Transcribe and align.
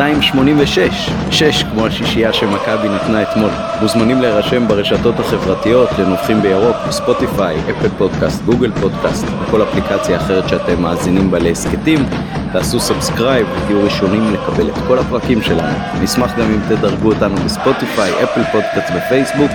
286, 0.00 1.10
6 1.30 1.62
כמו 1.62 1.86
השישייה 1.86 2.32
שמכבי 2.32 2.88
נתנה 2.88 3.22
אתמול. 3.22 3.50
מוזמנים 3.80 4.22
להירשם 4.22 4.68
ברשתות 4.68 5.20
החברתיות, 5.20 5.88
לנובחים 5.98 6.42
בירוק, 6.42 6.76
בספוטיפיי, 6.88 7.56
אפל 7.70 7.88
פודקאסט, 7.98 8.44
גוגל 8.44 8.72
פודקאסט, 8.80 9.26
וכל 9.40 9.62
אפליקציה 9.62 10.16
אחרת 10.16 10.48
שאתם 10.48 10.82
מאזינים 10.82 11.30
בה 11.30 11.38
להסכתים. 11.38 12.06
תעשו 12.52 12.80
subscribe 12.80 13.46
ותהיו 13.50 13.84
ראשונים 13.84 14.34
לקבל 14.34 14.68
את 14.68 14.78
כל 14.88 14.98
הפרקים 14.98 15.42
שלנו. 15.42 15.78
נשמח 16.02 16.38
גם 16.38 16.46
אם 16.52 16.60
תדרגו 16.68 17.08
אותנו 17.08 17.36
בספוטיפיי, 17.36 18.12
אפל 18.24 18.42
פודקאסט 18.52 18.92
ופייסבוק, 18.96 19.50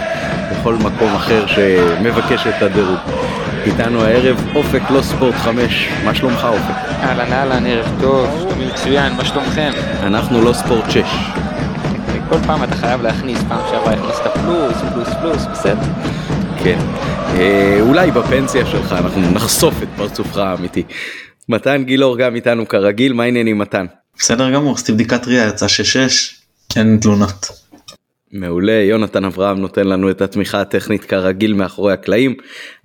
בכל 0.52 0.73
מקום 0.73 1.16
אחר 1.16 1.48
שמבקש 1.48 2.48
את 2.48 2.62
הדירוג. 2.62 3.00
איתנו 3.66 4.04
הערב 4.04 4.38
אופק 4.55 4.82
לא 4.90 5.02
ספורט 5.02 5.36
5, 5.36 5.90
מה 6.04 6.16
שלומך 6.16 6.48
אופק? 6.50 6.76
אהלן 7.04 7.34
אהלן, 7.34 7.66
ערב 7.66 8.02
טוב, 8.02 8.30
שלומי 8.40 8.66
מצוין, 8.66 9.14
מה 9.14 9.26
שלומכם? 9.26 9.72
אנחנו 10.04 10.42
לא 10.42 10.54
ספורט 10.54 10.92
6. 10.92 11.02
כל 12.30 12.38
פעם 12.46 12.64
אתה 12.64 12.76
חייב 12.76 13.02
להכניס, 13.02 13.40
פעם 13.50 13.62
שעברה 13.72 13.94
הכנסת 13.94 14.23
פלוס, 14.44 14.78
פלוס 14.94 15.08
פלוס, 15.22 15.46
בסדר. 15.52 15.82
כן. 16.64 16.80
אה, 17.36 17.78
אולי 17.82 18.12
בפנסיה 18.12 18.66
שלך 18.66 18.92
אנחנו 18.92 19.32
נחשוף 19.32 19.84
את 19.84 19.88
פרצופך 19.98 20.38
האמיתי. 20.38 20.84
מתן 21.50 21.84
גילאור 21.84 22.18
גם 22.18 22.36
איתנו 22.36 22.68
כרגיל, 22.68 23.14
מה 23.14 23.23
העניינים 23.23 23.58
מתן? 23.58 23.86
בסדר 24.20 24.52
גמור, 24.52 24.76
עשיתי 24.76 24.92
בדיקת 24.92 25.28
ראייה, 25.28 25.48
יצא 25.48 25.66
6-6, 25.66 25.70
אין 26.76 26.98
תלונות. 27.02 27.65
מעולה, 28.32 28.72
יונתן 28.72 29.26
אברהם 29.26 29.60
נותן 29.60 29.88
לנו 29.88 30.10
את 30.10 30.22
התמיכה 30.22 30.62
הטכנית 30.62 31.06
כרגיל 31.06 31.54
מאחורי 31.54 31.94
הקלעים. 31.94 32.36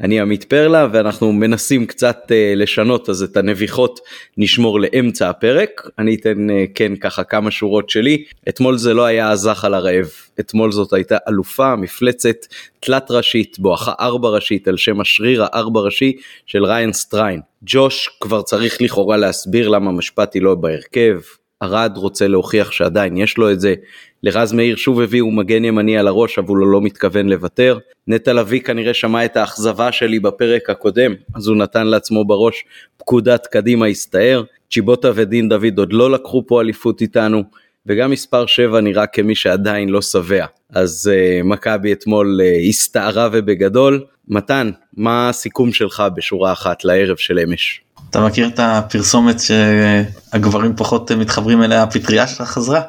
אני 0.00 0.20
עמית 0.20 0.44
פרלה 0.44 0.88
ואנחנו 0.92 1.32
מנסים 1.32 1.86
קצת 1.86 2.18
uh, 2.26 2.56
לשנות 2.56 3.08
אז 3.08 3.22
את 3.22 3.36
הנביחות 3.36 4.00
נשמור 4.36 4.80
לאמצע 4.80 5.28
הפרק. 5.30 5.88
אני 5.98 6.14
אתן 6.14 6.50
uh, 6.50 6.52
כן 6.74 6.96
ככה 6.96 7.24
כמה 7.24 7.50
שורות 7.50 7.90
שלי. 7.90 8.24
אתמול 8.48 8.78
זה 8.78 8.94
לא 8.94 9.04
היה 9.04 9.30
הזח 9.30 9.64
על 9.64 9.74
הרעב, 9.74 10.08
אתמול 10.40 10.72
זאת 10.72 10.92
הייתה 10.92 11.16
אלופה, 11.28 11.76
מפלצת 11.76 12.36
תלת 12.80 13.10
ראשית, 13.10 13.58
בואכה 13.58 13.92
ארבע 14.00 14.28
ראשית 14.28 14.68
על 14.68 14.76
שם 14.76 15.00
השריר 15.00 15.42
הארבע 15.42 15.80
ראשי 15.80 16.16
של 16.46 16.64
ריין 16.64 16.92
סטריין. 16.92 17.40
ג'וש 17.62 18.08
כבר 18.20 18.42
צריך 18.42 18.82
לכאורה 18.82 19.16
להסביר 19.16 19.68
למה 19.68 19.92
משפטי 19.92 20.40
לא 20.40 20.54
בהרכב, 20.54 21.20
ארד 21.62 21.92
רוצה 21.96 22.28
להוכיח 22.28 22.70
שעדיין 22.70 23.16
יש 23.16 23.38
לו 23.38 23.50
את 23.50 23.60
זה, 23.60 23.74
לרז 24.22 24.52
מאיר 24.52 24.76
שוב 24.76 25.00
הביאו 25.00 25.30
מגן 25.30 25.64
ימני 25.64 25.98
על 25.98 26.08
הראש 26.08 26.38
אבל 26.38 26.48
הוא 26.48 26.66
לא 26.66 26.80
מתכוון 26.80 27.28
לוותר. 27.28 27.78
נטע 28.08 28.32
לביא 28.32 28.60
כנראה 28.60 28.94
שמע 28.94 29.24
את 29.24 29.36
האכזבה 29.36 29.92
שלי 29.92 30.20
בפרק 30.20 30.70
הקודם 30.70 31.14
אז 31.34 31.46
הוא 31.46 31.56
נתן 31.56 31.86
לעצמו 31.86 32.24
בראש 32.24 32.64
פקודת 32.96 33.46
קדימה 33.46 33.86
הסתער. 33.86 34.42
צ'יבוטה 34.70 35.10
ודין 35.14 35.48
דוד 35.48 35.78
עוד 35.78 35.92
לא 35.92 36.10
לקחו 36.10 36.42
פה 36.46 36.60
אליפות 36.60 37.00
איתנו 37.00 37.42
וגם 37.86 38.10
מספר 38.10 38.46
7 38.46 38.80
נראה 38.80 39.06
כמי 39.06 39.34
שעדיין 39.34 39.88
לא 39.88 40.02
שבע. 40.02 40.46
אז 40.70 41.10
uh, 41.12 41.46
מכבי 41.46 41.92
אתמול 41.92 42.40
uh, 42.40 42.68
הסתערה 42.68 43.28
ובגדול. 43.32 44.04
מתן, 44.28 44.70
מה 44.96 45.28
הסיכום 45.28 45.72
שלך 45.72 46.02
בשורה 46.14 46.52
אחת 46.52 46.84
לערב 46.84 47.16
של 47.16 47.38
אמש? 47.38 47.80
אתה 48.10 48.20
מכיר 48.20 48.48
את 48.48 48.58
הפרסומת 48.58 49.36
שהגברים 49.40 50.76
פחות 50.76 51.12
מתחברים 51.12 51.62
אליה 51.62 51.82
הפטריה 51.82 52.26
שלך 52.26 52.42
חזרה? 52.42 52.82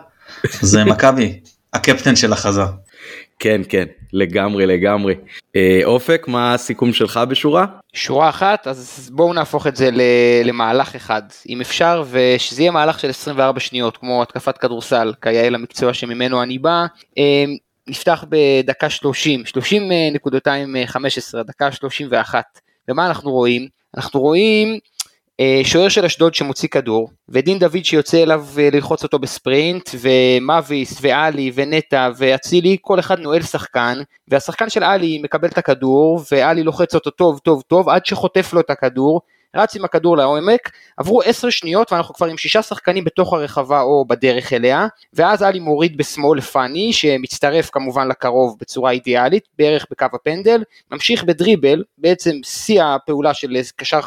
זה 0.61 0.83
מכבי, 0.83 1.39
הקפטן 1.73 2.15
של 2.15 2.33
החזר. 2.33 2.67
כן 3.39 3.61
כן 3.69 3.85
לגמרי 4.13 4.65
לגמרי. 4.65 5.15
אה, 5.55 5.81
אופק 5.83 6.27
מה 6.27 6.53
הסיכום 6.53 6.93
שלך 6.93 7.19
בשורה? 7.29 7.65
שורה 7.93 8.29
אחת 8.29 8.67
אז 8.67 9.09
בואו 9.13 9.33
נהפוך 9.33 9.67
את 9.67 9.75
זה 9.75 9.89
למהלך 10.43 10.95
אחד 10.95 11.21
אם 11.49 11.61
אפשר 11.61 12.03
ושזה 12.11 12.61
יהיה 12.61 12.71
מהלך 12.71 12.99
של 12.99 13.09
24 13.09 13.59
שניות 13.59 13.97
כמו 13.97 14.21
התקפת 14.21 14.57
כדורסל 14.57 15.13
כיאה 15.21 15.49
למקצוע 15.49 15.93
שממנו 15.93 16.43
אני 16.43 16.57
בא. 16.57 16.85
אה, 17.17 17.45
נפתח 17.87 18.25
בדקה 18.29 18.89
30 18.89 19.43
30.215 19.47 21.43
דקה 21.43 21.71
31 21.71 22.43
ומה 22.89 23.07
אנחנו 23.07 23.31
רואים? 23.31 23.67
אנחנו 23.97 24.19
רואים 24.19 24.73
אה, 24.73 24.77
שוער 25.63 25.89
של 25.89 26.05
אשדוד 26.05 26.33
שמוציא 26.33 26.69
כדור, 26.69 27.09
ודין 27.29 27.59
דוד 27.59 27.83
שיוצא 27.83 28.23
אליו 28.23 28.45
אה, 28.57 28.69
ללחוץ 28.73 29.03
אותו 29.03 29.19
בספרינט, 29.19 29.89
ומאביס, 30.01 30.97
ואלי, 31.01 31.51
ונטע, 31.55 32.09
ואצילי, 32.17 32.77
כל 32.81 32.99
אחד 32.99 33.19
נועל 33.19 33.41
שחקן, 33.41 33.97
והשחקן 34.27 34.69
של 34.69 34.83
עלי 34.83 35.21
מקבל 35.23 35.47
את 35.47 35.57
הכדור, 35.57 36.21
ועלי 36.31 36.63
לוחץ 36.63 36.95
אותו 36.95 37.09
טוב 37.09 37.39
טוב 37.39 37.61
טוב, 37.67 37.89
עד 37.89 38.05
שחוטף 38.05 38.53
לו 38.53 38.59
את 38.59 38.69
הכדור, 38.69 39.21
רץ 39.55 39.75
עם 39.75 39.85
הכדור 39.85 40.17
לעומק, 40.17 40.71
עברו 40.97 41.21
10 41.21 41.49
שניות 41.49 41.91
ואנחנו 41.91 42.15
כבר 42.15 42.27
עם 42.27 42.37
שישה 42.37 42.61
שחקנים 42.61 43.03
בתוך 43.03 43.33
הרחבה 43.33 43.81
או 43.81 44.05
בדרך 44.05 44.53
אליה, 44.53 44.87
ואז 45.13 45.41
עלי 45.43 45.59
מוריד 45.59 45.97
בשמאל 45.97 46.37
לפאני, 46.37 46.93
שמצטרף 46.93 47.69
כמובן 47.69 48.07
לקרוב 48.07 48.57
בצורה 48.61 48.91
אידיאלית, 48.91 49.43
בערך 49.59 49.85
בקו 49.91 50.05
הפנדל, 50.13 50.63
ממשיך 50.91 51.23
בדריבל, 51.23 51.83
בעצם 51.97 52.35
שיא 52.43 52.83
הפעולה 52.83 53.33
של 53.33 53.57
קשר 53.75 53.99
50-50, 53.99 54.03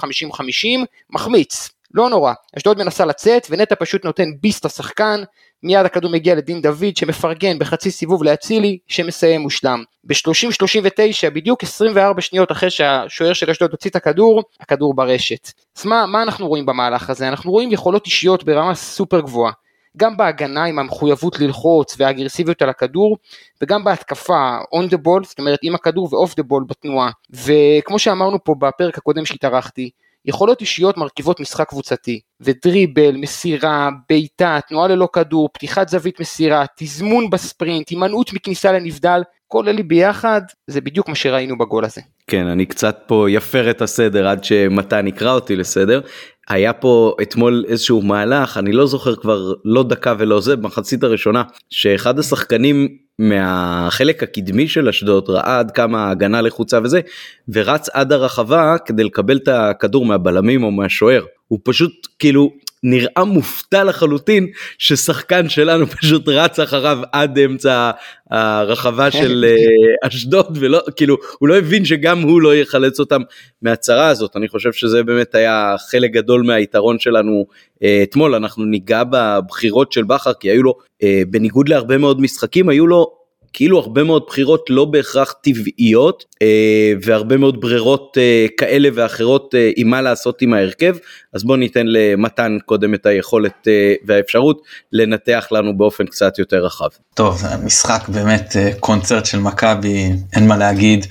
מחמיץ, 1.10 1.70
לא 1.94 2.10
נורא, 2.10 2.32
אשדוד 2.56 2.78
מנסה 2.78 3.04
לצאת 3.04 3.46
ונטע 3.50 3.74
פשוט 3.78 4.04
נותן 4.04 4.28
ביסט 4.40 4.66
לשחקן, 4.66 5.22
מיד 5.64 5.86
הכדור 5.86 6.10
מגיע 6.10 6.34
לדין 6.34 6.62
דוד 6.62 6.96
שמפרגן 6.96 7.58
בחצי 7.58 7.90
סיבוב 7.90 8.24
לאצילי 8.24 8.78
שמסיים 8.88 9.40
מושלם. 9.40 9.82
ב-30-39 10.04 11.30
בדיוק 11.34 11.62
24 11.62 12.20
שניות 12.20 12.52
אחרי 12.52 12.70
שהשוער 12.70 13.32
של 13.32 13.50
אשדוד 13.50 13.70
הוציא 13.70 13.90
את 13.90 13.96
הכדור, 13.96 14.42
הכדור 14.60 14.94
ברשת. 14.94 15.52
אז 15.78 15.86
מה, 15.86 16.06
מה 16.06 16.22
אנחנו 16.22 16.48
רואים 16.48 16.66
במהלך 16.66 17.10
הזה? 17.10 17.28
אנחנו 17.28 17.50
רואים 17.50 17.72
יכולות 17.72 18.06
אישיות 18.06 18.44
ברמה 18.44 18.74
סופר 18.74 19.20
גבוהה. 19.20 19.52
גם 19.96 20.16
בהגנה 20.16 20.64
עם 20.64 20.78
המחויבות 20.78 21.40
ללחוץ 21.40 21.96
והאגרסיביות 21.98 22.62
על 22.62 22.68
הכדור, 22.68 23.16
וגם 23.62 23.84
בהתקפה 23.84 24.56
on 24.74 24.94
the 24.94 24.96
ball, 24.96 25.24
זאת 25.24 25.38
אומרת 25.38 25.58
עם 25.62 25.74
הכדור 25.74 26.14
ו-off 26.14 26.30
the 26.30 26.42
ball 26.42 26.64
בתנועה. 26.68 27.10
וכמו 27.30 27.98
שאמרנו 27.98 28.44
פה 28.44 28.54
בפרק 28.58 28.98
הקודם 28.98 29.24
שהתארחתי, 29.24 29.90
יכולות 30.26 30.60
אישיות 30.60 30.96
מרכיבות 30.96 31.40
משחק 31.40 31.68
קבוצתי, 31.68 32.20
ודריבל, 32.40 33.16
מסירה, 33.16 33.90
בעיטה, 34.08 34.58
תנועה 34.68 34.88
ללא 34.88 35.08
כדור, 35.12 35.48
פתיחת 35.52 35.88
זווית 35.88 36.20
מסירה, 36.20 36.64
תזמון 36.76 37.30
בספרינט, 37.30 37.88
הימנעות 37.88 38.32
מכניסה 38.32 38.72
לנבדל, 38.72 39.22
כל 39.48 39.68
אלה 39.68 39.82
ביחד 39.82 40.40
זה 40.66 40.80
בדיוק 40.80 41.08
מה 41.08 41.14
שראינו 41.14 41.58
בגול 41.58 41.84
הזה. 41.84 42.00
כן 42.26 42.46
אני 42.46 42.66
קצת 42.66 42.98
פה 43.06 43.26
יפר 43.30 43.70
את 43.70 43.82
הסדר 43.82 44.28
עד 44.28 44.44
שמתן 44.44 45.06
יקרא 45.06 45.32
אותי 45.32 45.56
לסדר. 45.56 46.00
היה 46.48 46.72
פה 46.72 47.16
אתמול 47.22 47.64
איזשהו 47.68 48.02
מהלך 48.02 48.58
אני 48.58 48.72
לא 48.72 48.86
זוכר 48.86 49.16
כבר 49.16 49.52
לא 49.64 49.82
דקה 49.82 50.14
ולא 50.18 50.40
זה 50.40 50.56
במחצית 50.56 51.02
הראשונה 51.02 51.42
שאחד 51.70 52.18
השחקנים 52.18 52.88
מהחלק 53.18 54.22
הקדמי 54.22 54.68
של 54.68 54.88
אשדוד 54.88 55.28
ראה 55.28 55.58
עד 55.58 55.70
כמה 55.70 56.04
ההגנה 56.04 56.40
לחוצה 56.42 56.78
וזה 56.84 57.00
ורץ 57.48 57.88
עד 57.88 58.12
הרחבה 58.12 58.76
כדי 58.86 59.04
לקבל 59.04 59.36
את 59.36 59.48
הכדור 59.48 60.06
מהבלמים 60.06 60.64
או 60.64 60.70
מהשוער. 60.70 61.24
הוא 61.48 61.58
פשוט 61.62 61.92
כאילו 62.18 62.50
נראה 62.86 63.24
מופתע 63.24 63.84
לחלוטין 63.84 64.46
ששחקן 64.78 65.48
שלנו 65.48 65.86
פשוט 65.96 66.28
רץ 66.28 66.60
אחריו 66.60 66.98
עד 67.12 67.38
אמצע 67.38 67.90
הרחבה 68.30 69.10
של 69.10 69.44
אה, 69.48 70.08
אשדוד 70.08 70.58
ולא 70.60 70.80
כאילו 70.96 71.16
הוא 71.38 71.48
לא 71.48 71.58
הבין 71.58 71.84
שגם 71.84 72.22
הוא 72.22 72.42
לא 72.42 72.56
יחלץ 72.56 73.00
אותם 73.00 73.22
מהצרה 73.62 74.08
הזאת. 74.08 74.36
אני 74.36 74.48
חושב 74.48 74.72
שזה 74.72 75.02
באמת 75.02 75.34
היה 75.34 75.74
חלק 75.90 76.10
גדול 76.10 76.42
מהיתרון 76.42 76.98
שלנו 76.98 77.46
אה, 77.82 78.00
אתמול. 78.02 78.34
אנחנו 78.34 78.64
ניגע 78.64 79.02
בבחירות 79.10 79.92
של 79.92 80.02
בכר 80.02 80.32
כי 80.32 80.50
היו 80.50 80.62
לו 80.62 80.74
אה, 81.02 81.22
בניגוד 81.28 81.68
להרבה 81.68 81.98
מאוד 81.98 82.20
משחקים 82.20 82.68
היו 82.68 82.86
לו 82.86 83.23
כאילו 83.54 83.78
הרבה 83.78 84.04
מאוד 84.04 84.22
בחירות 84.28 84.66
לא 84.70 84.84
בהכרח 84.84 85.34
טבעיות 85.42 86.24
אה, 86.42 86.92
והרבה 87.02 87.36
מאוד 87.36 87.60
ברירות 87.60 88.18
אה, 88.20 88.46
כאלה 88.56 88.88
ואחרות 88.94 89.54
אה, 89.54 89.70
עם 89.76 89.90
מה 89.90 90.02
לעשות 90.02 90.42
עם 90.42 90.54
ההרכב 90.54 90.96
אז 91.32 91.44
בוא 91.44 91.56
ניתן 91.56 91.86
למתן 91.86 92.56
קודם 92.66 92.94
את 92.94 93.06
היכולת 93.06 93.68
אה, 93.68 93.94
והאפשרות 94.06 94.62
לנתח 94.92 95.46
לנו 95.50 95.76
באופן 95.76 96.06
קצת 96.06 96.38
יותר 96.38 96.64
רחב. 96.64 96.88
טוב 97.14 97.42
משחק 97.64 98.08
באמת 98.08 98.56
אה, 98.56 98.70
קונצרט 98.80 99.26
של 99.26 99.38
מכבי 99.38 100.10
אין 100.32 100.48
מה 100.48 100.56
להגיד 100.56 101.06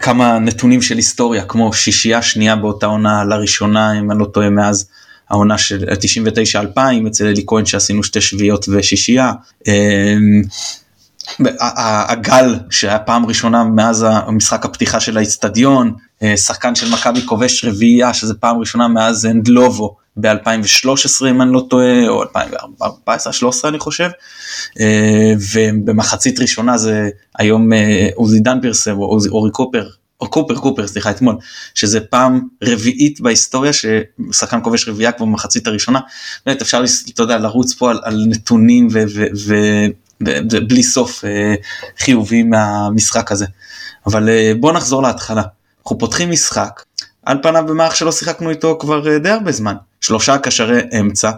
כמה 0.00 0.38
נתונים 0.38 0.82
של 0.82 0.96
היסטוריה 0.96 1.44
כמו 1.44 1.72
שישייה 1.72 2.22
שנייה 2.22 2.56
באותה 2.56 2.86
עונה 2.86 3.24
לראשונה 3.24 3.98
אם 3.98 4.10
אני 4.10 4.18
לא 4.18 4.24
טועה 4.24 4.50
מאז. 4.50 4.88
העונה 5.30 5.58
של 5.58 5.84
99-2000 6.74 6.78
אצל 7.06 7.26
אלי 7.26 7.44
כהן 7.46 7.66
שעשינו 7.66 8.04
שתי 8.04 8.20
שביעיות 8.20 8.66
ושישייה. 8.68 9.32
הגל 12.08 12.58
שהיה 12.70 12.98
פעם 12.98 13.26
ראשונה 13.26 13.64
מאז 13.64 14.06
המשחק 14.08 14.64
הפתיחה 14.64 15.00
של 15.00 15.16
האיצטדיון, 15.16 15.94
אה, 16.22 16.36
שחקן 16.36 16.74
של 16.74 16.90
מכבי 16.92 17.26
כובש 17.26 17.64
רביעייה 17.64 18.14
שזה 18.14 18.34
פעם 18.34 18.58
ראשונה 18.58 18.88
מאז 18.88 19.26
אנדלובו 19.26 19.96
ב-2013 20.16 21.26
אם 21.30 21.42
אני 21.42 21.52
לא 21.52 21.66
טועה 21.70 22.08
או 22.08 22.24
2014-2013 22.24 22.84
אני 23.64 23.78
חושב 23.78 24.08
אה, 24.80 25.32
ובמחצית 25.52 26.40
ראשונה 26.40 26.78
זה 26.78 27.08
היום 27.38 27.72
אה, 27.72 28.08
עוזי 28.14 28.40
דן 28.40 28.60
פרסם 28.62 28.98
או 28.98 29.18
אורי 29.28 29.50
קופר 29.50 29.88
או 30.20 30.30
קופר 30.30 30.54
קופר 30.54 30.86
סליחה 30.86 31.10
אתמול 31.10 31.36
שזה 31.74 32.00
פעם 32.00 32.40
רביעית 32.64 33.20
בהיסטוריה 33.20 33.72
ששחקן 33.72 34.58
כובש 34.62 34.88
רביעייה 34.88 35.12
כבר 35.12 35.26
במחצית 35.26 35.66
הראשונה. 35.66 36.00
באמת 36.46 36.62
אפשר 36.62 36.84
אתה 37.14 37.22
יודע 37.22 37.38
לרוץ 37.38 37.74
פה 37.74 37.90
על, 37.90 38.00
על 38.02 38.24
נתונים 38.28 38.88
ובלי 40.26 40.82
סוף 40.82 41.24
אה, 41.24 41.54
חיובי 41.98 42.42
מהמשחק 42.42 43.32
הזה. 43.32 43.46
אבל 44.06 44.28
אה, 44.28 44.52
בוא 44.60 44.72
נחזור 44.72 45.02
להתחלה 45.02 45.42
אנחנו 45.82 45.98
פותחים 45.98 46.30
משחק 46.30 46.82
על 47.22 47.38
פניו 47.42 47.64
במערך 47.66 47.96
שלא 47.96 48.12
שיחקנו 48.12 48.50
איתו 48.50 48.78
כבר 48.80 49.18
די 49.18 49.28
הרבה 49.28 49.52
זמן 49.52 49.74
שלושה 50.00 50.38
קשרי 50.38 50.80
אמצע 51.00 51.30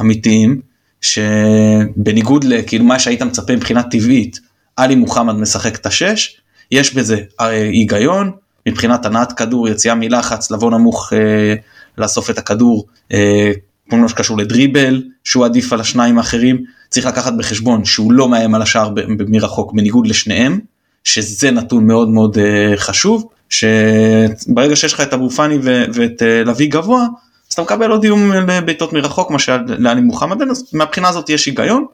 אמיתיים 0.00 0.60
שבניגוד 1.00 2.44
לכאילו 2.44 2.84
מה 2.84 2.98
שהיית 2.98 3.22
מצפה 3.22 3.56
מבחינה 3.56 3.82
טבעית 3.82 4.40
עלי 4.76 4.94
מוחמד 4.94 5.34
משחק 5.34 5.76
את 5.76 5.86
השש 5.86 6.40
יש 6.70 6.94
בזה 6.94 7.20
אה, 7.40 7.46
היגיון 7.48 8.32
מבחינת 8.66 9.06
הנעת 9.06 9.32
כדור 9.32 9.68
יציאה 9.68 9.94
מלחץ 9.94 10.50
לבוא 10.50 10.70
נמוך 10.70 11.12
אה, 11.12 11.54
לאסוף 11.98 12.30
את 12.30 12.38
הכדור 12.38 12.86
אה, 13.12 13.52
כל 13.90 13.96
מה 13.96 14.08
שקשור 14.08 14.38
לדריבל 14.38 15.02
שהוא 15.24 15.44
עדיף 15.44 15.72
על 15.72 15.80
השניים 15.80 16.18
האחרים 16.18 16.64
צריך 16.88 17.06
לקחת 17.06 17.32
בחשבון 17.32 17.84
שהוא 17.84 18.12
לא 18.12 18.28
מאיים 18.28 18.54
על 18.54 18.62
השער 18.62 18.90
מרחוק 19.28 19.72
בניגוד 19.72 20.06
לשניהם 20.06 20.60
שזה 21.04 21.50
נתון 21.50 21.86
מאוד 21.86 22.08
מאוד 22.08 22.38
אה, 22.38 22.76
חשוב 22.76 23.28
שברגע 23.50 24.76
שיש 24.76 24.92
לך 24.92 25.00
את 25.00 25.12
אבו 25.12 25.30
פאני 25.30 25.58
ואת 25.92 26.22
אה, 26.22 26.44
לביא 26.44 26.70
גבוה 26.70 27.06
אז 27.48 27.52
אתה 27.52 27.62
מקבל 27.62 27.90
עוד 27.90 28.04
איום 28.04 28.32
לבעיטות 28.32 28.92
מרחוק 28.92 29.30
מה 29.30 29.38
שעלי 29.38 30.00
מוחמד 30.00 30.42
אז 30.42 30.64
מהבחינה 30.72 31.08
הזאת 31.08 31.30
יש 31.30 31.46
היגיון. 31.46 31.86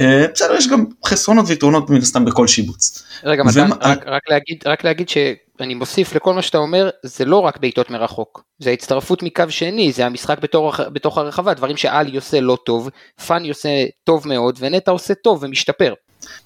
אה, 0.00 0.26
בסדר 0.34 0.54
יש 0.54 0.68
גם 0.68 0.84
חסרונות 1.06 1.44
ויתרונות 1.48 1.90
מן 1.90 1.96
הסתם 1.96 2.24
בכל 2.24 2.46
שיבוץ. 2.46 3.04
רגע 3.24 3.42
מתן, 3.42 3.70
רק, 3.80 4.06
רק 4.06 4.22
להגיד 4.30 4.62
רק 4.66 4.84
להגיד 4.84 5.08
שאני 5.08 5.74
מוסיף 5.74 6.14
לכל 6.14 6.34
מה 6.34 6.42
שאתה 6.42 6.58
אומר 6.58 6.90
זה 7.02 7.24
לא 7.24 7.36
רק 7.36 7.58
בעיטות 7.58 7.90
מרחוק 7.90 8.44
זה 8.58 8.70
הצטרפות 8.70 9.22
מקו 9.22 9.44
שני 9.48 9.92
זה 9.92 10.06
המשחק 10.06 10.38
בתור, 10.38 10.72
בתוך 10.92 11.18
הרחבה 11.18 11.54
דברים 11.54 11.76
שאלי 11.76 12.16
עושה 12.16 12.40
לא 12.40 12.58
טוב 12.66 12.90
פאני 13.26 13.48
עושה 13.48 13.68
טוב 14.04 14.28
מאוד 14.28 14.58
ונטע 14.60 14.90
עושה 14.90 15.14
טוב 15.14 15.38
ומשתפר. 15.42 15.94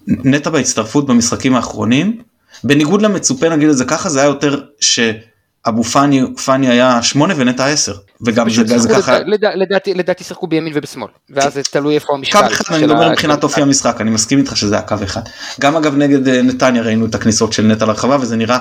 נטע 0.06 0.50
בהצטרפות 0.50 1.06
במשחקים 1.06 1.54
האחרונים 1.54 2.22
בניגוד 2.64 3.02
למצופה 3.02 3.48
נגיד 3.48 3.68
את 3.68 3.76
זה 3.76 3.84
ככה 3.84 4.08
זה 4.08 4.20
היה 4.20 4.28
יותר 4.28 4.60
ש... 4.80 5.00
אבו 5.68 5.84
פאני 5.84 6.22
פאני 6.44 6.68
היה 6.68 7.02
שמונה 7.02 7.34
ונטע 7.36 7.66
עשר 7.66 7.94
וגם 8.26 8.50
זה, 8.50 8.78
זה 8.78 8.88
ככה 8.88 9.18
לדעתי 9.54 9.94
לדעתי 9.94 10.24
שיחקו 10.24 10.46
בימין 10.46 10.72
ובשמאל 10.76 11.08
ואז 11.30 11.54
זה 11.54 11.62
תלוי 11.62 11.94
איפה 11.94 12.14
המשקל. 12.14 12.40
קו 12.40 12.46
אחד 12.46 12.74
אני 12.74 12.86
מדבר 12.86 13.10
מבחינת 13.10 13.42
אופי 13.42 13.62
המשחק 13.62 14.00
אני 14.00 14.10
מסכים 14.10 14.38
איתך 14.38 14.56
שזה 14.56 14.74
היה 14.74 14.82
קו 14.82 14.94
אחד 15.04 15.20
גם 15.60 15.76
אגב 15.76 15.96
נגד 15.96 16.28
אה, 16.28 16.42
נתניה 16.42 16.82
ראינו 16.82 17.06
את 17.06 17.14
הכניסות 17.14 17.52
של 17.52 17.66
נטע 17.66 17.86
לרחבה 17.86 18.16
וזה 18.20 18.36
נראה 18.36 18.58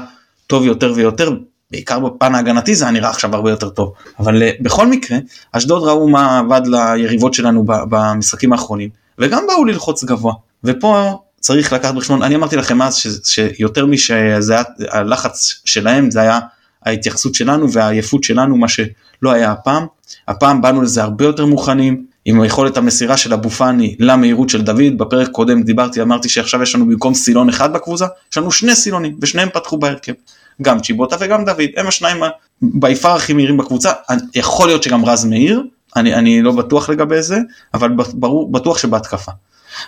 טוב 0.48 0.66
יותר 0.66 0.94
ויותר 0.96 1.32
בעיקר 1.72 2.00
בפן 2.00 2.36
ההגנתי 2.36 2.76
זה 2.76 2.90
נראה 2.92 3.10
עכשיו 3.10 3.36
הרבה 3.36 3.50
יותר 3.50 3.70
טוב 3.70 3.94
אבל 4.20 4.44
אה, 4.44 4.52
בכל 4.62 4.88
מקרה 4.88 5.18
אשדוד 5.52 5.84
ראו 5.84 6.10
מה 6.10 6.40
עבד 6.40 6.62
ליריבות 6.68 7.34
שלנו 7.34 7.64
במשחקים 7.66 8.54
האחרונים 8.54 8.90
וגם 9.20 9.44
באו 9.48 9.66
ללחוץ 9.66 10.04
גבוה 10.04 10.34
ופה 10.64 11.20
צריך 11.40 11.74
לקחת 11.74 11.96
בחשבון 11.96 12.24
אני 12.24 12.36
אמרתי 12.36 12.56
לכם 12.56 12.82
אז 12.82 13.04
שיותר 13.24 13.86
משזה 13.86 14.54
היה 14.54 14.64
הלחץ 14.92 15.62
שלהם 15.66 16.12
זה 16.12 16.22
היה 16.22 16.40
ההתייחסות 16.86 17.36
שלנו 17.36 17.72
והעייפות 17.72 18.24
שלנו 18.24 18.58
מה 18.58 18.68
שלא 18.68 19.32
היה 19.32 19.52
הפעם. 19.52 19.86
הפעם 20.28 20.62
באנו 20.62 20.82
לזה 20.82 21.04
הרבה 21.04 21.26
יותר 21.26 21.46
מוכנים 21.46 22.06
עם 22.26 22.44
יכולת 22.44 22.78
המסירה 22.78 23.18
של 23.18 23.34
אבו 23.34 23.50
פאני 23.50 23.96
למהירות 24.00 24.50
של 24.50 24.62
דוד 24.62 24.98
בפרק 24.98 25.30
קודם 25.32 25.64
דיברתי 25.64 26.02
אמרתי 26.02 26.30
שעכשיו 26.30 26.64
יש 26.64 26.76
לנו 26.76 26.86
במקום 26.86 27.14
סילון 27.14 27.50
אחד 27.50 27.74
בקבוצה 27.74 28.06
יש 28.32 28.38
לנו 28.38 28.52
שני 28.52 28.76
סילונים 28.76 29.18
ושניהם 29.22 29.50
פתחו 29.50 29.78
בהרכב. 29.78 30.14
גם 30.62 30.80
צ'יבוטה 30.80 31.16
וגם 31.20 31.46
דוד 31.46 31.70
הם 31.78 31.88
השניים 31.88 32.24
ביפר 32.62 33.10
הכי 33.10 33.34
מהירים 33.34 33.58
בקבוצה 33.58 33.92
יכול 34.36 34.68
להיות 34.68 34.84
שגם 34.84 35.06
רז 35.06 35.26
מאיר 35.26 35.64
אני, 35.96 36.16
אני 36.16 36.42
לא 36.42 36.52
בטוח 36.52 36.90
לגבי 36.90 37.22
זה 37.22 37.40
אבל 37.74 37.90
ברור 38.14 38.52
בטוח 38.52 38.78
שבהתקפה. 38.78 39.32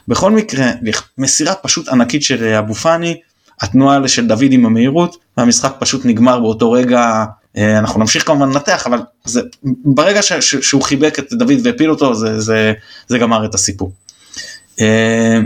בכל 0.07 0.31
מקרה 0.31 0.71
מסירה 1.17 1.55
פשוט 1.55 1.87
ענקית 1.87 2.23
של 2.23 2.43
אבו 2.43 2.73
פאני 2.73 3.17
התנועה 3.61 4.07
של 4.07 4.27
דוד 4.27 4.47
עם 4.51 4.65
המהירות 4.65 5.17
והמשחק 5.37 5.75
פשוט 5.79 6.05
נגמר 6.05 6.39
באותו 6.39 6.71
רגע 6.71 7.25
אה, 7.57 7.79
אנחנו 7.79 7.99
נמשיך 7.99 8.27
כמובן 8.27 8.49
לנתח 8.49 8.87
אבל 8.87 8.99
זה 9.25 9.41
ברגע 9.85 10.21
ש, 10.21 10.33
ש, 10.33 10.55
שהוא 10.55 10.81
חיבק 10.81 11.19
את 11.19 11.33
דוד 11.33 11.57
והפיל 11.63 11.89
אותו 11.89 12.15
זה, 12.15 12.39
זה, 12.39 12.73
זה 13.07 13.17
גמר 13.17 13.45
את 13.45 13.55
הסיפור. 13.55 13.91
אה, 14.79 15.39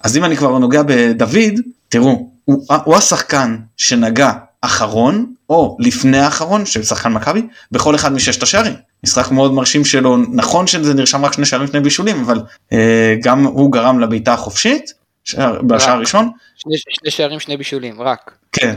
אז 0.00 0.16
אם 0.16 0.24
אני 0.24 0.36
כבר 0.36 0.58
נוגע 0.58 0.82
בדוד 0.86 1.60
תראו 1.88 2.28
הוא, 2.44 2.66
הוא 2.84 2.96
השחקן 2.96 3.56
שנגע 3.76 4.32
אחרון 4.60 5.32
או 5.48 5.76
לפני 5.80 6.18
האחרון 6.18 6.66
של 6.66 6.82
שחקן 6.82 7.12
מכבי 7.12 7.42
בכל 7.72 7.94
אחד 7.94 8.12
מששת 8.12 8.42
השערים 8.42 8.74
משחק 9.04 9.30
מאוד 9.30 9.52
מרשים 9.52 9.84
שלו 9.84 10.16
נכון 10.16 10.66
שזה 10.66 10.94
נרשם 10.94 11.24
רק 11.24 11.32
שני 11.32 11.46
שערים 11.46 11.66
לפני 11.66 11.80
בישולים 11.80 12.20
אבל 12.20 12.40
אה, 12.72 13.14
גם 13.22 13.44
הוא 13.44 13.72
גרם 13.72 14.00
לבעיטה 14.00 14.32
החופשית 14.32 14.92
שער, 15.24 15.62
בשער 15.62 15.94
הראשון. 15.94 16.30
שני, 16.62 16.76
שני 16.78 17.10
שערים 17.10 17.40
שני 17.40 17.56
בישולים 17.56 18.02
רק. 18.02 18.30
כן, 18.52 18.74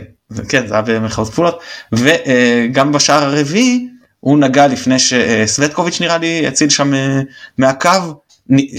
כן 0.50 0.68
זה 0.68 0.74
היה 0.74 0.82
במחאות 0.82 1.30
כפולות. 1.30 1.60
וגם 1.92 2.92
בשער 2.92 3.24
הרביעי 3.24 3.88
הוא 4.20 4.40
נגע 4.40 4.68
לפני 4.68 5.00
שסווטקוביץ' 5.00 6.02
נראה 6.02 6.18
לי 6.18 6.48
הציל 6.48 6.70
שם 6.70 6.94
אה, 6.94 7.20
מהקו. 7.58 7.90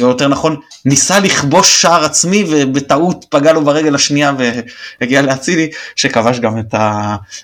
או 0.03 0.09
יותר 0.09 0.29
נכון 0.29 0.57
ניסה 0.85 1.21
לכבוש 1.21 1.83
שער 1.83 2.05
עצמי 2.05 2.45
ובטעות 2.51 3.25
פגע 3.31 3.53
לו 3.53 3.65
ברגל 3.65 3.95
השנייה 3.95 4.33
והגיע 5.01 5.23
לאצילי 5.23 5.71
שכבש 5.97 6.41
גם 6.41 6.59
את 6.59 6.75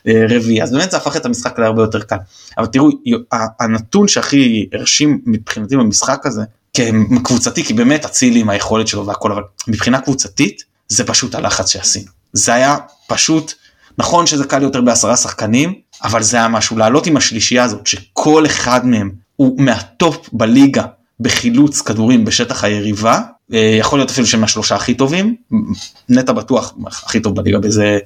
הרביעי. 0.06 0.62
אז 0.62 0.72
באמת 0.72 0.90
זה 0.90 0.96
הפך 0.96 1.16
את 1.16 1.26
המשחק 1.26 1.58
להרבה 1.58 1.82
יותר 1.82 2.00
קל. 2.00 2.16
אבל 2.58 2.66
תראו 2.66 2.88
הנתון 3.60 4.08
שהכי 4.08 4.68
הרשים 4.72 5.20
מבחינתי 5.26 5.76
במשחק 5.76 6.26
הזה 6.26 6.42
קבוצתי 7.24 7.64
כי 7.64 7.74
באמת 7.74 8.04
אצילי 8.04 8.40
עם 8.40 8.50
היכולת 8.50 8.88
שלו 8.88 9.06
והכל 9.06 9.32
אבל 9.32 9.42
מבחינה 9.68 10.00
קבוצתית 10.00 10.71
זה 10.92 11.04
פשוט 11.04 11.34
הלחץ 11.34 11.68
שעשינו. 11.68 12.10
זה 12.32 12.54
היה 12.54 12.76
פשוט 13.06 13.52
נכון 13.98 14.26
שזה 14.26 14.44
קל 14.44 14.62
יותר 14.62 14.80
בעשרה 14.80 15.16
שחקנים 15.16 15.74
אבל 16.04 16.22
זה 16.22 16.36
היה 16.36 16.48
משהו 16.48 16.76
לעלות 16.76 17.06
עם 17.06 17.16
השלישייה 17.16 17.64
הזאת 17.64 17.86
שכל 17.86 18.46
אחד 18.46 18.86
מהם 18.86 19.10
הוא 19.36 19.62
מהטופ 19.62 20.28
בליגה 20.32 20.84
בחילוץ 21.20 21.80
כדורים 21.80 22.24
בשטח 22.24 22.64
היריבה. 22.64 23.20
אה, 23.52 23.76
יכול 23.78 23.98
להיות 23.98 24.10
אפילו 24.10 24.26
שהם 24.26 24.44
השלושה 24.44 24.74
הכי 24.74 24.94
טובים 24.94 25.36
נטע 26.08 26.32
בטוח 26.32 26.74
הכי 26.86 27.20
טוב 27.20 27.36
בליגה 27.36 27.58
בזה 27.58 27.98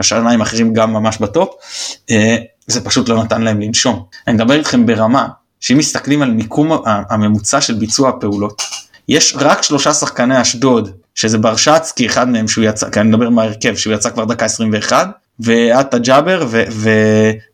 השניים 0.00 0.40
האחרים 0.40 0.72
גם 0.72 0.92
ממש 0.92 1.18
בטופ. 1.18 1.54
אה, 2.10 2.36
זה 2.66 2.84
פשוט 2.84 3.08
לא 3.08 3.24
נתן 3.24 3.42
להם 3.42 3.60
לנשום. 3.60 4.04
אני 4.26 4.34
מדבר 4.34 4.54
איתכם 4.54 4.86
ברמה 4.86 5.28
שאם 5.60 5.78
מסתכלים 5.78 6.22
על 6.22 6.30
מיקום 6.30 6.72
הממוצע 6.84 7.60
של 7.60 7.74
ביצוע 7.74 8.08
הפעולות, 8.08 8.62
יש 9.08 9.34
רק 9.38 9.62
שלושה 9.62 9.94
שחקני 9.94 10.42
אשדוד, 10.42 10.90
שזה 11.14 11.38
ברשצקי, 11.38 12.06
אחד 12.06 12.28
מהם 12.28 12.48
שהוא 12.48 12.64
יצא, 12.64 12.90
כי 12.90 13.00
אני 13.00 13.08
מדבר 13.08 13.30
מהרכב, 13.30 13.76
שהוא 13.76 13.94
יצא 13.94 14.10
כבר 14.10 14.24
דקה 14.24 14.44
21, 14.44 15.08
ועטה 15.40 15.98
ג'אבר 15.98 16.46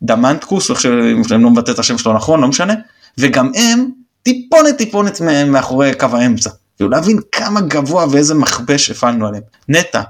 ודמנטקוס, 0.01 0.69
איך 0.71 0.81
שאני 0.81 1.43
לא 1.43 1.49
מבטא 1.49 1.71
את 1.71 1.79
השם 1.79 1.97
שלו 1.97 2.13
נכון, 2.13 2.41
לא 2.41 2.47
משנה, 2.47 2.73
וגם 3.17 3.51
הם 3.55 3.89
טיפונת 4.23 4.77
טיפונת 4.77 5.21
מאחורי 5.47 5.93
קו 5.93 6.07
האמצע. 6.13 6.49
כאילו 6.77 6.89
להבין 6.89 7.19
כמה 7.31 7.61
גבוה 7.61 8.05
ואיזה 8.11 8.35
מכבש 8.35 8.91
הפעלנו 8.91 9.27
עליהם. 9.27 9.43
נטע. 9.69 10.01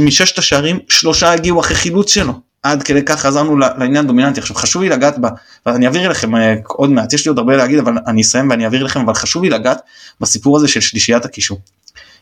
מששת 0.00 0.38
השערים, 0.38 0.78
שלושה 0.88 1.32
הגיעו 1.32 1.60
אחרי 1.60 1.76
חילוץ 1.76 2.14
שלו. 2.14 2.32
עד 2.62 2.82
כדי 2.82 3.02
כך 3.02 3.20
חזרנו 3.20 3.56
לעניין 3.56 4.06
דומיננטי 4.06 4.40
עכשיו 4.40 4.56
חשוב 4.56 4.82
לי 4.82 4.88
לגעת 4.88 5.18
בה 5.18 5.28
ואני 5.66 5.86
אעביר 5.86 6.06
אליכם 6.06 6.36
אה, 6.36 6.54
עוד 6.66 6.90
מעט 6.90 7.12
יש 7.12 7.24
לי 7.24 7.28
עוד 7.28 7.38
הרבה 7.38 7.56
להגיד 7.56 7.78
אבל 7.78 7.98
אני 8.06 8.22
אסיים 8.22 8.50
ואני 8.50 8.64
אעביר 8.64 8.84
לכם 8.84 9.00
אבל 9.00 9.14
חשוב 9.14 9.42
לי 9.42 9.50
לגעת 9.50 9.80
בסיפור 10.20 10.56
הזה 10.56 10.68
של 10.68 10.80
שלישיית 10.80 11.24
הקישור. 11.24 11.58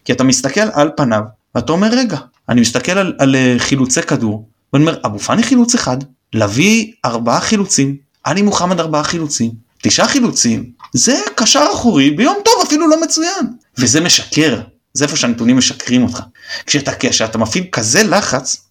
כי 0.05 0.13
אתה 0.13 0.25
מסתכל 0.25 0.61
על 0.73 0.91
פניו 0.97 1.23
ואתה 1.55 1.73
אומר 1.73 1.89
רגע 1.93 2.19
אני 2.49 2.61
מסתכל 2.61 2.93
על, 2.93 3.13
על 3.19 3.37
אה, 3.37 3.55
חילוצי 3.59 4.03
כדור 4.03 4.49
ואני 4.73 4.85
אומר 4.85 4.99
אבו 5.05 5.19
פאני 5.19 5.43
חילוץ 5.43 5.75
אחד 5.75 5.97
להביא 6.33 6.93
ארבעה 7.05 7.41
חילוצים 7.41 7.97
עלי 8.25 8.43
מוחמד 8.43 8.81
ארבעה 8.81 9.05
חילוצים 9.05 9.51
תשעה 9.83 10.09
חילוצים 10.09 10.71
זה 10.93 11.21
קשר 11.35 11.67
אחורי 11.73 12.11
ביום 12.11 12.37
טוב 12.45 12.55
אפילו 12.67 12.89
לא 12.89 13.03
מצוין 13.03 13.47
וזה 13.79 14.01
משקר 14.01 14.61
זה 14.95 15.05
איפה 15.05 15.17
שהנתונים 15.17 15.57
משקרים 15.57 16.03
אותך 16.03 16.21
כשאתה 16.67 16.93
כשאתה 16.99 17.39
מפעיל 17.39 17.65
כזה 17.73 18.03
לחץ 18.03 18.65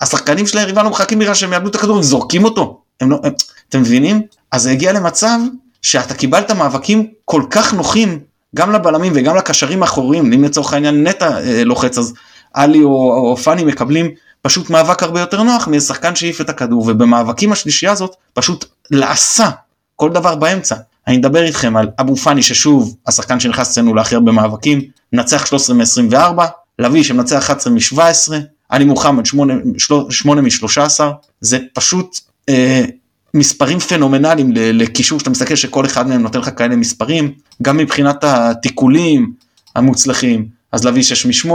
השחקנים 0.00 0.46
של 0.46 0.58
היריבה 0.58 0.82
לא 0.82 0.90
מחכים 0.90 1.18
בגלל 1.18 1.34
שהם 1.34 1.52
יאבדו 1.52 1.68
את 1.68 1.74
הכדור, 1.74 1.96
הם 1.96 2.02
זורקים 2.02 2.44
אותו. 2.44 2.82
הם 3.00 3.10
לא, 3.10 3.20
הם, 3.24 3.32
אתם 3.68 3.80
מבינים? 3.80 4.22
אז 4.52 4.62
זה 4.62 4.70
הגיע 4.70 4.92
למצב 4.92 5.38
שאתה 5.82 6.14
קיבלת 6.14 6.50
מאבקים 6.50 7.06
כל 7.24 7.42
כך 7.50 7.74
נוחים, 7.74 8.20
גם 8.56 8.72
לבלמים 8.72 9.12
וגם 9.16 9.36
לקשרים 9.36 9.82
האחוריים, 9.82 10.32
אם 10.32 10.44
לצורך 10.44 10.72
העניין 10.72 11.06
נטע 11.06 11.40
אה, 11.40 11.64
לוחץ 11.64 11.98
אז 11.98 12.14
עלי 12.54 12.82
או, 12.82 13.30
או 13.30 13.36
פאני 13.36 13.64
מקבלים 13.64 14.10
פשוט 14.42 14.70
מאבק 14.70 15.02
הרבה 15.02 15.20
יותר 15.20 15.42
נוח 15.42 15.68
משחקן 15.68 16.16
שהעיף 16.16 16.40
את 16.40 16.48
הכדור, 16.48 16.84
ובמאבקים 16.86 17.52
השלישייה 17.52 17.92
הזאת 17.92 18.14
פשוט 18.32 18.64
לעשה 18.90 19.50
כל 19.96 20.10
דבר 20.10 20.34
באמצע. 20.34 20.76
אני 21.06 21.16
אדבר 21.16 21.42
איתכם 21.42 21.76
על 21.76 21.88
אבו 22.00 22.16
פאני 22.16 22.42
ששוב 22.42 22.96
השחקן 23.06 23.40
שנכנס 23.40 23.70
אצלנו 23.70 23.94
להכי 23.94 24.14
הרבה 24.14 24.32
מאבקים, 24.32 24.80
מנצח 25.12 25.46
13 25.46 25.76
מ-24, 25.76 26.42
לביא 26.78 27.02
שמנצח 27.02 27.38
11 27.38 27.72
מ-17, 27.72 28.32
עלי 28.68 28.84
מוחמד 28.84 29.26
8 29.26 29.54
מ-13 30.42 31.00
זה 31.40 31.58
פשוט 31.74 32.18
אה, 32.48 32.84
מספרים 33.34 33.78
פנומנליים 33.78 34.52
לקישור 34.54 35.18
שאתה 35.18 35.30
מסתכל 35.30 35.54
שכל 35.54 35.86
אחד 35.86 36.08
מהם 36.08 36.22
נותן 36.22 36.38
לך 36.38 36.50
כאלה 36.56 36.76
מספרים 36.76 37.32
גם 37.62 37.76
מבחינת 37.76 38.24
התיקולים 38.24 39.32
המוצלחים. 39.76 40.46
אז 40.72 40.84
להביא 40.84 41.02
6 41.02 41.46
מ-8 41.46 41.50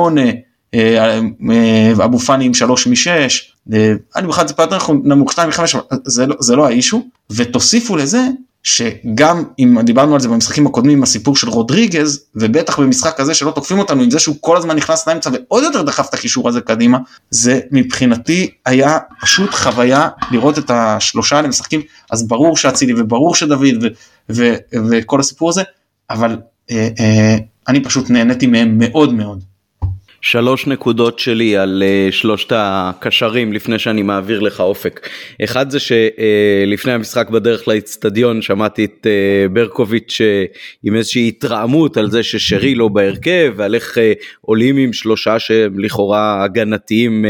אה, 0.73 1.19
אה, 1.51 2.05
אבו 2.05 2.19
פאני 2.19 2.45
עם 2.45 2.53
3 2.53 2.87
מ-6 2.87 3.71
אני 4.15 4.27
בכלל 4.27 4.47
טיפה 4.47 4.63
יותר 4.63 4.77
נמוך 5.03 5.31
2 5.31 5.49
מ-5 5.49 5.77
זה, 6.05 6.25
לא, 6.25 6.35
זה 6.39 6.55
לא 6.55 6.67
האישו. 6.67 7.07
ותוסיפו 7.29 7.95
לזה 7.95 8.21
שגם 8.65 9.43
אם 9.59 9.81
דיברנו 9.81 10.13
על 10.13 10.19
זה 10.19 10.29
במשחקים 10.29 10.67
הקודמים 10.67 11.03
הסיפור 11.03 11.35
של 11.35 11.49
רודריגז 11.49 12.25
ובטח 12.35 12.79
במשחק 12.79 13.19
הזה 13.19 13.33
שלא 13.33 13.51
תוקפים 13.51 13.79
אותנו 13.79 14.03
עם 14.03 14.11
זה 14.11 14.19
שהוא 14.19 14.35
כל 14.39 14.57
הזמן 14.57 14.75
נכנס 14.75 15.07
לאמצע 15.07 15.29
ועוד 15.33 15.63
יותר 15.63 15.81
דחף 15.81 16.09
את 16.09 16.13
הקישור 16.13 16.49
הזה 16.49 16.61
קדימה 16.61 16.97
זה 17.29 17.59
מבחינתי 17.71 18.51
היה 18.65 18.97
פשוט 19.21 19.53
חוויה 19.53 20.07
לראות 20.31 20.57
את 20.57 20.69
השלושה 20.69 21.35
האלה 21.37 21.47
משחקים 21.47 21.81
אז 22.11 22.27
ברור 22.27 22.57
שאצילי 22.57 22.93
וברור 22.97 23.35
שדוד 23.35 23.83
ו- 23.83 23.87
ו- 24.29 24.55
וכל 24.89 25.19
הסיפור 25.19 25.49
הזה 25.49 25.63
אבל 26.09 26.37
אה, 26.71 26.89
אה, 26.99 27.37
אני 27.67 27.83
פשוט 27.83 28.09
נהניתי 28.09 28.47
מהם 28.47 28.77
מאוד 28.77 29.13
מאוד. 29.13 29.43
שלוש 30.25 30.67
נקודות 30.67 31.19
שלי 31.19 31.57
על 31.57 31.83
uh, 31.85 32.11
שלושת 32.11 32.51
הקשרים 32.55 33.53
לפני 33.53 33.79
שאני 33.79 34.01
מעביר 34.01 34.39
לך 34.39 34.59
אופק. 34.59 35.09
אחד 35.43 35.69
זה 35.69 35.77
שלפני 35.79 36.91
המשחק 36.91 37.29
בדרך 37.29 37.67
לאצטדיון 37.67 38.41
שמעתי 38.41 38.85
את 38.85 39.07
uh, 39.07 39.53
ברקוביץ' 39.53 40.21
uh, 40.21 40.57
עם 40.83 40.95
איזושהי 40.95 41.27
התרעמות 41.27 41.97
על 41.97 42.11
זה 42.11 42.23
ששרי 42.23 42.75
לא 42.75 42.87
בהרכב 42.87 43.53
ועל 43.55 43.75
איך 43.75 43.97
עולים 44.41 44.77
עם 44.77 44.93
שלושה 44.93 45.39
שהם 45.39 45.79
לכאורה 45.79 46.43
הגנתיים 46.43 47.25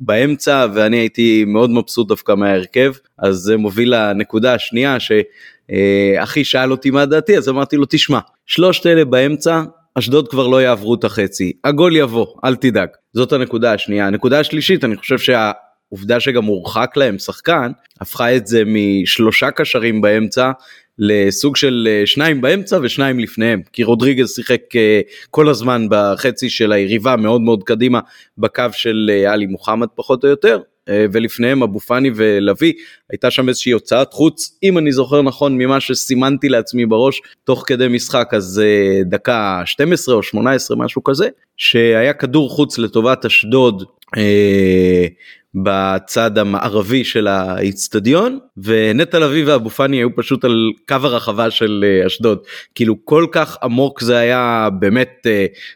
באמצע 0.00 0.66
ואני 0.74 0.96
הייתי 0.96 1.44
מאוד 1.46 1.70
מבסוט 1.70 2.08
דווקא 2.08 2.32
מההרכב 2.32 2.92
אז 3.18 3.36
זה 3.36 3.56
מוביל 3.56 3.94
לנקודה 3.94 4.54
השנייה 4.54 4.96
שאחי 5.00 6.44
שאל 6.44 6.70
אותי 6.70 6.90
מה 6.90 7.06
דעתי 7.06 7.38
אז 7.38 7.48
אמרתי 7.48 7.76
לו 7.76 7.84
תשמע 7.88 8.18
שלושת 8.46 8.86
אלה 8.86 9.04
באמצע 9.04 9.62
אשדוד 9.94 10.28
כבר 10.28 10.46
לא 10.46 10.62
יעברו 10.62 10.94
את 10.94 11.04
החצי, 11.04 11.52
הגול 11.64 11.96
יבוא, 11.96 12.26
אל 12.44 12.56
תדאג. 12.56 12.88
זאת 13.12 13.32
הנקודה 13.32 13.72
השנייה. 13.72 14.06
הנקודה 14.06 14.40
השלישית, 14.40 14.84
אני 14.84 14.96
חושב 14.96 15.18
שהעובדה 15.18 16.20
שגם 16.20 16.44
הורחק 16.44 16.96
להם 16.96 17.18
שחקן, 17.18 17.72
הפכה 18.00 18.36
את 18.36 18.46
זה 18.46 18.62
משלושה 18.66 19.50
קשרים 19.50 20.00
באמצע 20.00 20.50
לסוג 20.98 21.56
של 21.56 21.88
אה, 21.90 22.06
שניים 22.06 22.40
באמצע 22.40 22.78
ושניים 22.82 23.20
לפניהם, 23.20 23.62
כי 23.72 23.84
רודריגז 23.84 24.30
שיחק 24.34 24.76
אה, 24.76 25.00
כל 25.30 25.48
הזמן 25.48 25.86
בחצי 25.90 26.50
של 26.50 26.72
היריבה 26.72 27.16
מאוד 27.16 27.40
מאוד 27.40 27.62
קדימה 27.62 28.00
בקו 28.38 28.64
של 28.72 29.10
אה, 29.12 29.32
עלי 29.32 29.46
מוחמד 29.46 29.88
פחות 29.94 30.24
או 30.24 30.28
יותר, 30.28 30.60
ולפניהם 30.88 31.62
אבו 31.62 31.80
פאני 31.80 32.10
ולוי. 32.14 32.72
הייתה 33.10 33.30
שם 33.30 33.48
איזושהי 33.48 33.72
הוצאת 33.72 34.12
חוץ 34.12 34.58
אם 34.62 34.78
אני 34.78 34.92
זוכר 34.92 35.22
נכון 35.22 35.58
ממה 35.58 35.80
שסימנתי 35.80 36.48
לעצמי 36.48 36.86
בראש 36.86 37.20
תוך 37.44 37.64
כדי 37.66 37.88
משחק 37.88 38.30
אז 38.32 38.62
אה, 38.64 39.02
דקה 39.04 39.62
12 39.64 40.14
או 40.14 40.22
18 40.22 40.76
משהו 40.76 41.04
כזה 41.04 41.28
שהיה 41.56 42.12
כדור 42.12 42.50
חוץ 42.50 42.78
לטובת 42.78 43.24
אשדוד 43.24 43.84
אה, 44.16 45.06
בצד 45.54 46.38
המערבי 46.38 47.04
של 47.04 47.26
האיצטדיון 47.26 48.38
ונטע 48.56 49.18
לביא 49.18 49.44
ואבו 49.46 49.70
פאני 49.70 49.96
היו 49.96 50.16
פשוט 50.16 50.44
על 50.44 50.70
קו 50.88 50.96
הרחבה 51.02 51.50
של 51.50 51.84
אה, 51.86 52.06
אשדוד. 52.06 52.38
כאילו 52.74 52.96
כל 53.04 53.26
כך 53.32 53.56
עמוק 53.62 54.00
זה 54.00 54.16
היה 54.16 54.68
באמת 54.78 55.26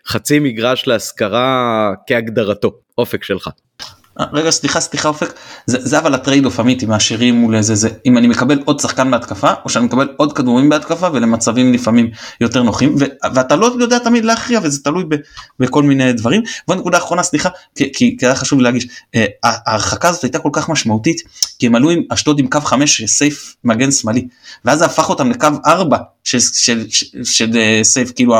חצי 0.06 0.38
מגרש 0.38 0.86
להשכרה 0.86 1.92
כהגדרתו. 2.06 2.72
אופק 2.98 3.24
שלך. 3.24 3.50
רגע 4.32 4.50
סליחה 4.50 4.80
סליחה 4.80 5.08
אופק 5.08 5.32
זה, 5.66 5.78
זה 5.80 5.98
אבל 5.98 6.14
ה 6.14 6.19
trade 6.19 6.44
off 6.44 6.60
אמיתי 6.60 6.86
מהשירים 6.86 7.34
מול 7.34 7.56
איזה 7.56 7.74
זה 7.74 7.88
אם 8.06 8.18
אני 8.18 8.26
מקבל 8.26 8.62
עוד 8.64 8.80
שחקן 8.80 9.10
בהתקפה 9.10 9.50
או 9.64 9.70
שאני 9.70 9.84
מקבל 9.84 10.08
עוד 10.16 10.32
כדורים 10.32 10.68
בהתקפה 10.68 11.08
ולמצבים 11.12 11.72
לפעמים 11.72 12.10
יותר 12.40 12.62
נוחים 12.62 12.94
ו, 12.98 13.04
ואתה 13.34 13.56
לא 13.56 13.72
יודע 13.80 13.98
תמיד 13.98 14.24
להכריע 14.24 14.60
וזה 14.62 14.84
תלוי 14.84 15.04
ב, 15.08 15.14
בכל 15.58 15.82
מיני 15.82 16.12
דברים. 16.12 16.42
ונקודה 16.68 16.98
אחרונה 16.98 17.22
סליחה 17.22 17.48
כי, 17.74 17.92
כי, 17.92 18.16
כי 18.18 18.26
היה 18.26 18.34
חשוב 18.34 18.60
להגיש 18.60 18.86
אה, 19.14 19.26
ההרחקה 19.44 20.08
הזאת 20.08 20.22
הייתה 20.22 20.38
כל 20.38 20.50
כך 20.52 20.68
משמעותית 20.68 21.22
כי 21.58 21.66
הם 21.66 21.74
עלו 21.74 21.90
עם 21.90 22.02
אשדוד 22.12 22.38
עם 22.38 22.46
קו 22.46 22.60
5 22.60 23.04
סייף 23.04 23.56
מגן 23.64 23.92
שמאלי 23.92 24.26
ואז 24.64 24.78
זה 24.78 24.84
הפך 24.84 25.08
אותם 25.08 25.30
לקו 25.30 25.48
4 25.66 25.98
של, 26.24 26.40
של, 26.40 26.50
של, 26.52 26.86
של, 26.90 27.24
של 27.24 27.56
אה, 27.56 27.80
סייף 27.82 28.12
כאילו 28.14 28.34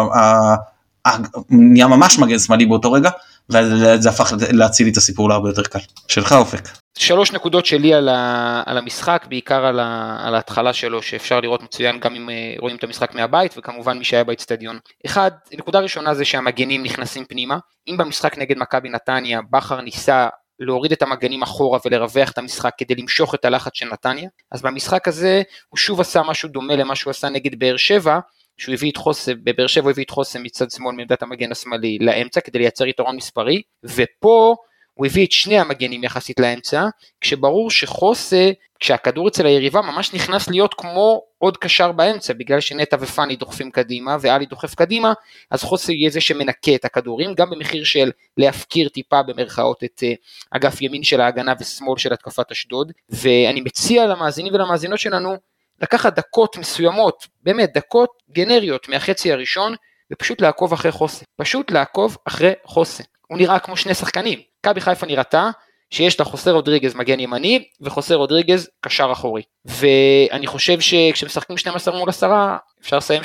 נהיה 1.50 1.87
ממש 1.87 2.18
מגן 2.18 2.38
שמאלי 2.38 2.66
באותו 2.66 2.92
רגע. 2.92 3.11
וזה 3.50 4.09
הפך 4.09 4.33
להציל 4.53 4.87
לי 4.87 4.93
את 4.93 4.97
הסיפור 4.97 5.29
להרבה 5.29 5.49
יותר 5.49 5.62
קל. 5.62 5.79
שלך 6.09 6.33
אופק. 6.33 6.69
שלוש 6.99 7.33
נקודות 7.33 7.67
שלי 7.67 7.95
על, 7.95 8.09
ה, 8.09 8.62
על 8.67 8.79
המשחק, 8.79 9.26
בעיקר 9.29 9.67
על, 9.67 9.81
ה, 9.81 10.17
על 10.21 10.35
ההתחלה 10.35 10.73
שלו, 10.73 11.03
שאפשר 11.03 11.41
לראות 11.41 11.62
מצוין 11.62 12.00
גם 12.00 12.15
אם 12.15 12.31
אה, 12.31 12.55
רואים 12.59 12.76
את 12.76 12.85
המשחק 12.85 13.15
מהבית, 13.15 13.55
וכמובן 13.59 13.99
מי 13.99 14.05
שהיה 14.05 14.25
באצטדיון. 14.25 14.79
אחד, 15.07 15.31
נקודה 15.53 15.81
ראשונה 15.81 16.15
זה 16.15 16.25
שהמגנים 16.25 16.83
נכנסים 16.83 17.25
פנימה. 17.25 17.59
אם 17.88 17.97
במשחק 17.97 18.38
נגד 18.38 18.59
מכבי 18.59 18.88
נתניה, 18.88 19.41
בכר 19.50 19.81
ניסה 19.81 20.29
להוריד 20.61 20.93
את 20.93 21.03
המגנים 21.03 21.43
אחורה 21.43 21.79
ולרווח 21.85 22.31
את 22.31 22.38
המשחק 22.38 22.73
כדי 22.79 22.95
למשוך 22.95 23.35
את 23.35 23.45
הלחץ 23.45 23.73
של 23.75 23.88
נתניה, 23.93 24.29
אז 24.53 24.62
במשחק 24.62 25.09
הזה 25.09 25.43
הוא 25.69 25.79
שוב 25.79 26.00
עשה 26.00 26.23
משהו 26.23 26.49
דומה 26.49 26.76
למה 26.76 26.97
שהוא 26.97 27.11
עשה 27.11 27.29
נגד 27.29 27.59
באר 27.59 27.76
שבע, 27.76 28.19
שהוא 28.59 28.73
הביא 28.73 28.91
את 28.91 28.97
חוסם, 28.97 29.33
בבאר 29.45 29.67
שבע 29.67 29.85
הוא 29.85 29.91
הביא 29.91 30.05
את 30.05 30.11
חוסם 30.11 30.43
מצד 30.43 30.71
שמאל 30.71 30.95
מעמדת 30.95 31.23
המגן 31.23 31.53
השמאלי 31.53 31.99
לאמצע 32.01 32.41
כדי 32.41 32.59
לייצר 32.59 32.87
יתרון 32.87 33.17
מספרי, 33.17 33.63
ופה 33.85 34.57
הוא 34.95 35.07
הביא 35.07 35.27
את 35.27 35.33
שני 35.33 35.59
המגנים 35.59 36.05
יחסית 36.05 36.41
לאמצע, 36.41 36.87
כשברור 37.21 37.71
שחוסה, 37.71 38.51
כשהכדור 38.81 39.29
אצל 39.29 39.47
היריבה 39.47 39.83
ממש 39.83 40.15
נכנס 40.15 40.49
להיות 40.49 40.75
כמו 40.75 41.23
עוד 41.39 41.57
קשר 41.57 41.93
באמצע, 41.93 42.33
בגלל 42.33 42.61
שנטע 42.61 42.97
ופאני 43.01 43.37
דוחפים 43.37 43.71
קדימה 43.71 44.17
ואלי 44.21 44.47
דוחף 44.47 44.75
קדימה, 44.75 45.13
אז 45.51 45.63
חוסה 45.63 45.93
יהיה 45.93 46.11
זה 46.11 46.21
שמנקה 46.21 46.75
את 46.75 46.85
הכדורים, 46.85 47.35
גם 47.35 47.51
במחיר 47.51 47.85
של 47.85 48.11
להפקיר 48.37 48.89
טיפה 48.89 49.23
במרכאות 49.23 49.85
את 49.85 50.03
uh, 50.03 50.17
אגף 50.51 50.83
ימין 50.83 51.03
של 51.03 51.21
ההגנה 51.21 51.55
ושמאל 51.61 51.99
של 51.99 52.13
התקפת 52.13 52.53
אשדוד, 52.53 52.93
ואני 53.09 53.61
מציע 53.61 54.07
למאזינים 54.07 54.55
ולמאזינות 54.55 54.99
שלנו 54.99 55.37
לקחת 55.83 56.14
דקות 56.14 56.56
מסוימות, 56.56 57.26
באמת 57.42 57.73
דקות 57.75 58.11
גנריות 58.30 58.88
מהחצי 58.88 59.33
הראשון, 59.33 59.75
ופשוט 60.12 60.40
לעקוב 60.40 60.73
אחרי 60.73 60.92
חוסן. 60.92 61.25
פשוט 61.37 61.71
לעקוב 61.71 62.16
אחרי 62.25 62.52
חוסן. 62.64 63.04
הוא 63.28 63.38
נראה 63.38 63.59
כמו 63.59 63.76
שני 63.76 63.95
שחקנים. 63.95 64.38
מכבי 64.61 64.80
חיפה 64.80 65.06
נראתה 65.06 65.50
שיש 65.90 66.21
לה 66.21 66.25
חוסר 66.25 66.52
רודריגז 66.52 66.95
מגן 66.95 67.21
ימני 67.21 67.64
וחוסר 67.80 68.14
רודריגז 68.14 68.68
קשר 68.80 69.09
אחורי. 69.12 69.42
ואני 69.64 70.47
חושב 70.47 70.80
שכשמשחקים 70.80 71.59
12 71.59 71.99
מול 71.99 72.09
10 72.09 72.56
אפשר 72.80 72.97
לסיים 72.97 73.23
6-0 73.23 73.25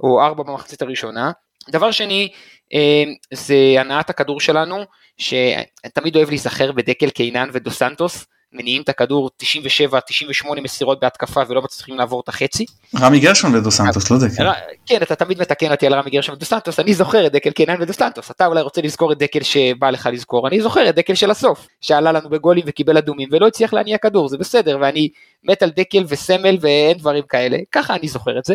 או 0.00 0.22
4 0.22 0.42
במחצית 0.42 0.82
הראשונה. 0.82 1.30
דבר 1.70 1.90
שני 1.90 2.28
אה, 2.74 3.04
זה 3.32 3.54
הנעת 3.78 4.10
הכדור 4.10 4.40
שלנו 4.40 4.84
שתמיד 5.18 6.16
אוהב 6.16 6.28
להיזכר 6.28 6.72
בדקל 6.72 7.10
קינן 7.10 7.48
ודו 7.52 7.70
סנטוס 7.70 8.26
מניעים 8.52 8.82
את 8.82 8.88
הכדור 8.88 9.30
97-98 9.42 10.60
מסירות 10.62 11.00
בהתקפה 11.00 11.40
ולא 11.48 11.62
מצליחים 11.62 11.98
לעבור 11.98 12.20
את 12.20 12.28
החצי. 12.28 12.66
רמי 13.00 13.20
גרשון 13.20 13.54
ודו 13.54 13.70
סנטוס, 13.70 14.10
לא 14.10 14.16
דקל. 14.18 14.50
כן, 14.86 15.02
אתה 15.02 15.14
תמיד 15.14 15.40
מתקן 15.40 15.70
אותי 15.70 15.86
על 15.86 15.94
רמי 15.94 16.10
גרשון 16.10 16.34
ודו 16.34 16.44
סנטוס, 16.44 16.80
אני 16.80 16.94
זוכר 16.94 17.26
את 17.26 17.32
דקל 17.32 17.50
קינן 17.50 17.82
ודו 17.82 17.92
סנטוס, 17.92 18.30
אתה 18.30 18.46
אולי 18.46 18.60
רוצה 18.60 18.82
לזכור 18.82 19.12
את 19.12 19.18
דקל 19.18 19.42
שבא 19.42 19.90
לך 19.90 20.08
לזכור, 20.12 20.48
אני 20.48 20.60
זוכר 20.60 20.88
את 20.88 20.94
דקל 20.94 21.14
של 21.14 21.30
הסוף, 21.30 21.68
שעלה 21.80 22.12
לנו 22.12 22.28
בגולים 22.28 22.64
וקיבל 22.66 22.96
אדומים 22.96 23.28
ולא 23.32 23.46
הצליח 23.46 23.72
להניע 23.72 23.98
כדור, 23.98 24.28
זה 24.28 24.38
בסדר, 24.38 24.78
ואני 24.80 25.08
מת 25.44 25.62
על 25.62 25.70
דקל 25.70 26.04
וסמל 26.08 26.56
ואין 26.60 26.98
דברים 26.98 27.22
כאלה, 27.28 27.58
ככה 27.72 27.94
אני 27.94 28.08
זוכר 28.08 28.38
את 28.38 28.44
זה. 28.44 28.54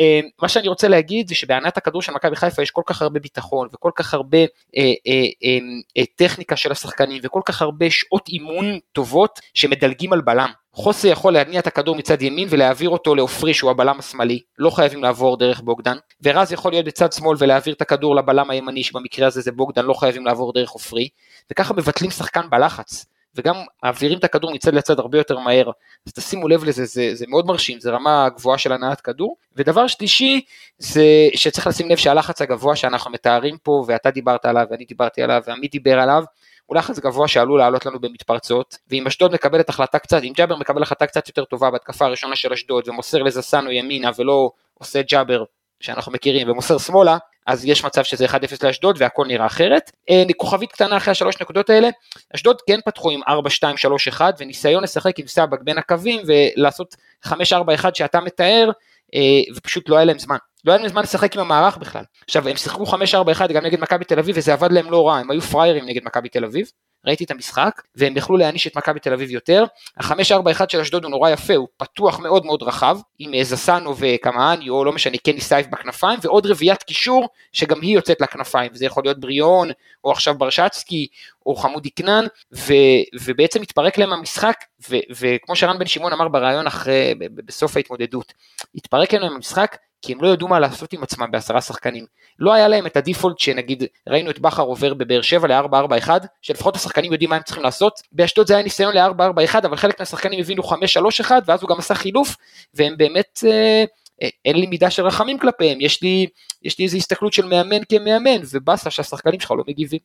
אה, 0.00 0.20
מה 0.42 0.48
שאני 0.48 0.68
רוצה 0.68 0.88
להגיד 0.88 1.28
זה 1.28 1.34
שבענת 1.34 1.76
הכדור 1.76 2.02
של 2.02 2.12
מכבי 2.12 2.36
חיפה 2.36 2.62
יש 2.62 2.70
כל 2.70 2.82
כך 2.86 3.02
הרבה 3.02 3.20
ביטחון 3.20 3.68
וכל 3.74 3.90
כך 3.94 4.14
הרבה 4.14 4.38
אה, 4.76 4.92
אה, 5.96 6.04
טכניקה 6.16 6.56
של 6.56 6.72
השחקנים 6.72 7.20
וכל 7.24 7.40
כך 7.44 7.62
הרבה 7.62 7.90
שעות 7.90 8.28
אימון 8.28 8.78
טובות 8.92 9.40
שמדלגים 9.54 10.12
על 10.12 10.20
בלם. 10.20 10.50
חוסה 10.72 11.08
יכול 11.08 11.32
להניע 11.32 11.60
את 11.60 11.66
הכדור 11.66 11.96
מצד 11.96 12.22
ימין 12.22 12.48
ולהעביר 12.50 12.90
אותו 12.90 13.14
לעופרי 13.14 13.54
שהוא 13.54 13.70
הבלם 13.70 13.98
השמאלי, 13.98 14.40
לא 14.58 14.70
חייבים 14.70 15.02
לעבור 15.02 15.36
דרך 15.36 15.60
בוגדן, 15.60 15.96
ורז 16.22 16.52
יכול 16.52 16.72
להיות 16.72 16.86
בצד 16.86 17.12
שמאל 17.12 17.36
ולהעביר 17.40 17.74
את 17.74 17.82
הכדור 17.82 18.16
לבלם 18.16 18.50
הימני 18.50 18.82
שבמקרה 18.82 19.26
הזה 19.26 19.40
זה 19.40 19.52
בוגדן, 19.52 19.84
לא 19.84 19.94
חייבים 19.94 20.26
לעבור 20.26 20.52
דרך 20.52 20.70
עופרי, 20.70 21.08
וככה 21.50 21.74
מבטלים 21.74 22.10
שחקן 22.10 22.50
בלחץ. 22.50 23.06
וגם 23.36 23.56
מעבירים 23.82 24.18
את 24.18 24.24
הכדור 24.24 24.54
מצד 24.54 24.74
לצד 24.74 24.98
הרבה 24.98 25.18
יותר 25.18 25.38
מהר, 25.38 25.70
אז 26.06 26.12
תשימו 26.12 26.48
לב 26.48 26.64
לזה, 26.64 26.84
זה, 26.84 27.10
זה 27.14 27.24
מאוד 27.28 27.46
מרשים, 27.46 27.80
זה 27.80 27.90
רמה 27.90 28.28
גבוהה 28.36 28.58
של 28.58 28.72
הנעת 28.72 29.00
כדור. 29.00 29.36
ודבר 29.56 29.86
שלישי, 29.86 30.40
זה 30.78 31.04
שצריך 31.34 31.66
לשים 31.66 31.90
לב 31.90 31.96
שהלחץ 31.96 32.42
הגבוה 32.42 32.76
שאנחנו 32.76 33.10
מתארים 33.10 33.56
פה, 33.62 33.84
ואתה 33.86 34.10
דיברת 34.10 34.44
עליו, 34.44 34.66
ואני 34.70 34.84
דיברתי 34.84 35.22
עליו, 35.22 35.42
ועמית 35.46 35.72
דיבר 35.72 35.98
עליו, 35.98 36.24
הוא 36.66 36.76
לחץ 36.76 36.98
גבוה 36.98 37.28
שעלול 37.28 37.58
לעלות 37.58 37.86
לנו 37.86 38.00
במתפרצות, 38.00 38.78
ואם 38.90 39.06
אשדוד 39.06 39.32
מקבלת 39.32 39.68
החלטה 39.68 39.98
קצת, 39.98 40.22
אם 40.22 40.32
ג'אבר 40.36 40.56
מקבל 40.56 40.82
החלטה 40.82 41.06
קצת 41.06 41.28
יותר 41.28 41.44
טובה 41.44 41.70
בהתקפה 41.70 42.04
הראשונה 42.04 42.36
של 42.36 42.52
אשדוד, 42.52 42.88
ומוסר 42.88 43.22
לזסנו 43.22 43.72
ימינה 43.72 44.10
ולא 44.18 44.50
עושה 44.74 45.02
ג'אבר 45.02 45.44
שאנחנו 45.80 46.12
מכירים 46.12 46.50
ומוסר 46.50 46.78
שמאלה, 46.78 47.18
אז 47.46 47.64
יש 47.64 47.84
מצב 47.84 48.02
שזה 48.04 48.26
1-0 48.26 48.32
לאשדוד 48.62 48.96
והכל 48.98 49.26
נראה 49.26 49.46
אחרת. 49.46 49.90
אה, 50.10 50.22
כוכבית 50.36 50.72
קטנה 50.72 50.96
אחרי 50.96 51.12
השלוש 51.12 51.40
נקודות 51.40 51.70
האלה, 51.70 51.88
אשדוד 52.34 52.56
כן 52.68 52.80
פתחו 52.84 53.10
עם 53.10 53.20
4-2-3-1 54.18 54.20
וניסיון 54.38 54.82
לשחק 54.82 55.18
עם 55.18 55.26
סבק 55.26 55.60
בין 55.62 55.78
הקווים 55.78 56.20
ולעשות 56.26 56.96
5-4-1 57.26 57.30
שאתה 57.94 58.20
מתאר, 58.20 58.70
אה, 59.14 59.20
ופשוט 59.56 59.88
לא 59.88 59.96
היה 59.96 60.04
להם 60.04 60.18
זמן. 60.18 60.36
לא 60.66 60.72
היה 60.72 60.80
להם 60.80 60.88
זמן 60.88 61.02
לשחק 61.02 61.34
עם 61.34 61.40
המערך 61.40 61.76
בכלל. 61.76 62.04
עכשיו 62.24 62.48
הם 62.48 62.56
שיחקו 62.56 62.84
5-4-1 62.84 63.52
גם 63.52 63.64
נגד 63.64 63.80
מכבי 63.80 64.04
תל 64.04 64.18
אביב 64.18 64.36
וזה 64.38 64.52
עבד 64.52 64.72
להם 64.72 64.90
לא 64.90 65.08
רע, 65.08 65.16
הם 65.16 65.30
היו 65.30 65.40
פריירים 65.40 65.86
נגד 65.86 66.04
מכבי 66.04 66.28
תל 66.28 66.44
אביב. 66.44 66.70
ראיתי 67.06 67.24
את 67.24 67.30
המשחק, 67.30 67.82
והם 67.94 68.16
יכלו 68.16 68.36
להעניש 68.36 68.66
את 68.66 68.76
מכבי 68.76 69.00
תל 69.00 69.12
אביב 69.12 69.30
יותר. 69.30 69.64
ה-5-4-1 69.96 70.64
של 70.68 70.80
אשדוד 70.80 71.04
הוא 71.04 71.10
נורא 71.10 71.30
יפה, 71.30 71.54
הוא 71.54 71.68
פתוח 71.76 72.20
מאוד 72.20 72.46
מאוד 72.46 72.62
רחב, 72.62 72.98
עם 73.18 73.34
אה, 73.34 73.44
זסנו 73.44 73.94
וקמאני, 73.98 74.68
או 74.68 74.84
לא 74.84 74.92
משנה, 74.92 75.16
קני 75.18 75.40
סייף 75.40 75.66
בכנפיים, 75.66 76.18
ועוד 76.22 76.46
רביעיית 76.46 76.82
קישור, 76.82 77.28
שגם 77.52 77.80
היא 77.80 77.94
יוצאת 77.94 78.20
לכנפיים, 78.20 78.70
וזה 78.74 78.86
יכול 78.86 79.02
להיות 79.04 79.20
בריאון, 79.20 79.70
או 80.04 80.12
עכשיו 80.12 80.34
ברשצקי, 80.38 81.06
או 81.46 81.56
חמודי 81.56 81.90
כנען, 81.90 82.26
ו- 82.54 82.72
ובעצם 83.20 83.62
התפרק 83.62 83.98
להם 83.98 84.12
המשחק, 84.12 84.56
ו- 84.90 84.96
וכמו 85.10 85.56
שרן 85.56 85.78
בן 85.78 85.86
שמעון 85.86 86.12
אמר 86.12 86.28
בריאיון 86.28 86.66
אחרי, 86.66 87.14
בסוף 87.34 87.76
ההתמודדות, 87.76 88.32
התפרק 88.74 89.14
להם 89.14 89.32
המשחק, 89.32 89.76
כי 90.06 90.12
הם 90.12 90.18
לא 90.22 90.28
ידעו 90.28 90.48
מה 90.48 90.60
לעשות 90.60 90.92
עם 90.92 91.02
עצמם 91.02 91.26
בעשרה 91.30 91.60
שחקנים. 91.60 92.04
לא 92.38 92.52
היה 92.52 92.68
להם 92.68 92.86
את 92.86 92.96
הדיפולט 92.96 93.38
שנגיד 93.38 93.84
ראינו 94.08 94.30
את 94.30 94.38
בכר 94.38 94.62
עובר 94.62 94.94
בבאר 94.94 95.22
שבע 95.22 95.48
ל-4-4-1, 95.48 96.08
שלפחות 96.42 96.76
השחקנים 96.76 97.12
יודעים 97.12 97.30
מה 97.30 97.36
הם 97.36 97.42
צריכים 97.42 97.62
לעשות. 97.62 98.00
באשדוד 98.12 98.46
זה 98.46 98.54
היה 98.54 98.62
ניסיון 98.62 98.94
ל-4-4-1, 98.94 99.58
אבל 99.64 99.76
חלק 99.76 100.00
מהשחקנים 100.00 100.40
הבינו 100.40 100.62
5-3-1, 100.62 101.30
ואז 101.46 101.62
הוא 101.62 101.70
גם 101.70 101.78
עשה 101.78 101.94
חילוף, 101.94 102.36
והם 102.74 102.94
באמת, 102.96 103.44
אה, 103.46 103.84
אה, 104.22 104.28
אין 104.44 104.56
לי 104.56 104.66
מידה 104.66 104.90
של 104.90 105.06
רחמים 105.06 105.38
כלפיהם, 105.38 105.80
יש 105.80 106.02
לי, 106.02 106.26
יש 106.62 106.78
לי 106.78 106.84
איזו 106.84 106.96
הסתכלות 106.96 107.32
של 107.32 107.46
מאמן 107.46 107.84
כמאמן, 107.88 108.42
ובאסה 108.52 108.90
שהשחקנים 108.90 109.40
שלך 109.40 109.50
לא 109.50 109.64
מגיבים. 109.68 110.00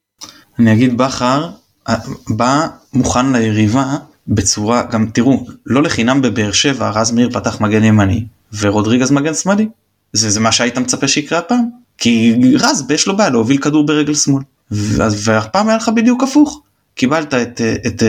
אני 0.59 0.73
אגיד 0.73 0.97
בכר 0.97 1.49
אה, 1.89 1.95
בא 2.29 2.67
מוכן 2.93 3.33
ליריבה 3.33 3.85
בצורה, 4.27 4.83
גם 4.83 5.09
תראו, 5.13 5.45
לא 5.65 5.83
לחינם 5.83 6.21
בבאר 6.21 6.51
שבע 6.51 6.89
רז 6.89 7.11
מאיר 7.11 7.29
פתח 7.29 7.61
מגן 7.61 7.83
ימני 7.83 8.25
ורודריגז 8.59 9.11
מגן 9.11 9.33
שמאלי. 9.33 9.67
זה, 10.13 10.29
זה 10.29 10.39
מה 10.39 10.51
שהיית 10.51 10.77
מצפה 10.77 11.07
שיקרה 11.07 11.39
הפעם. 11.39 11.65
כי 11.97 12.35
רז 12.59 12.85
יש 12.89 13.07
לו 13.07 13.17
בעיה 13.17 13.29
להוביל 13.29 13.57
כדור 13.57 13.85
ברגל 13.85 14.13
שמאל. 14.13 14.43
והפעם 14.71 15.67
היה 15.67 15.77
לך 15.77 15.89
בדיוק 15.89 16.23
הפוך. 16.23 16.61
קיבלת 16.95 17.33
את, 17.33 17.61
את, 17.61 17.87
את 17.87 18.03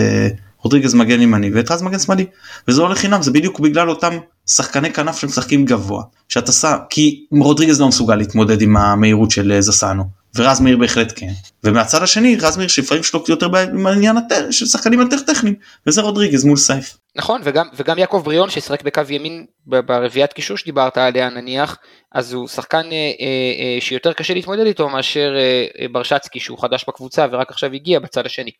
רודריגז 0.62 0.94
מגן 0.94 1.22
ימני 1.22 1.50
ואת 1.54 1.70
רז 1.70 1.82
מגן 1.82 1.98
שמאלי. 1.98 2.26
וזה 2.68 2.80
לא 2.80 2.90
לחינם 2.90 3.22
זה 3.22 3.30
בדיוק 3.30 3.60
בגלל 3.60 3.90
אותם 3.90 4.18
שחקני 4.46 4.92
כנף 4.92 5.18
שמשחקים 5.18 5.64
גבוה. 5.64 6.02
שאתה 6.28 6.52
שם 6.52 6.76
כי 6.90 7.24
רודריגז 7.30 7.80
לא 7.80 7.88
מסוגל 7.88 8.14
להתמודד 8.14 8.62
עם 8.62 8.76
המהירות 8.76 9.30
של 9.30 9.56
זסנו. 9.60 10.04
ורז 10.36 10.60
מאיר 10.60 10.76
בהחלט 10.76 11.12
כן. 11.16 11.32
ומהצד 11.64 12.02
השני 12.02 12.36
רז 12.36 12.56
מאיר 12.56 12.68
שלפעמים 12.68 13.02
שלו 13.02 13.24
יותר 13.28 13.48
בעניין 13.48 14.16
של 14.50 14.66
שחקנים 14.66 15.00
יותר 15.00 15.18
טכניים 15.18 15.54
וזה 15.86 16.00
רודריגז 16.00 16.44
מול 16.44 16.56
סייף. 16.56 16.96
נכון 17.16 17.40
וגם 17.44 17.68
וגם 17.76 17.98
יעקב 17.98 18.22
בריאון 18.24 18.50
ששיחק 18.50 18.82
בקו 18.82 19.02
ימין 19.08 19.46
ברביעיית 19.66 20.32
קישור 20.32 20.56
שדיברת 20.56 20.98
עליה 20.98 21.28
נניח 21.28 21.78
אז 22.12 22.32
הוא 22.32 22.48
שחקן 22.48 22.92
אה, 22.92 22.92
אה, 22.92 23.74
אה, 23.74 23.80
שיותר 23.80 24.12
קשה 24.12 24.34
להתמודד 24.34 24.66
איתו 24.66 24.88
מאשר 24.88 25.34
אה, 25.36 25.66
אה, 25.80 25.86
ברשצקי 25.92 26.40
שהוא 26.40 26.58
חדש 26.58 26.84
בקבוצה 26.88 27.26
ורק 27.32 27.50
עכשיו 27.50 27.72
הגיע 27.72 27.98
בצד 27.98 28.26
השני. 28.26 28.50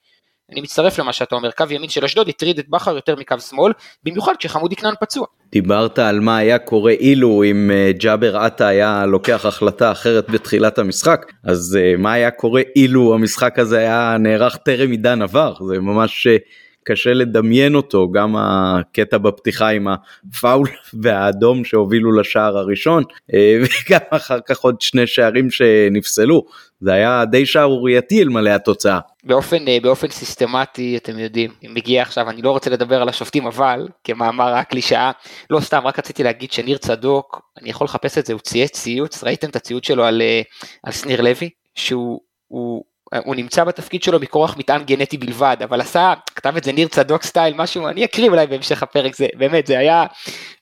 אני 0.53 0.61
מצטרף 0.61 0.99
למה 0.99 1.13
שאתה 1.13 1.35
אומר, 1.35 1.51
קו 1.51 1.65
ימין 1.71 1.89
של 1.89 2.05
אשדוד 2.05 2.29
הטריד 2.29 2.59
את 2.59 2.69
בכר 2.69 2.95
יותר 2.95 3.17
מקו 3.17 3.39
שמאל, 3.41 3.73
במיוחד 4.05 4.33
כשחמודי 4.39 4.77
כנען 4.77 4.95
פצוע. 5.01 5.27
דיברת 5.53 5.99
על 5.99 6.21
מה 6.21 6.37
היה 6.37 6.59
קורה 6.59 6.93
אילו 6.93 7.43
אם 7.43 7.71
אה, 7.71 7.91
ג'אבר 7.99 8.37
עטה 8.37 8.67
היה 8.67 9.07
לוקח 9.07 9.47
החלטה 9.47 9.93
אחרת 9.93 10.31
בתחילת 10.31 10.79
המשחק, 10.79 11.27
אז 11.45 11.79
אה, 11.81 11.97
מה 11.99 12.13
היה 12.13 12.31
קורה 12.31 12.63
אילו 12.77 13.15
המשחק 13.15 13.59
הזה 13.59 13.79
היה 13.79 14.17
נערך 14.21 14.57
טרם 14.57 14.91
עידן 14.91 15.23
עבר, 15.23 15.55
זה 15.69 15.81
ממש 15.81 16.27
אה, 16.27 16.37
קשה 16.85 17.13
לדמיין 17.13 17.75
אותו, 17.75 18.11
גם 18.11 18.35
הקטע 18.39 19.19
בפתיחה 19.19 19.69
עם 19.69 19.89
הפאול 19.89 20.69
והאדום 21.03 21.65
שהובילו 21.65 22.13
לשער 22.13 22.59
הראשון, 22.59 23.05
וגם 23.63 24.01
אחר 24.11 24.39
כך 24.49 24.59
עוד 24.59 24.81
שני 24.81 25.07
שערים 25.07 25.51
שנפסלו, 25.51 26.45
זה 26.81 26.93
היה 26.93 27.25
די 27.25 27.47
שערורייתי 27.47 28.23
אלמלא 28.23 28.51
התוצאה. 28.51 28.99
באופן, 29.25 29.69
אה, 29.69 29.79
באופן 29.83 30.09
סיסטמטי 30.09 30.97
אתם 30.97 31.19
יודעים, 31.19 31.51
מגיע 31.63 32.03
עכשיו, 32.03 32.31
אני 32.31 32.43
לא 32.43 32.51
רוצה 32.51 32.71
לדבר 32.71 33.03
על 33.03 33.09
השופטים 33.09 33.47
אבל, 33.47 33.89
כמאמר 34.05 34.55
הקלישאה, 34.55 35.11
לא 35.51 35.61
סתם, 35.61 35.83
רק 35.85 35.99
רציתי 35.99 36.23
להגיד 36.23 36.53
שניר 36.53 36.79
צדוק, 36.79 37.43
אני 37.61 37.71
יכול 37.71 37.85
לחפש 37.85 38.19
את 38.19 38.27
זה, 38.27 38.33
הוא 38.33 38.41
צייץ 38.41 38.71
ציוץ, 38.71 39.25
ראיתם 39.25 39.51
את 39.51 39.57
הציוץ 39.57 39.87
שלו 39.87 40.05
על, 40.05 40.23
אה, 40.23 40.43
על 40.83 40.93
שניר 40.93 41.21
לוי, 41.21 41.51
שהוא 41.75 42.21
הוא, 42.49 42.85
הוא 43.25 43.35
נמצא 43.35 43.65
בתפקיד 43.65 44.03
שלו 44.03 44.21
מכורח 44.21 44.57
מטען 44.59 44.83
גנטי 44.85 45.19
בלבד, 45.19 45.57
אבל 45.65 45.81
עשה, 45.81 46.13
כתב 46.35 46.57
את 46.57 46.65
זה 46.65 46.73
ניר 46.73 46.89
צדוק 46.89 47.23
סטייל, 47.23 47.55
משהו, 47.57 47.89
אני 47.89 48.05
אקריא 48.05 48.29
אולי 48.31 48.47
בהמשך 48.47 48.83
הפרק, 48.83 49.17
זה 49.17 49.27
באמת, 49.39 49.67
זה 49.67 49.79
היה, 49.79 50.05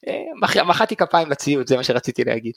אה, 0.09 0.65
מחאתי 0.65 0.97
כפיים 0.97 1.31
לציוץ, 1.31 1.69
זה 1.69 1.77
מה 1.77 1.83
שרציתי 1.83 2.25
להגיד. 2.25 2.53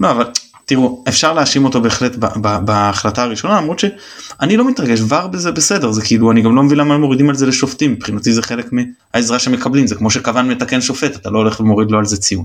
לא, 0.00 0.10
אבל 0.10 0.24
תראו 0.66 1.04
אפשר 1.08 1.32
להאשים 1.32 1.64
אותו 1.64 1.80
בהחלט 1.80 2.16
בהחלטה 2.64 3.22
הראשונה 3.22 3.60
למרות 3.60 3.78
שאני 3.78 4.56
לא 4.56 4.68
מתרגש 4.68 5.00
ור 5.08 5.26
בזה 5.26 5.52
בסדר 5.52 5.92
זה 5.92 6.02
כאילו 6.02 6.32
אני 6.32 6.42
גם 6.42 6.56
לא 6.56 6.62
מבין 6.62 6.78
למה 6.78 6.94
הם 6.94 7.00
מורידים 7.00 7.28
על 7.28 7.34
זה 7.34 7.46
לשופטים 7.46 7.92
מבחינתי 7.92 8.32
זה 8.32 8.42
חלק 8.42 8.66
מהעזרה 8.72 9.38
שמקבלים 9.38 9.86
זה 9.86 9.94
כמו 9.94 10.10
שכוון 10.10 10.48
מתקן 10.48 10.80
שופט 10.80 11.16
אתה 11.16 11.30
לא 11.30 11.38
הולך 11.38 11.60
ומוריד 11.60 11.90
לו 11.90 11.98
על 11.98 12.04
זה 12.04 12.16
ציון 12.16 12.44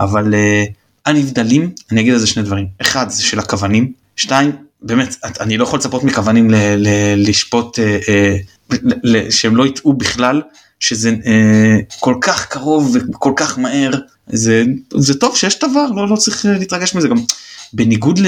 אבל 0.00 0.34
uh, 0.34 0.72
הנבדלים 1.06 1.70
אני 1.92 2.00
אגיד 2.00 2.12
על 2.12 2.18
זה 2.18 2.26
שני 2.26 2.42
דברים 2.42 2.66
אחד 2.80 3.08
זה 3.08 3.22
של 3.22 3.38
הכוונים 3.38 3.92
שתיים 4.16 4.52
באמת 4.84 5.16
אני 5.40 5.56
לא 5.56 5.64
יכול 5.64 5.78
לצפות 5.78 6.04
מכוונים 6.04 6.50
ל, 6.50 6.54
ל, 6.76 6.88
לשפוט 7.28 7.78
uh, 7.78 7.82
uh, 7.82 8.74
ל, 9.02 9.30
שהם 9.30 9.56
לא 9.56 9.66
יטעו 9.66 9.92
בכלל 9.92 10.42
שזה 10.80 11.10
uh, 11.10 11.94
כל 12.00 12.14
כך 12.20 12.46
קרוב 12.46 12.96
וכל 13.10 13.32
כך 13.36 13.58
מהר 13.58 13.90
זה 14.26 14.64
זה 14.94 15.14
טוב 15.14 15.36
שיש 15.36 15.58
דבר 15.58 15.86
לא 15.94 16.08
לא 16.08 16.16
צריך 16.16 16.46
להתרגש 16.48 16.94
מזה 16.94 17.08
גם 17.08 17.16
בניגוד 17.72 18.18
ל... 18.18 18.26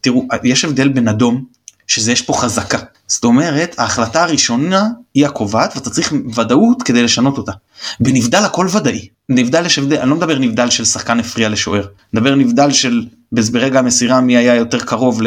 תראו, 0.00 0.26
יש 0.44 0.64
הבדל 0.64 0.88
בין 0.88 1.08
אדום, 1.08 1.44
שזה 1.86 2.12
יש 2.12 2.22
פה 2.22 2.32
חזקה. 2.32 2.78
זאת 3.06 3.24
אומרת, 3.24 3.74
ההחלטה 3.78 4.22
הראשונה 4.22 4.88
היא 5.14 5.26
הקובעת 5.26 5.76
ואתה 5.76 5.90
צריך 5.90 6.12
ודאות 6.34 6.82
כדי 6.82 7.02
לשנות 7.02 7.38
אותה. 7.38 7.52
בנבדל 8.00 8.44
הכל 8.44 8.68
ודאי. 8.72 9.08
נבדל 9.28 9.66
יש 9.66 9.78
הבדל, 9.78 9.96
אני 9.96 10.10
לא 10.10 10.16
מדבר 10.16 10.38
נבדל 10.38 10.70
של 10.70 10.84
שחקן 10.84 11.20
הפריע 11.20 11.48
לשוער, 11.48 11.86
מדבר 12.12 12.34
נבדל 12.34 12.72
של 12.72 13.04
ברגע 13.32 13.78
המסירה 13.78 14.20
מי 14.20 14.36
היה 14.36 14.54
יותר 14.54 14.80
קרוב 14.80 15.20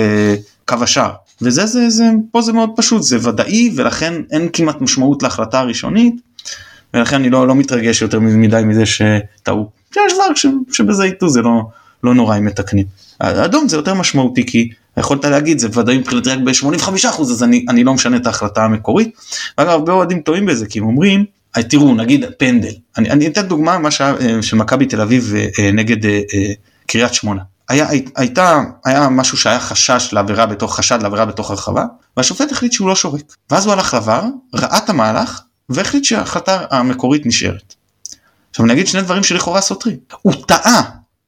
לקו 0.71 0.83
השער. 0.83 1.11
וזה 1.41 1.65
זה, 1.65 1.89
זה, 1.89 2.09
פה 2.31 2.41
זה 2.41 2.53
מאוד 2.53 2.69
פשוט, 2.75 3.03
זה 3.03 3.29
ודאי 3.29 3.71
ולכן 3.75 4.13
אין 4.31 4.49
כמעט 4.53 4.81
משמעות 4.81 5.23
להחלטה 5.23 5.59
הראשונית. 5.59 6.15
ולכן 6.93 7.15
אני 7.15 7.29
לא, 7.29 7.47
לא 7.47 7.55
מתרגש 7.55 8.01
יותר 8.01 8.19
מדי 8.19 8.61
מזה 8.65 8.85
שטעו. 8.85 9.69
יש 9.91 10.13
דבר 10.13 10.51
שבזה 10.71 11.03
איתו 11.03 11.29
זה 11.29 11.41
לא, 11.41 11.61
לא 12.03 12.13
נורא 12.13 12.37
אם 12.37 12.45
מתקנים. 12.45 12.85
האדום 13.19 13.67
זה 13.67 13.75
יותר 13.77 13.93
משמעותי 13.93 14.45
כי 14.45 14.69
יכולת 14.97 15.25
להגיד 15.25 15.59
זה 15.59 15.67
ודאי 15.73 15.97
מבחינתי 15.97 16.29
רק 16.29 16.39
ב-85% 16.39 17.21
אז 17.21 17.43
אני, 17.43 17.65
אני 17.69 17.83
לא 17.83 17.93
משנה 17.93 18.17
את 18.17 18.27
ההחלטה 18.27 18.65
המקורית. 18.65 19.15
ואגב 19.57 19.69
הרבה 19.69 19.93
אוהדים 19.93 20.21
טועים 20.21 20.45
בזה 20.45 20.65
כי 20.65 20.79
הם 20.79 20.85
אומרים 20.85 21.25
תראו 21.63 21.95
נגיד 21.95 22.25
פנדל 22.37 22.73
אני, 22.97 23.09
אני 23.09 23.27
אתן 23.27 23.41
דוגמה 23.41 23.77
מה 23.77 23.89
אה, 24.01 24.41
שמכבי 24.41 24.85
תל 24.85 25.01
אביב 25.01 25.33
אה, 25.59 25.71
נגד 25.71 26.05
אה, 26.05 26.21
קריית 26.87 27.13
שמונה. 27.13 27.41
היה, 27.69 27.87
הייתה, 28.15 28.61
היה 28.85 29.09
משהו 29.09 29.37
שהיה 29.37 29.59
חשש 29.59 30.09
לעבירה 30.11 30.45
בתוך 30.45 30.75
חשד 30.75 31.01
לעבירה 31.01 31.25
בתוך 31.25 31.51
הרחבה 31.51 31.85
והשופט 32.17 32.51
החליט 32.51 32.71
שהוא 32.71 32.89
לא 32.89 32.95
שורק 32.95 33.35
ואז 33.51 33.65
הוא 33.65 33.73
הלך 33.73 33.93
ל 33.93 34.01
VAR 34.01 34.23
ראה 34.55 34.77
את 34.77 34.89
המהלך 34.89 35.41
והחליט 35.69 36.03
שההחלטה 36.03 36.65
המקורית 36.69 37.25
נשארת. 37.25 37.73
עכשיו 38.49 38.65
אני 38.65 38.73
אגיד 38.73 38.87
שני 38.87 39.01
דברים 39.01 39.23
שלכאורה 39.23 39.61
סותרים 39.61 39.97
הוא 40.21 40.33
טעה 40.47 40.81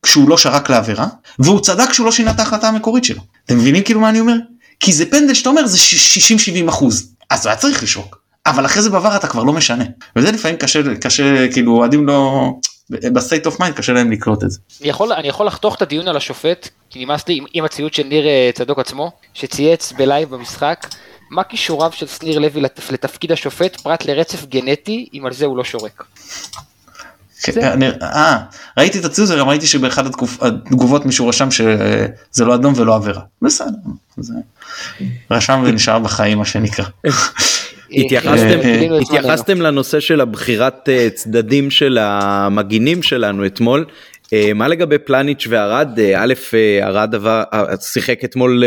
כשהוא 0.04 0.30
לא 0.30 0.38
שרק 0.38 0.70
לעבירה, 0.70 1.08
והוא 1.40 1.60
צדק 1.60 1.90
כשהוא 1.90 2.06
לא 2.06 2.12
שינה 2.12 2.32
את 2.32 2.40
ההחלטה 2.40 2.68
המקורית 2.68 3.04
שלו. 3.04 3.22
אתם 3.46 3.58
מבינים 3.58 3.84
כאילו 3.84 4.00
מה 4.00 4.10
אני 4.10 4.20
אומר? 4.20 4.36
כי 4.80 4.94
זה 4.94 5.06
פנדל 5.06 5.34
שאתה 5.34 5.50
אומר 5.50 5.68
זה 5.68 5.78
60-70 6.66 6.70
אחוז, 6.70 7.14
אז 7.30 7.46
הוא 7.46 7.50
היה 7.50 7.60
צריך 7.60 7.84
לשרוק. 7.84 8.20
אבל 8.46 8.66
אחרי 8.66 8.82
זה 8.82 8.90
ב 8.90 8.96
VAR 8.96 9.16
אתה 9.16 9.28
כבר 9.28 9.44
לא 9.44 9.54
משנה. 9.54 9.84
וזה 10.16 10.32
לפעמים 10.32 10.58
קשה, 10.58 10.82
קשה, 11.02 11.52
כאילו 11.52 11.72
אוהדים 11.72 12.08
לא... 12.08 12.52
ב 12.90 12.99
state 12.99 13.46
of 13.46 13.60
mind 13.60 13.76
קשה 13.76 13.94
להם 13.94 14.12
לקלוט 14.12 14.44
את 14.44 14.52
זה. 14.52 14.60
אני 14.82 14.90
יכול, 14.90 15.14
אני 15.14 15.28
יכול 15.28 15.48
לחתוך 15.48 15.76
את 15.76 15.82
הדיון 15.82 16.08
על 16.08 16.18
השופט, 16.18 16.70
כי 16.90 17.06
נמאס 17.06 17.28
לי 17.28 17.38
עם, 17.38 17.46
עם 17.54 17.66
הציוץ 17.66 17.94
של 17.94 18.04
ניר 18.04 18.28
אה, 18.28 18.50
צדוק 18.54 18.80
עצמו, 18.80 19.12
שצייץ 19.34 19.92
בלייב 19.92 20.30
במשחק, 20.30 20.88
מה 21.32 21.44
כישוריו 21.44 21.92
של 21.92 22.08
שניר 22.08 22.40
לוי 22.40 22.62
לתפ, 22.62 22.92
לתפקיד 22.92 23.32
השופט 23.32 23.76
פרט 23.76 24.06
לרצף 24.06 24.46
גנטי, 24.46 25.10
אם 25.14 25.26
על 25.26 25.34
זה 25.34 25.46
הוא 25.46 25.58
לא 25.58 25.64
שורק. 25.64 26.04
כן, 27.44 27.68
אני, 27.68 27.88
אה, 28.02 28.38
ראיתי 28.78 29.00
את 29.00 29.06
הציוץ 29.06 29.30
וגם 29.30 29.50
ראיתי 29.50 29.68
שבאחד 29.68 30.04
התגובות 30.42 31.06
מישהו 31.06 31.28
רשם 31.28 31.52
שזה 31.52 32.46
לא 32.46 32.56
אדום 32.56 32.74
ולא 32.78 32.96
עבירה. 32.96 33.22
בסדר. 33.42 33.78
זה 34.18 34.34
רשם 35.32 35.64
ונשאר 35.66 36.00
בחיים 36.00 36.38
מה 36.38 36.46
שנקרא. 36.46 36.86
התייחסתם, 37.92 38.60
התייחסתם 39.02 39.62
לנושא 39.62 40.00
של 40.00 40.22
הבחירת 40.22 40.90
אה, 40.90 41.08
צדדים 41.14 41.72
של 41.72 41.98
המגינים 42.02 43.04
שלנו 43.04 43.46
אתמול. 43.46 43.86
מה 44.56 44.68
לגבי 44.68 44.98
פלניץ' 44.98 45.48
וארד? 45.50 46.00
א', 46.18 46.34
ארד 46.82 47.82
שיחק 47.82 48.24
אתמול 48.24 48.64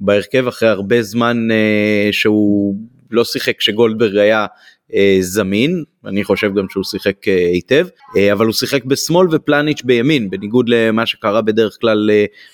בהרכב 0.00 0.46
אחרי 0.48 0.68
הרבה 0.68 1.02
זמן 1.02 1.48
שהוא 2.12 2.76
לא 3.10 3.24
שיחק 3.24 3.58
כשגולדברג 3.58 4.16
היה 4.16 4.46
זמין, 5.20 5.84
אני 6.06 6.24
חושב 6.24 6.54
גם 6.54 6.64
שהוא 6.70 6.84
שיחק 6.84 7.16
היטב, 7.52 7.86
אבל 8.32 8.46
הוא 8.46 8.52
שיחק 8.52 8.84
בשמאל 8.84 9.26
ופלניץ' 9.30 9.82
בימין, 9.82 10.30
בניגוד 10.30 10.68
למה 10.68 11.06
שקרה 11.06 11.42
בדרך 11.42 11.76
כלל 11.80 12.10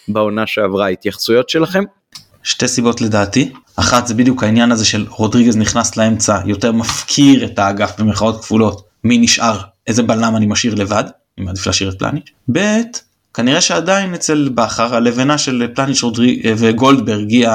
בעונה 0.08 0.46
שעברה. 0.46 0.88
התייחסויות 0.88 1.48
שלכם? 1.48 1.84
שתי 2.42 2.68
סיבות 2.68 3.00
לדעתי, 3.00 3.53
אחת 3.76 4.07
זה 4.07 4.14
בדיוק 4.14 4.42
העניין 4.42 4.72
הזה 4.72 4.85
של 4.85 5.07
רודריגז 5.09 5.57
נכנס 5.57 5.96
לאמצע, 5.96 6.40
יותר 6.44 6.72
מפקיר 6.72 7.44
את 7.44 7.59
האגף 7.59 7.92
במרכאות 7.98 8.40
כפולות, 8.40 8.83
מי 9.05 9.18
נשאר, 9.18 9.61
איזה 9.87 10.03
בלם 10.03 10.37
אני 10.37 10.46
משאיר 10.46 10.74
לבד, 10.74 11.05
אני 11.38 11.46
מעדיף 11.46 11.66
להשאיר 11.66 11.90
את 11.90 11.98
פלניץ', 11.98 12.31
ב' 12.53 12.81
כנראה 13.35 13.61
שעדיין 13.61 14.14
אצל 14.14 14.50
בכר 14.55 14.94
הלבנה 14.94 15.38
של 15.38 15.66
פלניץ' 15.74 16.03
רודריג... 16.03 16.55
וגולדברג 16.57 17.31
היא 17.31 17.46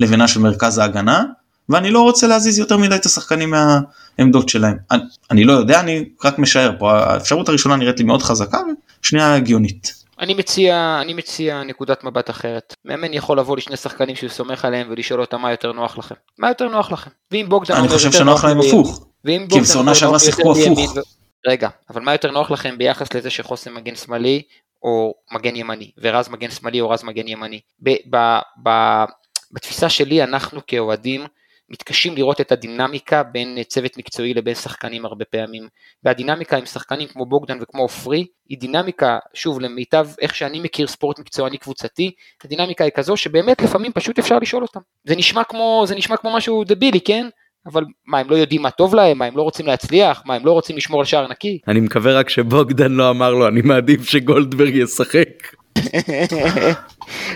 הלבנה 0.00 0.28
של 0.28 0.40
מרכז 0.40 0.78
ההגנה, 0.78 1.24
ואני 1.68 1.90
לא 1.90 2.02
רוצה 2.02 2.26
להזיז 2.26 2.58
יותר 2.58 2.76
מדי 2.76 2.94
את 2.94 3.06
השחקנים 3.06 3.50
מהעמדות 3.50 4.48
שלהם. 4.48 4.76
אני, 4.90 5.02
אני 5.30 5.44
לא 5.44 5.52
יודע, 5.52 5.80
אני 5.80 6.04
רק 6.24 6.38
משער 6.38 6.72
פה, 6.78 6.98
האפשרות 6.98 7.48
הראשונה 7.48 7.76
נראית 7.76 7.98
לי 7.98 8.04
מאוד 8.04 8.22
חזקה, 8.22 8.58
ושנייה 9.04 9.34
הגיונית. 9.34 10.03
אני 10.18 10.34
מציע, 10.34 10.98
אני 11.00 11.14
מציע 11.14 11.62
נקודת 11.62 12.04
מבט 12.04 12.30
אחרת. 12.30 12.74
מאמן 12.84 13.12
יכול 13.12 13.38
לבוא 13.38 13.56
לשני 13.56 13.76
שחקנים 13.76 14.16
שהוא 14.16 14.30
סומך 14.30 14.64
עליהם 14.64 14.86
ולשאול 14.90 15.20
אותם 15.20 15.40
מה 15.40 15.50
יותר 15.50 15.72
נוח 15.72 15.98
לכם. 15.98 16.14
מה 16.38 16.48
יותר 16.48 16.68
נוח 16.68 16.92
לכם? 16.92 17.10
ואם 17.30 17.46
בוגדן 17.48 17.74
אני 17.74 17.88
חושב 17.88 18.12
שנוח 18.12 18.44
להם 18.44 18.60
הפוך. 18.60 19.06
ואם 19.24 19.46
כי 19.50 19.60
בסעונה 19.60 19.94
שעברה 19.94 20.18
שיחקו 20.18 20.52
הפוך. 20.52 20.98
רגע, 21.46 21.68
אבל 21.90 22.02
מה 22.02 22.12
יותר 22.12 22.30
נוח 22.30 22.50
לכם 22.50 22.78
ביחס 22.78 23.14
לזה 23.14 23.30
שחוסם 23.30 23.74
מגן 23.74 23.94
שמאלי 23.94 24.42
או 24.82 25.14
מגן 25.32 25.56
ימני, 25.56 25.90
ורז 25.98 26.28
מגן 26.28 26.50
שמאלי 26.50 26.80
או 26.80 26.90
רז 26.90 27.04
מגן 27.04 27.28
ימני. 27.28 27.60
ב- 27.82 28.16
ב- 28.16 28.38
ב- 28.62 29.04
בתפיסה 29.52 29.88
שלי 29.88 30.22
אנחנו 30.22 30.60
כאוהדים 30.66 31.26
מתקשים 31.70 32.16
לראות 32.16 32.40
את 32.40 32.52
הדינמיקה 32.52 33.22
בין 33.22 33.58
צוות 33.62 33.98
מקצועי 33.98 34.34
לבין 34.34 34.54
שחקנים 34.54 35.04
הרבה 35.04 35.24
פעמים. 35.24 35.68
והדינמיקה 36.04 36.56
עם 36.56 36.66
שחקנים 36.66 37.08
כמו 37.08 37.26
בוגדן 37.26 37.58
וכמו 37.62 37.82
עופרי 37.82 38.26
היא 38.48 38.58
דינמיקה, 38.58 39.18
שוב 39.34 39.60
למיטב 39.60 40.08
איך 40.20 40.34
שאני 40.34 40.60
מכיר 40.60 40.86
ספורט 40.86 41.18
מקצועני 41.18 41.58
קבוצתי, 41.58 42.10
הדינמיקה 42.44 42.84
היא 42.84 42.92
כזו 42.94 43.16
שבאמת 43.16 43.62
לפעמים 43.62 43.92
פשוט 43.92 44.18
אפשר 44.18 44.38
לשאול 44.38 44.62
אותם. 44.62 44.80
זה 45.04 45.16
נשמע 45.16 45.44
כמו, 45.44 45.84
זה 45.86 45.94
נשמע 45.94 46.16
כמו 46.16 46.36
משהו 46.36 46.64
דבילי, 46.64 47.00
כן? 47.00 47.28
אבל 47.66 47.84
מה 48.06 48.18
הם 48.18 48.30
לא 48.30 48.36
יודעים 48.36 48.62
מה 48.62 48.70
טוב 48.70 48.94
להם 48.94 49.18
מה 49.18 49.24
הם 49.24 49.36
לא 49.36 49.42
רוצים 49.42 49.66
להצליח 49.66 50.22
מה 50.26 50.34
הם 50.34 50.46
לא 50.46 50.52
רוצים 50.52 50.76
לשמור 50.76 51.00
על 51.00 51.06
שער 51.06 51.28
נקי. 51.28 51.58
אני 51.68 51.80
מקווה 51.80 52.18
רק 52.18 52.28
שבוגדן 52.28 52.92
לא 52.92 53.10
אמר 53.10 53.34
לו 53.34 53.48
אני 53.48 53.60
מעדיף 53.62 54.08
שגולדברג 54.08 54.74
ישחק. 54.74 55.28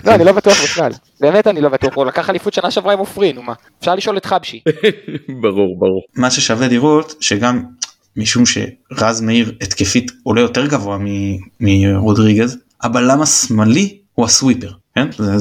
לא 0.05 0.15
אני 0.15 0.25
לא 0.25 0.33
בטוח 0.33 0.63
בכלל 0.63 0.93
באמת 1.21 1.47
אני 1.47 1.61
לא 1.61 1.69
בטוח 1.69 1.95
הוא 1.95 2.07
לקח 2.07 2.31
אליפות 2.31 2.55
שנה 2.55 2.71
שעברה 2.71 2.93
עם 2.93 2.99
עופרי 2.99 3.33
נו 3.33 3.43
מה 3.43 3.53
אפשר 3.81 3.95
לשאול 3.95 4.17
את 4.17 4.27
חבשי. 4.27 4.63
ברור 5.43 5.79
ברור. 5.79 6.03
מה 6.17 6.31
ששווה 6.31 6.69
לראות 6.69 7.15
שגם 7.21 7.63
משום 8.17 8.45
שרז 8.47 9.21
מאיר 9.21 9.53
התקפית 9.61 10.13
עולה 10.23 10.41
יותר 10.41 10.67
גבוה 10.67 10.99
מרודריגז 11.61 12.59
הבלם 12.83 13.23
השמאלי 13.23 13.99
הוא 14.15 14.25
הסוויפר. 14.25 14.71
כן? 14.95 15.09
זה, 15.19 15.39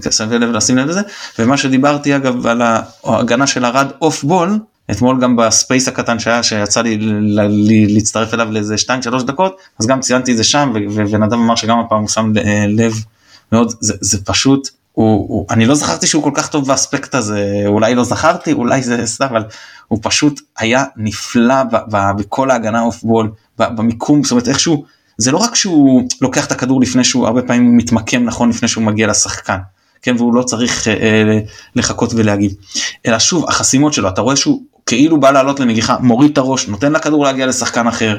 זה 0.00 0.12
שווה 0.12 0.38
לב 0.38 0.50
לשים 0.50 0.78
לב 0.78 0.88
לזה 0.88 1.00
ומה 1.38 1.56
שדיברתי 1.56 2.16
אגב 2.16 2.46
על 2.46 2.62
ההגנה 3.04 3.46
של 3.46 3.64
ארד 3.64 3.86
off 4.00 4.24
ball 4.24 4.58
אתמול 4.92 5.20
גם 5.20 5.36
ב 5.36 5.45
space 5.45 5.88
הקטן 5.88 6.18
שהיה 6.18 6.42
שיצא 6.42 6.82
לי, 6.82 6.98
להצטרף 7.88 8.34
אליו 8.34 8.50
לאיזה 8.50 8.74
2-3 9.20 9.22
דקות 9.22 9.56
אז 9.80 9.86
גם 9.86 10.00
ציינתי 10.00 10.32
את 10.32 10.36
זה 10.36 10.44
שם 10.44 10.72
ונדב 10.94 11.32
אמר 11.32 11.54
שגם 11.54 11.78
הפעם 11.78 12.00
הוא 12.00 12.08
שם 12.08 12.32
לב 12.68 12.94
מאוד 13.52 13.72
זה, 13.80 13.94
זה 14.00 14.24
פשוט 14.24 14.68
הוא, 14.92 15.28
הוא 15.28 15.46
אני 15.50 15.66
לא 15.66 15.74
זכרתי 15.74 16.06
שהוא 16.06 16.22
כל 16.22 16.30
כך 16.34 16.48
טוב 16.48 16.66
באספקט 16.66 17.14
הזה 17.14 17.62
אולי 17.66 17.94
לא 17.94 18.04
זכרתי 18.04 18.52
אולי 18.52 18.82
זה 18.82 19.06
סתם 19.06 19.24
אבל 19.24 19.42
הוא 19.88 19.98
פשוט 20.02 20.40
היה 20.58 20.84
נפלא 20.96 21.62
ב, 21.62 21.76
ב, 21.90 22.10
בכל 22.18 22.50
ההגנה 22.50 22.80
off 22.80 23.02
ball 23.02 23.30
במיקום 23.58 24.24
זאת 24.24 24.32
אומרת 24.32 24.48
איכשהו 24.48 24.84
זה 25.18 25.32
לא 25.32 25.38
רק 25.38 25.54
שהוא 25.54 26.08
לוקח 26.20 26.46
את 26.46 26.52
הכדור 26.52 26.80
לפני 26.80 27.04
שהוא 27.04 27.26
הרבה 27.26 27.42
פעמים 27.42 27.76
מתמקם 27.76 28.24
נכון 28.24 28.48
לפני 28.48 28.68
שהוא 28.68 28.84
מגיע 28.84 29.06
לשחקן. 29.06 29.58
כן 30.02 30.16
והוא 30.16 30.34
לא 30.34 30.42
צריך 30.42 30.88
אה, 30.88 30.94
אה 30.94 31.38
לחכות 31.76 32.12
ולהגיב 32.14 32.52
אלא 33.06 33.18
שוב 33.18 33.48
החסימות 33.48 33.92
שלו 33.92 34.08
אתה 34.08 34.20
רואה 34.20 34.36
שהוא 34.36 34.62
כאילו 34.86 35.20
בא 35.20 35.30
לעלות 35.30 35.60
לנגיחה 35.60 35.96
מוריד 36.00 36.30
את 36.32 36.38
הראש 36.38 36.68
נותן 36.68 36.92
לכדור 36.92 37.24
להגיע 37.24 37.46
לשחקן 37.46 37.86
אחר 37.86 38.16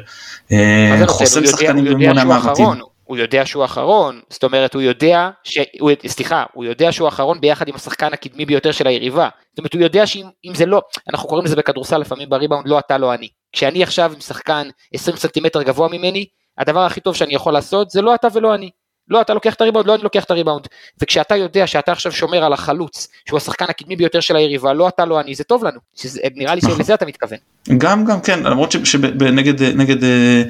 אה, 0.52 1.04
חוסם 1.08 1.46
שחקנים 1.46 1.86
במונה 1.86 2.24
מאבטים. 2.24 2.66
הוא 3.04 3.18
יודע 3.18 3.46
שהוא 3.46 3.66
אחרון, 3.66 4.22
זאת 4.30 4.44
אומרת 4.44 4.74
הוא 4.74 4.82
יודע, 4.82 5.30
ש... 5.44 5.60
הוא... 5.80 5.92
סליחה, 6.08 6.44
הוא 6.54 6.66
יודע 6.66 6.92
שהוא 6.92 7.08
אחרון 7.08 7.42
ביחד 7.42 7.68
עם 7.68 7.76
השחקן 7.76 8.14
הקדמי 8.14 8.46
ביותר 8.46 8.72
של 8.72 8.88
היריבה. 8.88 9.30
זאת 9.50 9.58
אומרת 9.58 9.74
הוא 9.74 9.82
יודע 9.82 10.08
שאם 10.08 10.56
זה 10.56 10.66
לא, 10.66 10.82
אנחנו 11.10 11.30
קוראים 11.30 11.46
לזה 11.46 11.56
בכדורסל 11.56 11.98
לפעמים 11.98 12.30
בריבאונד 12.30 12.68
לא 12.68 12.80
אתה 12.80 12.98
לא 12.98 13.14
אני. 13.14 13.28
כשאני 13.52 13.84
עכשיו 13.84 14.12
עם 14.14 14.20
שחקן 14.20 14.68
20 14.94 15.18
סנטימטר 15.18 15.64
גבוה 15.64 15.88
ממני, 15.92 16.26
הדבר 16.58 16.80
הכי 16.80 17.00
טוב 17.00 17.16
שאני 17.16 17.36
יכול 17.36 17.54
לעשות 17.54 17.90
זה 17.90 18.02
לא 18.02 18.16
אתה 18.16 18.28
ולא 18.34 18.56
אני. 18.56 18.70
לא 19.10 19.22
אתה 19.22 19.34
לוקח 19.34 19.54
את 19.54 19.62
הריבאונד, 19.62 19.88
לא 19.88 19.96
אני 19.96 20.04
לוקח 20.04 20.24
את 20.24 20.32
הריבאונד. 20.32 20.68
וכשאתה 21.02 21.36
יודע 21.36 21.68
שאתה 21.68 21.92
עכשיו 21.92 22.12
שומר 22.12 22.44
על 22.44 22.54
החלוץ, 22.54 23.08
שהוא 23.28 23.38
השחקן 23.38 23.66
הקדמי 23.70 23.96
ביותר 23.96 24.20
של 24.20 24.36
היריבה, 24.36 24.74
לא 24.74 24.88
אתה 24.88 25.06
לא 25.06 25.20
אני, 25.20 25.36
זה 25.36 25.44
טוב 25.44 25.64
לנו. 25.64 25.80
שזה, 25.96 26.22
נראה 26.36 26.56
לי 26.56 26.62
שלזה 26.62 26.94
אתה 26.94 27.06
מתכוון. 27.06 27.38
גם 27.78 28.06
גם 28.06 28.22
כן, 28.22 28.44
למרות 28.44 28.72
שנגד 28.84 30.04
אה, 30.04 30.44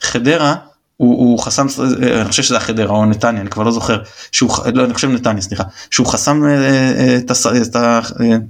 חדרה, 0.00 0.54
הוא, 0.96 1.18
הוא 1.18 1.38
חסם, 1.38 1.66
אה, 2.02 2.20
אני 2.20 2.30
חושב 2.30 2.42
שזה 2.42 2.56
החדרה 2.56 2.96
או 2.96 3.06
נתניה, 3.06 3.40
אני 3.40 3.50
כבר 3.50 3.62
לא 3.62 3.70
זוכר, 3.70 4.02
שהוא, 4.32 4.50
לא, 4.74 4.84
אני 4.84 4.94
חושב 4.94 5.08
נתניה, 5.08 5.42
סליחה, 5.42 5.64
שהוא 5.90 6.06
חסם 6.06 6.44
אה, 6.44 7.18
את 7.18 7.30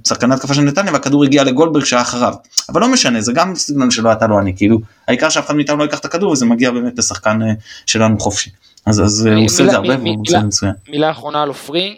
השחקני 0.05 0.33
התקפה 0.33 0.53
של 0.53 0.61
נתניה 0.61 0.93
והכדור 0.93 1.23
הגיע 1.23 1.43
לגולדברג 1.43 1.83
שהיה 1.83 2.01
אחריו. 2.01 2.33
אבל 2.69 2.81
לא 2.81 2.87
משנה, 2.87 3.21
זה 3.21 3.33
גם 3.33 3.55
סגנון 3.55 3.91
שלא 3.91 4.11
אתה 4.11 4.27
לא 4.27 4.39
אני, 4.39 4.53
כאילו, 4.55 4.79
העיקר 5.07 5.29
שאף 5.29 5.45
אחד 5.45 5.55
מאיתנו 5.55 5.77
לא 5.77 5.83
ייקח 5.83 5.99
את 5.99 6.05
הכדור 6.05 6.31
וזה 6.31 6.45
מגיע 6.45 6.71
באמת 6.71 6.97
לשחקן 6.97 7.39
שלנו 7.85 8.19
חופשי. 8.19 8.49
אז, 8.89 9.01
אז 9.01 9.25
הוא 9.25 9.45
עושה 9.45 9.63
את 9.63 9.69
זה 9.69 9.75
הרבה 9.75 9.97
והוא 9.97 10.21
עושה 10.27 10.39
מצוין. 10.39 10.73
מילה 10.89 11.11
אחרונה 11.11 11.41
על 11.41 11.47
עופרי, 11.47 11.97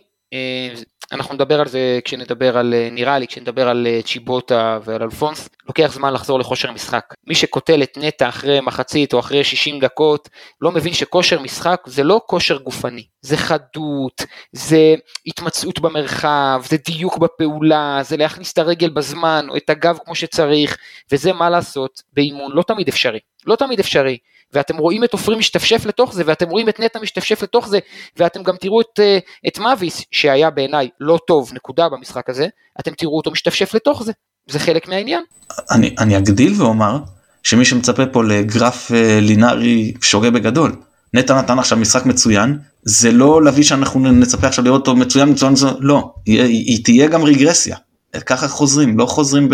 אנחנו 1.12 1.36
נדבר 1.36 1.60
על 1.60 1.67
זה 1.67 1.99
כשנדבר 2.06 2.58
על, 2.58 2.73
נראה 2.91 3.19
לי, 3.19 3.27
כשנדבר 3.27 3.69
על 3.69 3.88
צ'יבוטה 4.06 4.80
ועל 4.86 5.04
אלפונס, 5.04 5.49
לוקח 5.67 5.91
זמן 5.93 6.13
לחזור 6.13 6.39
לכושר 6.39 6.71
משחק. 6.71 7.13
מי 7.27 7.36
שקוטל 7.36 7.84
את 7.84 7.97
נטע 8.01 8.30
אחרי 8.30 8.62
מחצית 8.62 9.13
או 9.13 9.19
אחרי 9.19 9.43
60 9.43 9.80
דקות, 9.80 10.30
לא 10.62 10.71
מבין 10.71 10.93
שכושר 10.93 11.39
משחק 11.39 11.82
זה 11.86 12.04
לא 12.04 12.21
כושר 12.25 12.58
גופני, 12.58 13.04
זה 13.21 13.38
חדות, 13.38 14.21
זה 14.51 14.95
התמצאות 15.25 15.80
במרחב, 15.80 16.62
זה 16.69 16.77
דיוק 16.86 17.17
בפעולה, 17.17 17.99
זה 18.04 18.17
להכניס 18.17 18.54
את 18.54 18.58
הרגל 18.58 18.89
בזמן 18.89 19.45
או 19.49 19.58
את 19.58 19.69
הגב 19.69 19.97
כמו 20.06 20.15
שצריך, 20.15 20.77
וזה 21.12 21.34
מה 21.34 21.49
לעשות 21.49 22.01
באימון 22.13 22.51
לא 22.51 22.63
תמיד 22.63 22.88
אפשרי, 22.88 23.19
לא 23.45 23.56
תמיד 23.56 23.80
אפשרי. 23.80 24.17
ואתם 24.54 24.78
רואים 24.78 25.04
את 25.04 25.14
עופרי 25.14 25.36
משתפשף 25.36 25.86
לתוך 25.86 26.14
זה, 26.14 26.24
ואתם 26.26 26.50
רואים 26.50 26.70
את 26.70 26.80
נטע 26.80 27.00
משתפשף 27.00 27.44
לתוך 27.44 27.68
זה, 27.68 27.80
ואתם 28.18 28.44
גם 28.44 28.56
תראו 28.56 28.82
את, 28.82 29.00
אה, 29.00 29.18
את 29.48 29.60
מאביס, 29.60 30.02
שהיה 30.12 30.50
בעיניי 30.50 30.90
לא 31.00 31.18
טוב, 31.28 31.52
נקודה 31.54 31.90
במשחק 31.90 32.30
הזה, 32.30 32.48
אתם 32.80 32.92
תראו 32.92 33.18
אותו 33.18 33.32
משתפשף 33.32 33.74
לתוך 33.74 34.04
זה, 34.04 34.12
זה 34.50 34.60
חלק 34.60 34.88
מהעניין. 34.88 35.24
אני, 35.72 35.96
אני 36.00 36.18
אגדיל 36.18 36.62
ואומר, 36.62 36.98
שמי 37.44 37.66
שמצפה 37.66 38.06
פה 38.06 38.24
לגרף 38.24 38.92
אה, 38.92 39.20
לינארי 39.22 39.94
שוגה 40.02 40.32
בגדול. 40.32 40.76
נטע 41.14 41.38
נתן 41.38 41.60
עכשיו 41.60 41.78
משחק 41.78 42.06
מצוין, 42.06 42.58
זה 42.84 43.12
לא 43.12 43.44
להביא 43.44 43.64
שאנחנו 43.64 44.12
נצפה 44.12 44.48
עכשיו 44.48 44.66
לראות 44.66 44.88
אותו 44.88 44.96
מצוין 44.96 45.30
מצוין, 45.30 45.52
מצוין 45.52 45.74
לא, 45.80 46.14
היא, 46.26 46.42
היא 46.42 46.84
תהיה 46.84 47.08
גם 47.08 47.24
רגרסיה. 47.24 47.78
ככה 48.19 48.47
חוזרים, 48.47 49.00
לא 49.00 49.06
חוזרים 49.06 49.50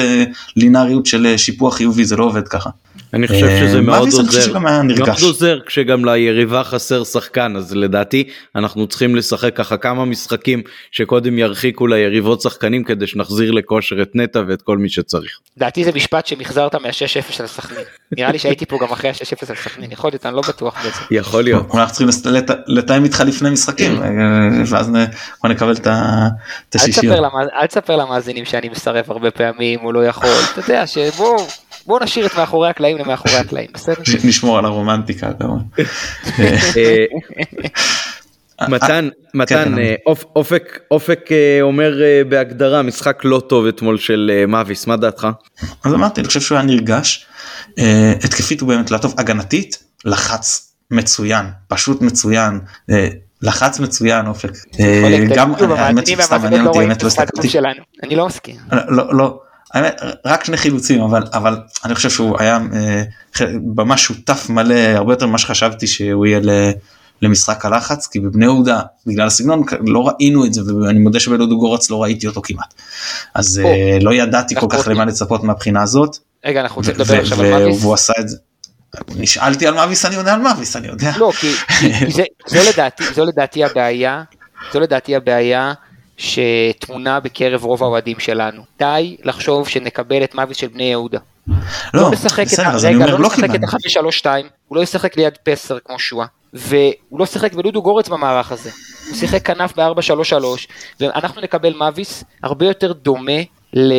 בלינאריות 0.56 1.06
של 1.06 1.26
אה, 1.26 1.38
שיפוע 1.38 1.72
חיובי, 1.72 2.06
זה 2.06 2.16
לא 2.16 2.24
עובד 2.24 2.48
ככה. 2.48 2.70
אני 3.14 3.28
חושב 3.28 3.46
אה, 3.46 3.60
שזה 3.60 3.82
מאוד 3.82 4.10
עוזר, 4.14 4.60
מאוד 4.60 5.22
עוזר 5.24 5.60
כשגם 5.66 6.06
ליריבה 6.06 6.64
חסר 6.64 7.04
שחקן 7.04 7.56
אז 7.56 7.76
לדעתי 7.76 8.24
אנחנו 8.56 8.88
צריכים 8.88 9.16
לשחק 9.16 9.56
ככה 9.56 9.78
כמה 9.78 10.06
משחקים 10.06 10.62
שקודם 10.92 11.38
ירחיקו 11.38 11.88
ליריבות 11.88 12.42
שחקנים 12.42 12.84
כדי 12.84 13.08
שנחזיר 13.08 13.52
לכושר 13.52 14.02
את 14.02 14.12
נטע 14.16 14.42
ואת 14.48 14.62
כל 14.62 14.78
מי 14.78 14.90
שצריך. 14.90 15.40
לדעתי 15.58 15.84
זה 15.84 15.92
משפט 15.96 16.28
שמחזרת 16.28 16.76
מה-6-0 16.76 17.32
של 17.32 17.44
הסכנין. 17.44 17.84
נראה 18.12 18.32
לי 18.32 18.40
שהייתי 18.40 18.66
פה 18.66 18.78
גם 18.82 18.92
אחרי 18.92 19.10
ה-6-0 19.10 19.46
של 19.46 19.56
סכנין, 19.56 19.92
יכול 19.92 20.10
להיות, 20.12 20.26
אני 20.26 20.36
לא 20.36 20.42
בטוח 20.48 20.80
בזה. 20.80 21.00
יכול 21.12 21.44
להיות. 21.44 21.76
אנחנו 21.76 22.08
צריכים 22.08 22.34
לתאם 22.68 23.04
איתך 23.04 23.24
לפני 23.28 23.50
משחקים 23.50 24.04
אה, 24.04 24.08
ואז 24.68 24.92
נקבל 25.44 25.76
את 25.76 26.76
השישיות. 26.76 27.16
אל 27.62 27.68
תספר 27.68 27.96
למאזינים 27.96 28.46
שאני 28.48 28.70
מסרב 28.70 29.06
הרבה 29.08 29.32
פעמים 29.32 29.80
הוא 29.80 29.94
לא 29.94 30.06
יכול, 30.06 30.30
אתה 30.52 30.60
יודע 30.60 30.88
שבואו. 30.88 31.48
בוא 31.86 32.00
נשאיר 32.04 32.26
את 32.26 32.38
מאחורי 32.38 32.70
הקלעים 32.70 32.98
למאחורי 32.98 33.36
הקלעים 33.36 33.68
בסדר? 33.74 34.02
נשמור 34.24 34.58
על 34.58 34.66
הרומנטיקה. 34.66 35.32
אה, 36.78 37.06
מתן 38.70 39.10
מתן 39.34 39.64
כן, 39.64 39.80
אה, 39.80 39.96
אופק 40.36 40.80
אופק 40.92 41.32
אה, 41.32 41.60
אומר 41.62 42.02
בהגדרה 42.30 42.82
משחק 42.82 43.22
לא 43.24 43.42
טוב 43.50 43.66
אתמול 43.66 43.98
של 43.98 44.32
מאביס 44.48 44.88
מה 44.88 44.98
דעתך? 44.98 45.28
אז 45.84 45.94
אמרתי 45.94 46.22
אני 46.22 46.28
חושב 46.28 46.42
שהוא 46.42 46.58
היה 46.58 46.68
נרגש 46.68 47.26
התקפית 48.24 48.62
הוא 48.62 48.70
באמת 48.70 48.92
לא 48.92 48.98
טוב 48.98 49.16
הגנתית 49.18 49.84
לחץ 50.06 50.68
מצוין 50.92 51.46
פשוט 51.68 52.02
מצוין 52.02 52.60
אה, 52.92 53.08
לחץ 53.42 53.80
מצוין 53.80 54.28
אופק. 54.28 54.52
אה, 54.80 55.26
גם 55.36 55.54
האמת 55.70 56.08
שסתם 56.08 56.42
מעניין 56.42 56.64
לא 56.64 56.70
אותי 56.70 56.80
באמת 56.80 57.04
לא 57.04 57.08
הסתכלתי. 57.08 57.60
אני 58.04 58.16
לא 58.16 58.28
מסכים. 58.28 58.56
לא 58.72 59.18
לא 59.18 59.40
האמת, 59.74 60.02
רק 60.26 60.44
שני 60.44 60.58
חילוצים 60.58 61.02
אבל 61.02 61.24
אבל 61.34 61.58
אני 61.86 61.96
חושב 61.96 62.10
שהוא 62.10 62.36
היה 62.40 62.60
אה, 62.74 63.04
ממש 63.76 64.04
שותף 64.04 64.50
מלא 64.50 64.76
הרבה 64.76 65.14
יותר 65.14 65.28
ממה 65.28 65.38
שחשבתי 65.38 65.88
שהוא 65.88 66.26
יהיה 66.26 66.40
למשחק 67.22 67.66
הלחץ 67.66 68.08
כי 68.08 68.20
בבני 68.20 68.46
יהודה 68.46 68.82
בגלל 69.06 69.28
הסגנון 69.28 69.64
לא 69.86 70.08
ראינו 70.08 70.46
את 70.46 70.54
זה 70.54 70.62
ואני 70.76 71.00
מודה 71.00 71.20
שבלודו 71.20 71.58
גורץ 71.58 71.90
לא 71.90 72.04
ראיתי 72.04 72.28
אותו 72.28 72.42
כמעט. 72.42 72.74
אז. 73.34 73.62
אה, 73.66 73.98
לא 74.02 74.14
ידעתי 74.14 74.56
כל 74.56 74.68
כך 74.70 74.88
למה 74.88 75.06
לצפות 75.06 75.44
מהבחינה 75.44 75.84
הזאת. 75.84 76.18
רגע 76.46 76.62
אנחנו 76.62 76.78
רוצים 76.78 76.94
לדבר 76.94 77.20
עכשיו 77.20 77.42
על 77.42 77.50
מאביס. 77.50 77.82
והוא 77.82 77.94
עשה 77.94 78.14
את 78.20 78.30
זה. 78.30 78.38
נשאלתי 79.16 79.68
על 79.68 79.74
מאביס 79.74 80.06
אני 80.06 80.16
עונה 80.16 80.34
על 80.34 80.40
מאביס 80.42 80.76
אני 80.76 80.88
יודע. 80.88 81.12
לא 81.18 81.32
כי 81.40 81.52
כי 81.80 82.12
זה- 82.12 82.24
זו 82.48 82.60
לדעתי 82.70 83.04
זו 83.14 83.26
לדעתי 83.26 83.64
הבעיה 83.64 84.24
זו 84.74 84.80
לדעתי 84.80 85.16
הבעיה 85.16 85.74
שטמונה 86.18 87.20
בקרב 87.20 87.64
רוב 87.64 87.84
האוהדים 87.84 88.20
שלנו 88.20 88.62
די 88.80 89.18
לחשוב 89.24 89.68
שנקבל 89.68 90.24
את 90.24 90.36
מאביס 90.36 90.58
של 90.58 90.68
בני 90.68 90.84
יהודה. 90.84 91.20
לא 91.94 92.12
משחק 92.12 92.40
את 92.44 92.48
בסדר, 92.52 92.68
ה- 92.68 92.72
אז 92.72 92.86
אני 92.86 92.96
רגע, 92.96 93.04
אומר, 93.06 93.16
לא 93.16 93.22
לא 93.22 93.28
משחק 93.30 93.44
את 93.44 93.52
קיבלנו. 93.52 93.68
ה-5-3-2, 94.24 94.26
הוא 94.68 94.78
לא 94.78 94.82
ישחק 94.82 95.18
ליד 95.18 95.34
פסר 95.44 95.78
כמו 95.86 96.00
שואה, 96.00 96.26
והוא 96.54 96.80
לא 97.20 97.26
שיחק 97.26 97.54
בלודו 97.54 97.82
גורץ 97.82 98.10
במערך 98.10 98.52
הזה, 98.52 98.70
הוא 99.10 99.16
שיחק 99.16 99.46
כנף 99.46 99.74
ב-4-3-3, 99.80 100.34
ואנחנו 101.00 101.42
נקבל 101.42 101.74
מאביס 101.74 102.24
הרבה 102.44 102.66
יותר 102.66 102.94
דומה 102.94 103.42
ל... 103.74 103.94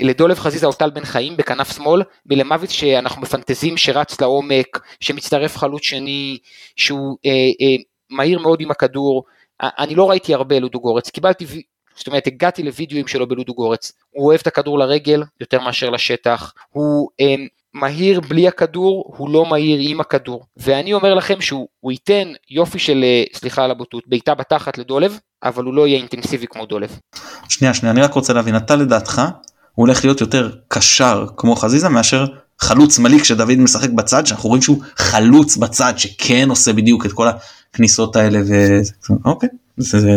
לדולב 0.00 0.38
חזיזה 0.38 0.66
או 0.66 0.72
טל 0.72 0.90
בן 0.90 1.04
חיים 1.04 1.36
בכנף 1.36 1.76
שמאל, 1.76 2.02
מלמאביס 2.26 2.70
שאנחנו 2.70 3.22
מפנטזים 3.22 3.76
שרץ 3.76 4.20
לעומק, 4.20 4.78
שמצטרף 5.00 5.56
חלוץ 5.56 5.82
שני, 5.82 6.38
שהוא 6.76 7.16
אה, 7.26 7.30
אה, 7.30 7.82
מהיר 8.10 8.38
מאוד 8.38 8.60
עם 8.60 8.70
הכדור, 8.70 9.24
אני 9.60 9.94
לא 9.94 10.10
ראיתי 10.10 10.34
הרבה 10.34 10.58
לודו 10.58 10.80
גורץ, 10.80 11.10
קיבלתי, 11.10 11.46
זאת 11.96 12.06
אומרת 12.06 12.26
הגעתי 12.26 12.62
לוידאוים 12.62 13.06
שלו 13.06 13.28
בלודו 13.28 13.54
גורץ, 13.54 13.92
הוא 14.10 14.26
אוהב 14.26 14.40
את 14.40 14.46
הכדור 14.46 14.78
לרגל 14.78 15.22
יותר 15.40 15.60
מאשר 15.60 15.90
לשטח, 15.90 16.52
הוא 16.70 17.10
אה, 17.20 17.34
מהיר 17.80 18.20
בלי 18.20 18.48
הכדור, 18.48 19.14
הוא 19.16 19.30
לא 19.30 19.46
מהיר 19.46 19.78
עם 19.82 20.00
הכדור, 20.00 20.44
ואני 20.56 20.92
אומר 20.92 21.14
לכם 21.14 21.40
שהוא 21.40 21.68
הוא 21.80 21.92
ייתן 21.92 22.32
יופי 22.50 22.78
של, 22.78 23.04
אה, 23.04 23.24
סליחה 23.34 23.64
על 23.64 23.70
הבוטות, 23.70 24.04
בעיטה 24.06 24.34
בתחת 24.34 24.78
לדולב, 24.78 25.18
אבל 25.42 25.64
הוא 25.64 25.74
לא 25.74 25.86
יהיה 25.86 25.98
אינטנסיבי 25.98 26.46
כמו 26.46 26.66
דולב. 26.66 26.98
שנייה 27.48 27.74
שנייה 27.74 27.92
אני 27.92 28.02
רק 28.02 28.12
רוצה 28.12 28.32
להבין 28.32 28.56
אתה 28.56 28.76
לדעתך 28.76 29.22
הוא 29.74 29.86
הולך 29.86 30.04
להיות 30.04 30.20
יותר 30.20 30.50
קשר 30.68 31.26
כמו 31.36 31.56
חזיזה 31.56 31.88
מאשר 31.88 32.26
חלוץ 32.58 32.96
שמאלי 32.96 33.20
כשדוד 33.20 33.58
משחק 33.58 33.90
בצד 33.90 34.26
שאנחנו 34.26 34.48
רואים 34.48 34.62
שהוא 34.62 34.82
חלוץ 34.96 35.56
בצד 35.56 35.92
שכן 35.96 36.50
עושה 36.50 36.72
בדיוק 36.72 37.06
את 37.06 37.12
כל 37.12 37.26
הכניסות 37.72 38.16
האלה 38.16 38.38
ואוקיי. 39.24 39.48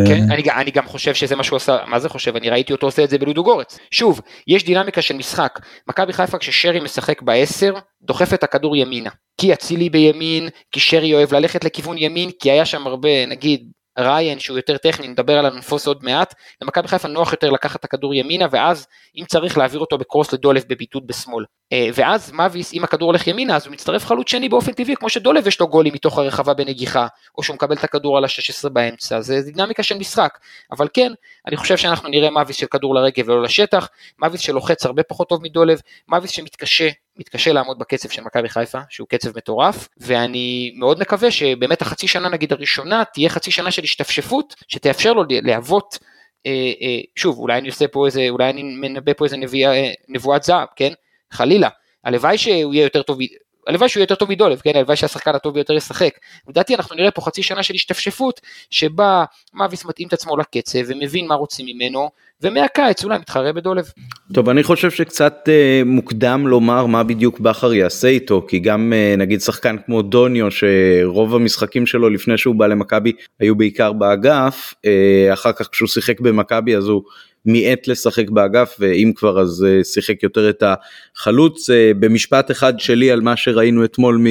כן, 0.08 0.32
אני 0.52 0.72
גם 0.72 0.88
חושב 0.88 1.14
שזה 1.14 1.36
מה 1.36 1.44
שהוא 1.44 1.58
עשה, 1.58 1.78
מה 1.88 2.00
זה 2.00 2.10
חושב? 2.10 2.36
אני 2.36 2.50
ראיתי 2.50 2.74
אותו 2.74 2.88
עושה 2.88 3.04
את 3.04 3.10
זה 3.10 3.18
בלודו 3.18 3.44
גורץ. 3.44 3.80
שוב, 3.92 4.22
יש 4.48 4.64
דינמיקה 4.64 5.02
של 5.02 5.16
משחק. 5.16 5.60
מכבי 5.90 6.14
חיפה 6.14 6.38
כששרי 6.38 6.80
משחק 6.80 7.22
בעשר, 7.22 7.74
דוחף 8.02 8.34
את 8.34 8.44
הכדור 8.44 8.76
ימינה. 8.76 9.10
כי 9.42 9.54
אצילי 9.54 9.90
בימין, 9.90 10.50
כי 10.72 10.80
שרי 10.80 11.14
אוהב 11.14 11.34
ללכת 11.34 11.64
לכיוון 11.64 11.98
ימין, 11.98 12.30
כי 12.40 12.52
היה 12.52 12.66
שם 12.66 12.88
הרבה, 12.88 13.26
נגיד, 13.26 13.72
ריין 14.00 14.40
שהוא 14.40 14.58
יותר 14.58 14.78
טכני, 14.78 15.08
נדבר 15.08 15.40
על 15.40 15.46
הנפוס 15.46 15.88
עוד 15.88 16.04
מעט, 16.04 16.36
למכבי 16.62 16.88
חיפה 16.88 17.08
נוח 17.08 17.32
יותר 17.32 17.50
לקחת 17.50 17.80
את 17.80 17.86
הכדור 17.86 18.14
ימינה, 18.14 18.46
ואז 18.52 18.88
אם 19.18 19.26
צריך 19.26 19.58
להעביר 19.58 19.80
אותו 19.80 19.98
בקרוס 19.98 20.34
לדולב 20.34 20.64
בביטוד 20.68 21.08
בשמאל. 21.08 21.46
אה, 21.74 21.90
ואז 21.94 22.32
מאביס, 22.32 22.74
אם 22.74 22.84
הכדור 22.84 23.10
הולך 23.10 23.28
ימינה, 23.28 23.56
אז 23.56 23.66
הוא 23.66 23.74
מצטרף 23.74 24.06
חלוץ 24.06 24.30
שני 24.30 24.50
באופן 24.50 24.72
טבעי, 24.72 24.96
כמו 24.96 25.10
שדולב 25.10 25.48
יש 25.48 25.60
לו 25.60 25.68
גולים 25.68 25.94
מתוך 25.94 26.18
הרחבה 26.18 26.54
בנגיחה, 26.54 27.08
או 27.38 27.44
שהוא 27.44 27.54
מקבל 27.54 27.76
את 27.76 27.84
הכדור 27.84 28.18
על 28.18 28.24
ה-16 28.24 28.70
באמצע, 28.70 29.22
זה 29.22 29.42
דינמיקה 29.42 29.84
של 29.84 29.98
משחק. 29.98 30.38
אבל 30.72 30.88
כן, 30.94 31.12
אני 31.48 31.58
חושב 31.58 31.78
שאנחנו 31.78 32.10
נראה 32.10 32.30
מאביס 32.30 32.56
של 32.56 32.68
כדור 32.68 32.96
לרגל 32.96 33.24
ולא 33.26 33.44
לשטח, 33.44 33.90
מאביס 34.20 34.42
שלוחץ 34.42 34.86
הרבה 34.86 35.04
פחות 35.04 35.30
טוב 35.30 35.44
מדולב, 35.44 35.82
מאביס 36.08 36.32
שמתקשה, 36.32 36.90
מתקשה 37.20 37.54
לעמוד 37.54 37.80
בקצב 37.80 38.10
של 38.10 38.22
מכבי 38.22 38.50
חיפה, 38.50 38.80
שהוא 38.90 39.08
קצב 39.08 39.38
מטורף, 39.38 39.88
ואני 39.98 40.74
מאוד 40.76 41.00
מקווה 41.00 41.32
שבאמת 41.32 41.82
החצי 41.82 42.08
שנה 42.08 42.30
נגיד 42.30 42.54
הראשונה, 42.54 43.04
תהיה 43.14 43.30
חצי 43.30 43.52
שנה 43.52 43.72
של 43.72 43.84
השתפשפות, 43.84 44.56
שתאפשר 44.68 45.14
לו 45.14 45.24
להוות 45.30 46.00
אה, 46.46 46.72
אה, 46.82 47.00
שוב, 47.16 47.40
אולי 47.40 47.58
אני 47.58 47.68
עושה 47.68 47.88
פה 47.88 48.06
איזה, 48.06 48.26
אולי 48.30 48.50
אני 48.50 48.64
מנבא 48.64 49.14
פה 49.14 49.26
איזה 49.26 49.38
נביאה, 49.38 49.74
אה, 49.74 49.92
נבואת 50.10 50.44
זעם, 50.44 50.66
כן? 50.76 50.94
חלילה. 51.32 51.70
הלוואי 52.04 52.38
שהוא 52.38 52.74
יהיה 52.74 52.84
יותר 52.84 53.02
טוב, 53.02 53.18
הלוואי 53.68 53.90
שהוא 53.90 54.00
יהיה 54.00 54.04
יותר 54.04 54.16
טוב 54.16 54.30
מדולב, 54.30 54.60
כן? 54.60 54.72
הלוואי 54.76 54.96
שהשחקן 54.96 55.36
הטוב 55.36 55.54
ביותר 55.54 55.74
ישחק. 55.74 56.14
לדעתי 56.50 56.76
אנחנו 56.76 56.96
נראה 56.96 57.12
פה 57.12 57.22
חצי 57.22 57.44
שנה 57.44 57.64
של 57.64 57.74
השתפשפות, 57.74 58.42
שבה 58.70 59.26
מאביס 59.54 59.86
מתאים 59.86 60.08
את 60.08 60.14
עצמו 60.14 60.38
לקצב 60.38 60.80
ומבין 60.88 61.28
מה 61.28 61.36
רוצים 61.36 61.66
ממנו, 61.66 62.10
ומהקיץ 62.42 63.04
אולי 63.04 63.18
מתחרה 63.18 63.54
בדולב. 63.54 63.86
טוב 64.34 64.50
אני 64.50 64.64
חושב 64.64 64.92
שקצת 64.92 65.50
אה, 65.50 65.82
מוקדם 65.86 66.48
לומר 66.48 66.86
מה 66.86 67.04
בדיוק 67.04 67.40
בכר 67.40 67.74
יעשה 67.74 68.08
איתו 68.08 68.46
כי 68.48 68.60
גם 68.60 68.94
אה, 68.94 69.16
נגיד 69.18 69.42
שחקן 69.42 69.76
כמו 69.86 70.02
דוניו 70.02 70.48
שרוב 70.52 71.36
המשחקים 71.36 71.86
שלו 71.86 72.10
לפני 72.10 72.38
שהוא 72.38 72.56
בא 72.56 72.68
למכבי 72.68 73.12
היו 73.40 73.56
בעיקר 73.56 73.94
באגף 73.94 74.74
אה, 74.86 75.34
אחר 75.34 75.52
כך 75.52 75.70
כשהוא 75.72 75.88
שיחק 75.88 76.20
במכבי 76.20 76.76
אז 76.76 76.88
הוא 76.88 77.04
מיעט 77.52 77.88
לשחק 77.88 78.30
באגף 78.30 78.76
ואם 78.80 79.12
כבר 79.16 79.42
אז 79.42 79.66
אה, 79.68 79.84
שיחק 79.84 80.24
יותר 80.24 80.50
את 80.50 80.64
החלוץ 80.64 81.70
אה, 81.70 81.92
במשפט 82.00 82.52
אחד 82.52 82.80
שלי 82.80 83.12
על 83.12 83.22
מה 83.22 83.38
שראינו 83.38 83.86
אתמול 83.86 84.22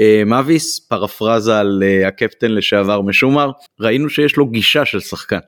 ממאביס 0.00 0.78
פרפרזה 0.78 1.58
על 1.58 1.82
אה, 1.86 2.08
הקפטן 2.08 2.50
לשעבר 2.50 3.00
משומר 3.00 3.50
ראינו 3.80 4.10
שיש 4.10 4.36
לו 4.36 4.46
גישה 4.46 4.84
של 4.84 5.00
שחקן. 5.00 5.38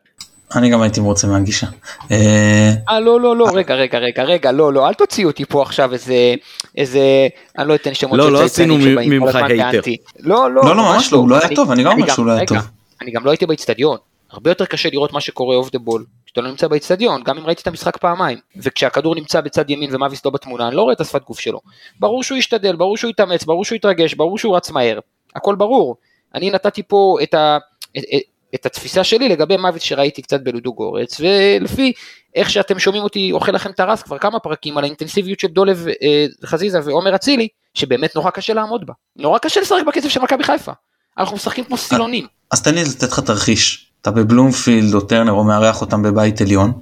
אני 0.55 0.71
גם 0.71 0.83
הייתי 0.83 1.01
מרוצה 1.01 1.27
מהגישה. 1.27 1.67
אה, 2.11 2.73
אה 2.89 3.01
לא 3.01 3.21
לא 3.21 3.37
לא 3.37 3.49
רגע 3.55 3.75
רגע 3.75 3.99
רגע 3.99 4.23
רגע 4.23 4.53
לא 4.53 4.73
לא 4.73 4.89
אל 4.89 4.95
תוציאו 4.95 5.31
אותי 5.31 5.45
פה 5.45 5.63
עכשיו 5.63 5.93
איזה 5.93 6.35
איזה 6.77 7.29
אני 7.59 7.69
לא 7.69 7.75
אתן 7.75 7.95
שמות 7.95 8.19
לא, 8.19 8.27
של 8.27 8.33
לא 8.33 8.39
צייצנים 8.39 8.79
עשינו 8.79 8.93
שבאים 8.93 9.11
כל 9.11 9.27
ממך 9.27 9.35
הזמן 9.35 9.51
הייטר. 9.51 9.71
באנטי. 9.73 9.97
לא 10.21 10.51
לא 10.51 10.65
לא, 10.65 10.77
לא, 10.77 10.83
ממש 10.83 11.13
לא, 11.13 11.19
הוא 11.19 11.29
לא 11.29 11.39
היה 11.39 11.57
טוב, 11.57 11.71
אני 11.71 11.83
גם 11.83 11.93
אומר 11.93 12.15
שהוא 12.15 12.27
לא 12.27 12.33
היה 12.33 12.47
טוב. 12.47 12.59
אני 13.03 13.11
גם 13.11 13.25
לא 13.25 13.31
הייתי 13.31 13.47
באיצטדיון 13.47 13.97
הרבה 14.31 14.51
יותר 14.51 14.65
קשה 14.65 14.89
לראות 14.93 15.13
מה 15.13 15.21
שקורה 15.21 15.57
off 15.57 15.71
the 15.71 15.79
ball 15.79 16.05
כשאתה 16.35 16.45
לא 16.45 16.51
נמצא 16.51 16.69
באיצטדיון 16.69 17.23
גם 17.23 17.39
אם 17.39 17.47
ראיתי 17.47 17.63
את 17.63 17.67
המשחק 17.67 17.97
פעמיים 17.97 18.39
וכשהכדור 18.57 19.15
נמצא 19.15 19.41
בצד 19.41 19.71
ימין 19.71 19.95
ומאביס 19.95 20.25
לא 20.25 20.31
בתמונה 20.31 20.69
אני 20.69 20.77
לא 20.77 20.83
רואה 20.83 20.93
את 20.93 21.01
השפת 21.01 21.25
גוף 21.25 21.41
שלו. 21.41 21.61
ברור 22.01 22.23
שהוא 22.23 22.39
ישתדל 22.39 22.77
ברור 22.77 22.97
שהוא 22.97 23.11
יתאמץ 23.11 23.45
ברור 23.45 23.65
שהוא 23.65 23.77
יתרגש 23.77 24.15
ברור 24.15 24.39
שהוא 24.39 24.57
רץ 24.57 24.71
מהר. 24.71 24.99
הכל 25.37 25.55
ברור. 25.55 25.97
אני 26.35 26.51
נתתי 26.51 26.83
פה 26.83 27.17
את 27.23 27.35
ה... 27.35 27.59
את, 27.99 28.03
את, 28.15 28.21
את 28.55 28.67
התפיסה 28.67 29.05
שלי 29.05 29.29
לגבי 29.29 29.57
מאביס 29.57 29.81
שראיתי 29.81 30.23
קצת 30.23 30.41
בלודוגורץ 30.41 31.21
ולפי 31.21 31.93
איך 32.35 32.51
שאתם 32.51 32.79
שומעים 32.79 33.03
אותי 33.03 33.33
אוכל 33.33 33.53
לכם 33.53 33.71
את 33.71 33.81
הראש 33.81 34.03
כבר 34.03 34.19
כמה 34.19 34.39
פרקים 34.39 34.79
על 34.79 34.85
האינטנסיביות 34.85 35.41
של 35.41 35.49
דולב 35.49 35.87
אה, 36.03 36.27
חזיזה 36.45 36.79
ועומר 36.85 37.15
אצילי 37.15 37.49
שבאמת 37.75 38.17
נורא 38.17 38.31
קשה 38.31 38.55
לעמוד 38.55 38.87
בה. 38.87 38.93
נורא 39.17 39.39
קשה 39.39 39.61
לשחק 39.61 39.83
בקצב 39.87 40.09
של 40.09 40.21
מכבי 40.21 40.45
חיפה. 40.45 40.73
אנחנו 41.19 41.37
משחקים 41.37 41.65
כמו 41.65 41.77
סילונים. 41.77 42.27
אז 42.51 42.63
תן 42.63 42.75
לי 42.75 42.83
לתת 42.83 43.13
לך 43.13 43.21
תרחיש 43.21 43.94
אתה 44.05 44.11
בבלומפילד 44.11 44.95
או 44.95 45.01
טרנר 45.01 45.33
או 45.33 45.45
מארח 45.45 45.81
אותם 45.81 46.03
בבית 46.03 46.41
עליון 46.41 46.73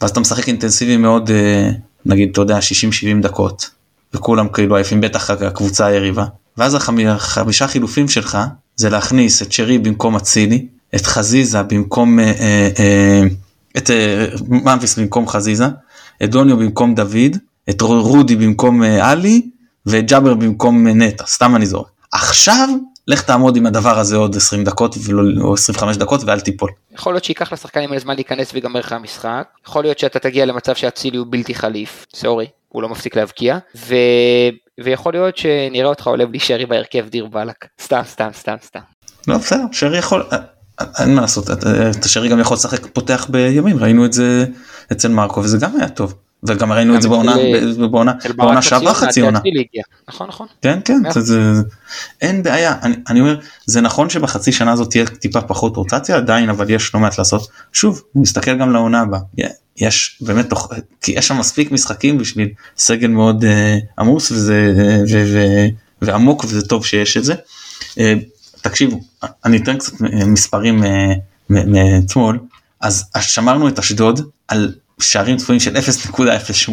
ואז 0.00 0.10
אתה 0.10 0.20
משחק 0.20 0.48
אינטנסיבי 0.48 0.96
מאוד 0.96 1.30
אה, 1.30 1.70
נגיד 2.06 2.28
אתה 2.32 2.40
יודע 2.40 2.58
60-70 2.58 3.22
דקות 3.22 3.70
וכולם 4.14 4.48
כאילו 4.48 4.76
עייפים 4.76 5.00
בטח 5.00 5.30
הקבוצה 5.30 5.86
היריבה. 5.86 6.24
ואז 6.56 6.74
החמי- 6.74 7.08
החמישה 7.08 7.66
חילופים 7.68 8.08
שלך 8.08 8.38
זה 8.76 8.90
להכניס 8.90 9.42
את 9.42 9.52
שרי 9.52 9.78
במקום 9.78 10.16
אצילי 10.16 10.66
את 10.94 11.06
חזיזה 11.06 11.62
במקום 11.62 12.20
אה, 12.20 12.32
אה, 12.78 13.22
את 13.76 13.90
אה, 13.90 14.26
מאביס 14.48 14.98
במקום 14.98 15.28
חזיזה 15.28 15.66
את 16.24 16.30
דוניו 16.30 16.56
במקום 16.56 16.94
דוד 16.94 17.36
את 17.70 17.80
רודי 17.80 18.36
במקום 18.36 18.82
עלי 18.82 19.42
ואת 19.86 20.06
ג'אבר 20.10 20.34
במקום 20.34 20.86
נטע 20.86 21.24
סתם 21.26 21.56
אני 21.56 21.66
זורק. 21.66 21.86
עכשיו 22.12 22.68
לך 23.06 23.22
תעמוד 23.22 23.56
עם 23.56 23.66
הדבר 23.66 23.98
הזה 23.98 24.16
עוד 24.16 24.36
20 24.36 24.64
דקות 24.64 24.94
ולא, 25.04 25.42
או 25.42 25.54
25 25.54 25.96
דקות 25.96 26.20
ואל 26.24 26.40
תיפול. 26.40 26.70
יכול 26.94 27.14
להיות 27.14 27.24
שייקח 27.24 27.52
לשחקנים 27.52 27.88
האלה 27.88 28.00
זמן 28.00 28.14
להיכנס 28.14 28.54
ויגמר 28.54 28.80
לך 28.80 28.92
המשחק. 28.92 29.44
יכול 29.66 29.84
להיות 29.84 29.98
שאתה 29.98 30.18
תגיע 30.18 30.46
למצב 30.46 30.74
שאצילי 30.74 31.16
הוא 31.16 31.26
בלתי 31.30 31.54
חליף. 31.54 32.06
סורי 32.14 32.46
הוא 32.68 32.82
לא 32.82 32.88
מפסיק 32.88 33.16
להבקיע. 33.16 33.58
ו... 33.76 33.94
ויכול 34.84 35.12
להיות 35.12 35.36
שנראה 35.36 35.88
אותך 35.88 36.06
עולה 36.06 36.26
בלי 36.26 36.40
שרי 36.40 36.66
בהרכב 36.66 37.08
דיר 37.08 37.26
באלק. 37.26 37.66
סתם 37.82 38.00
סתם 38.04 38.28
סתם 38.32 38.56
סתם. 38.64 38.80
לא 39.28 39.38
בסדר 39.38 39.62
שרי 39.72 39.98
יכול 39.98 40.26
אה, 40.32 40.38
אה, 40.80 40.86
אין 40.98 41.14
מה 41.14 41.20
לעשות 41.20 41.50
אה, 41.50 41.54
את 41.90 42.04
שרי 42.04 42.28
גם 42.28 42.40
יכול 42.40 42.54
לשחק 42.54 42.86
פותח 42.86 43.26
בימין 43.30 43.78
ראינו 43.78 44.04
את 44.04 44.12
זה 44.12 44.44
אצל 44.92 45.08
מרקו 45.08 45.40
וזה 45.40 45.58
גם 45.58 45.76
היה 45.76 45.88
טוב 45.88 46.14
וגם 46.44 46.72
ראינו 46.72 46.96
את 46.96 47.02
זה 47.02 47.08
בעונה 47.08 47.34
אצל- 47.34 47.86
בעונה 47.86 48.12
בעונה 48.36 48.62
שעברה 48.62 48.94
חצי 48.94 49.20
עונה. 49.20 49.40
נכון 50.08 50.28
נכון. 50.28 50.46
כן 50.62 50.78
כן 50.84 51.02
אין 52.20 52.42
בעיה. 52.42 52.74
אני, 53.10 53.20
אומר 53.20 53.36
זה 53.66 53.80
נכון 53.80 54.10
שבחצי 54.10 54.52
שנה 54.52 54.72
הזאת 54.72 54.90
תהיה 54.90 55.06
טיפה 55.06 55.40
פחות 55.40 55.76
רוטציה 55.76 56.16
עדיין 56.16 56.50
אבל 56.50 56.70
יש 56.70 56.94
לא 56.94 57.00
מעט 57.00 57.18
לעשות. 57.18 57.48
שוב 57.72 58.02
נסתכל 58.14 58.58
גם 58.58 58.72
לעונה 58.72 59.00
הבאה. 59.00 59.20
יש 59.76 60.18
באמת 60.20 60.50
תוך 60.50 60.72
כי 61.02 61.12
יש 61.12 61.28
שם 61.28 61.38
מספיק 61.38 61.72
משחקים 61.72 62.18
בשביל 62.18 62.48
סגל 62.76 63.08
מאוד 63.08 63.44
אה, 63.44 63.78
עמוס 63.98 64.32
וזה 64.32 64.74
אה, 64.78 64.98
ו, 65.12 65.24
ו, 65.34 65.38
ועמוק 66.02 66.44
וזה 66.44 66.62
טוב 66.68 66.86
שיש 66.86 67.16
את 67.16 67.24
זה. 67.24 67.34
אה, 67.98 68.14
תקשיבו, 68.60 69.00
אני 69.44 69.56
אתן 69.56 69.78
קצת 69.78 69.92
מספרים 70.26 70.82
מאתמול, 71.50 72.38
אז 72.80 73.04
שמרנו 73.20 73.68
את 73.68 73.78
אשדוד 73.78 74.20
על 74.48 74.74
שערים 75.00 75.36
צפויים 75.36 75.60
של 75.60 75.76
0.08, 75.76 76.72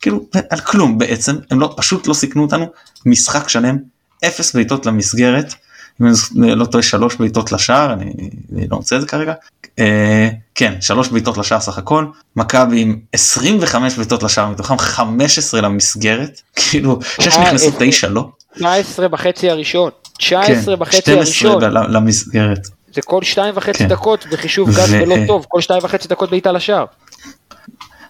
כאילו 0.00 0.26
על 0.50 0.60
כלום 0.60 0.98
בעצם, 0.98 1.36
הם 1.50 1.60
לא, 1.60 1.74
פשוט 1.76 2.06
לא 2.06 2.14
סיכנו 2.14 2.42
אותנו, 2.42 2.66
משחק 3.06 3.48
שלם, 3.48 3.76
אפס 4.24 4.54
בעיטות 4.54 4.86
למסגרת, 4.86 5.54
אם 6.00 6.06
אני 6.06 6.54
לא 6.54 6.64
טועה 6.64 6.82
שלוש 6.82 7.16
בעיטות 7.16 7.52
לשער, 7.52 7.92
אני, 7.92 8.12
אני 8.52 8.68
לא 8.70 8.76
רוצה 8.76 8.96
את 8.96 9.00
זה 9.00 9.06
כרגע, 9.06 9.32
אה, 9.78 10.28
כן, 10.54 10.74
שלוש 10.80 11.08
בעיטות 11.08 11.38
לשער 11.38 11.60
סך 11.60 11.78
הכל, 11.78 12.06
מכבי 12.36 12.80
עם 12.80 12.98
25 13.12 13.96
בעיטות 13.96 14.22
לשער 14.22 14.48
מתוכם 14.48 14.78
15 14.78 15.60
למסגרת, 15.60 16.40
כאילו 16.56 16.98
6 17.20 17.28
אה, 17.28 17.42
נכנסו 17.42 17.66
אה, 17.66 17.90
9 17.90 18.08
לא. 18.08 18.28
19 18.54 19.08
בחצי 19.08 19.50
הראשון, 19.50 19.90
19 20.18 20.76
כן, 20.76 20.80
בחצי 20.80 20.96
12 20.96 21.16
הראשון, 21.16 21.62
למסגרת. 21.88 22.68
זה 22.94 23.02
כל 23.02 23.22
שתיים 23.22 23.54
וחצי 23.56 23.78
כן. 23.78 23.88
דקות 23.88 24.26
בחישוב 24.32 24.70
גס 24.70 24.90
ו- 24.90 25.00
ולא 25.02 25.16
טוב, 25.26 25.46
כל 25.48 25.60
שתיים 25.60 25.80
וחצי 25.84 26.08
דקות 26.08 26.30
בעיטה 26.30 26.52
לשער. 26.52 26.84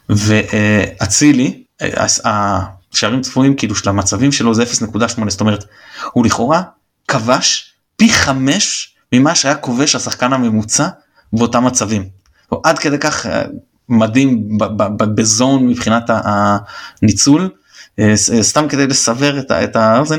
ואצילי, 0.09 1.63
השערים 2.25 3.21
צפויים 3.21 3.57
כאילו 3.57 3.75
של 3.75 3.89
המצבים 3.89 4.33
שלו 4.33 4.55
זה 4.55 4.63
0.8 4.63 5.29
זאת 5.29 5.41
אומרת 5.41 5.65
הוא 6.13 6.27
לכאורה 6.27 6.63
כבש 7.09 7.73
פי 7.97 8.13
חמש 8.13 8.95
ממה 9.13 9.35
שהיה 9.35 9.55
כובש 9.55 9.95
השחקן 9.95 10.33
הממוצע 10.33 10.89
באותם 11.33 11.65
מצבים. 11.65 12.09
עד 12.65 12.79
כדי 12.79 12.99
כך 12.99 13.27
אה, 13.27 13.43
מדהים 13.89 14.59
בזון 14.99 15.67
מבחינת 15.67 16.11
הניצול 17.03 17.51
אה, 17.99 18.13
סתם 18.43 18.69
כדי 18.69 18.87
לסבר 18.87 19.39
את 19.39 19.77
האוזן 19.77 20.19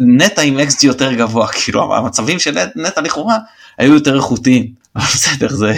נטע 0.00 0.42
עם 0.42 0.58
אקסג'י 0.58 0.86
יותר 0.86 1.12
גבוה 1.12 1.46
כאילו 1.62 1.96
המצבים 1.96 2.38
של 2.38 2.58
נטע 2.76 3.00
לכאורה 3.00 3.38
היו 3.78 3.94
יותר 3.94 4.16
איכותיים. 4.16 4.72
בסדר 5.14 5.48
זה 5.48 5.72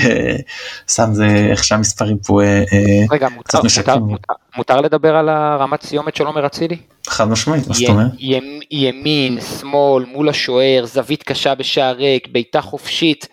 סתם 0.89 1.09
זה 1.13 1.27
איך 1.51 1.65
שהמספרים 1.65 2.19
פה 2.19 2.43
אה, 2.43 2.47
אה, 2.47 2.65
רגע, 3.11 3.29
מותר-. 3.29 3.59
מותר- 3.83 3.99
מותר- 3.99 4.33
מותר 4.57 4.81
לדבר 4.81 5.17
על 5.17 5.29
הרמת 5.29 5.83
סיומת 5.83 6.17
של 6.17 6.25
עומר 6.27 6.47
אצילי? 6.47 6.77
חד 7.07 7.25
משמעית 7.29 7.69
מה 7.69 7.75
זאת 7.75 7.89
אומרת? 7.89 8.11
ימ- 8.19 8.61
ימין, 8.71 9.39
שמאל, 9.41 10.05
מול 10.05 10.29
השוער, 10.29 10.87
זווית 10.87 11.23
קשה 11.23 11.55
בשער 11.55 11.95
ריק, 11.97 12.29
בעיטה 12.29 12.61
חופשית, 12.61 13.29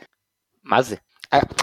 מה 0.63 0.81
זה? 0.81 0.95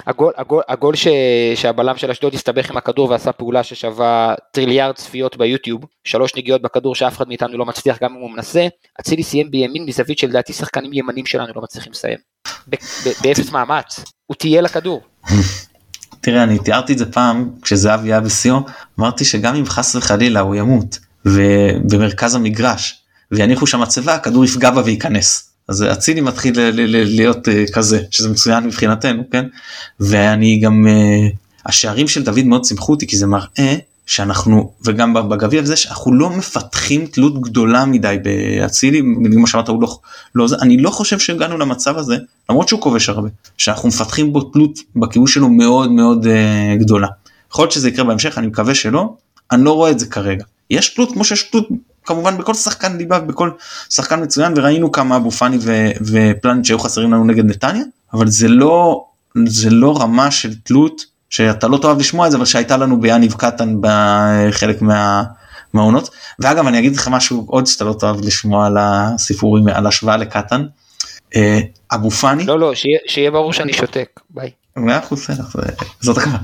הגול, 0.07 0.33
הגול, 0.37 0.63
הגול 0.69 0.95
ש, 0.95 1.09
שהבלם 1.55 1.97
של 1.97 2.11
אשדוד 2.11 2.35
הסתבך 2.35 2.71
עם 2.71 2.77
הכדור 2.77 3.11
ועשה 3.11 3.33
פעולה 3.33 3.63
ששווה 3.63 4.35
טריליארד 4.53 4.95
צפיות 4.95 5.37
ביוטיוב, 5.37 5.81
שלוש 6.05 6.37
נגיעות 6.37 6.63
בכדור 6.63 6.95
שאף 6.95 7.17
אחד 7.17 7.29
מאיתנו 7.29 7.59
לא 7.59 7.65
מצליח 7.67 7.99
גם 8.03 8.15
אם 8.15 8.21
הוא 8.21 8.31
מנסה, 8.31 8.67
אצילי 9.01 9.23
סיים 9.23 9.51
בימין 9.51 9.85
מזווית 9.87 10.19
שלדעתי 10.19 10.53
שחקנים 10.53 10.93
ימנים 10.93 11.27
שלנו 11.27 11.53
לא 11.57 11.63
מצליחים 11.63 11.93
לסיים. 11.93 12.19
באפס 13.23 13.51
מאמץ, 13.51 14.01
הוא 14.27 14.37
טייל 14.37 14.65
לכדור. 14.65 15.03
תראה 16.21 16.43
אני 16.43 16.59
תיארתי 16.59 16.93
את 16.93 16.99
זה 16.99 17.13
פעם 17.13 17.51
כשזהבי 17.63 18.09
היה 18.09 18.21
בשיאו 18.21 18.61
אמרתי 18.99 19.25
שגם 19.25 19.55
אם 19.55 19.67
חס 19.67 19.97
וחלילה 19.97 20.41
הוא 20.41 20.55
ימות 20.55 20.99
ובמרכז 21.25 22.35
המגרש 22.35 23.03
ויניחו 23.31 23.67
שם 23.67 23.81
מצבה 23.81 24.15
הכדור 24.15 24.45
יפגע 24.45 24.71
בה 24.71 24.83
וייכנס. 24.85 25.51
אז 25.69 25.83
אצילי 25.93 26.21
מתחיל 26.21 26.55
להיות 26.75 27.49
אה, 27.49 27.65
כזה 27.73 28.03
שזה 28.11 28.29
מצוין 28.29 28.65
מבחינתנו 28.65 29.23
כן 29.31 29.45
ואני 30.01 30.61
גם 30.61 30.87
אה, 30.89 31.29
השערים 31.67 32.09
של 32.09 32.23
דוד 32.23 32.45
מאוד 32.45 32.65
שימחו 32.65 32.93
אותי 32.93 33.07
כי 33.07 33.17
זה 33.17 33.27
מראה 33.27 33.77
שאנחנו 34.07 34.73
וגם 34.85 35.15
בגביע 35.15 35.63
וזה 35.63 35.77
שאנחנו 35.77 36.15
לא 36.15 36.31
מפתחים 36.31 37.07
תלות 37.07 37.41
גדולה 37.41 37.85
מדי 37.85 38.17
באצילי 38.23 39.03
כמו 39.33 39.47
שאמרת 39.47 39.69
הוא 39.69 39.83
לא, 39.83 39.99
לא 40.35 40.49
זה. 40.49 40.57
אני 40.61 40.77
לא 40.77 40.91
חושב 40.91 41.19
שהגענו 41.19 41.59
למצב 41.59 41.99
הזה 41.99 42.17
למרות 42.51 42.69
שהוא 42.69 42.81
כובש 42.81 43.09
הרבה 43.09 43.29
שאנחנו 43.59 43.89
מפתחים 43.89 44.33
בו 44.33 44.41
תלות 44.41 44.79
בכיבוש 44.97 45.35
שלו 45.35 45.49
מאוד 45.49 45.91
מאוד 45.91 46.25
uh, 46.25 46.81
גדולה. 46.81 47.09
יכול 47.51 47.63
להיות 47.63 47.73
שזה 47.73 47.89
יקרה 47.89 48.05
בהמשך 48.05 48.39
אני 48.39 48.47
מקווה 48.47 48.75
שלא. 48.75 49.15
אני 49.53 49.65
לא 49.65 49.73
רואה 49.73 49.91
את 49.91 49.99
זה 49.99 50.07
כרגע. 50.07 50.45
יש 50.71 50.95
תלות 50.95 51.13
כמו 51.13 51.25
שיש 51.25 51.43
תלות 51.43 51.69
כמובן 52.05 52.39
בכל 52.39 52.55
שחקן 52.55 52.97
ליבה 52.97 53.19
בכל 53.19 53.51
שחקן 53.91 54.23
מצוין 54.23 54.53
וראינו 54.57 54.93
כמה 54.93 55.17
אבו 55.17 55.31
פאני 55.31 55.59
ופלנט 56.01 56.65
שהיו 56.65 56.79
חסרים 56.79 57.13
לנו 57.13 57.25
נגד 57.25 57.45
נתניה 57.45 57.85
אבל 58.13 58.29
זה 58.29 58.49
לא 58.49 59.05
זה 59.47 59.71
לא 59.71 60.01
רמה 60.01 60.31
של 60.31 60.55
תלות 60.55 61.14
שאתה 61.31 61.69
לא 61.69 61.79
תאהב 61.79 61.99
לשמוע 61.99 62.27
את 62.27 62.31
זה 62.31 62.37
אבל 62.37 62.47
שהייתה 62.47 62.77
לנו 62.77 63.01
ביאניב 63.01 63.33
קטן 63.33 63.77
בחלק 63.81 64.83
מה, 64.83 65.25
מהעונות 65.73 66.11
ואגב 66.39 66.67
אני 66.67 66.79
אגיד 66.79 66.97
לך 66.97 67.09
משהו 67.09 67.45
עוד 67.49 67.67
שאתה 67.67 67.85
לא 67.85 67.93
תאהב 67.93 68.25
לשמוע 68.25 68.67
על 68.67 68.77
הסיפורים 68.81 69.69
על 69.69 69.87
השוואה 69.87 70.17
לקטן. 70.17 70.67
אה, 71.37 71.61
אבו 71.93 72.11
פאני 72.11 72.45
לא, 72.45 72.59
לא, 72.59 72.75
שיהיה, 72.75 72.99
שיהיה 73.07 73.31
ברור 73.31 73.53
שאני 73.53 73.73
שותק, 73.73 74.21
ביי. 74.31 74.51
מאה 74.77 74.99
אחוז 74.99 75.27
זאת 76.01 76.19
הכוונה, 76.19 76.39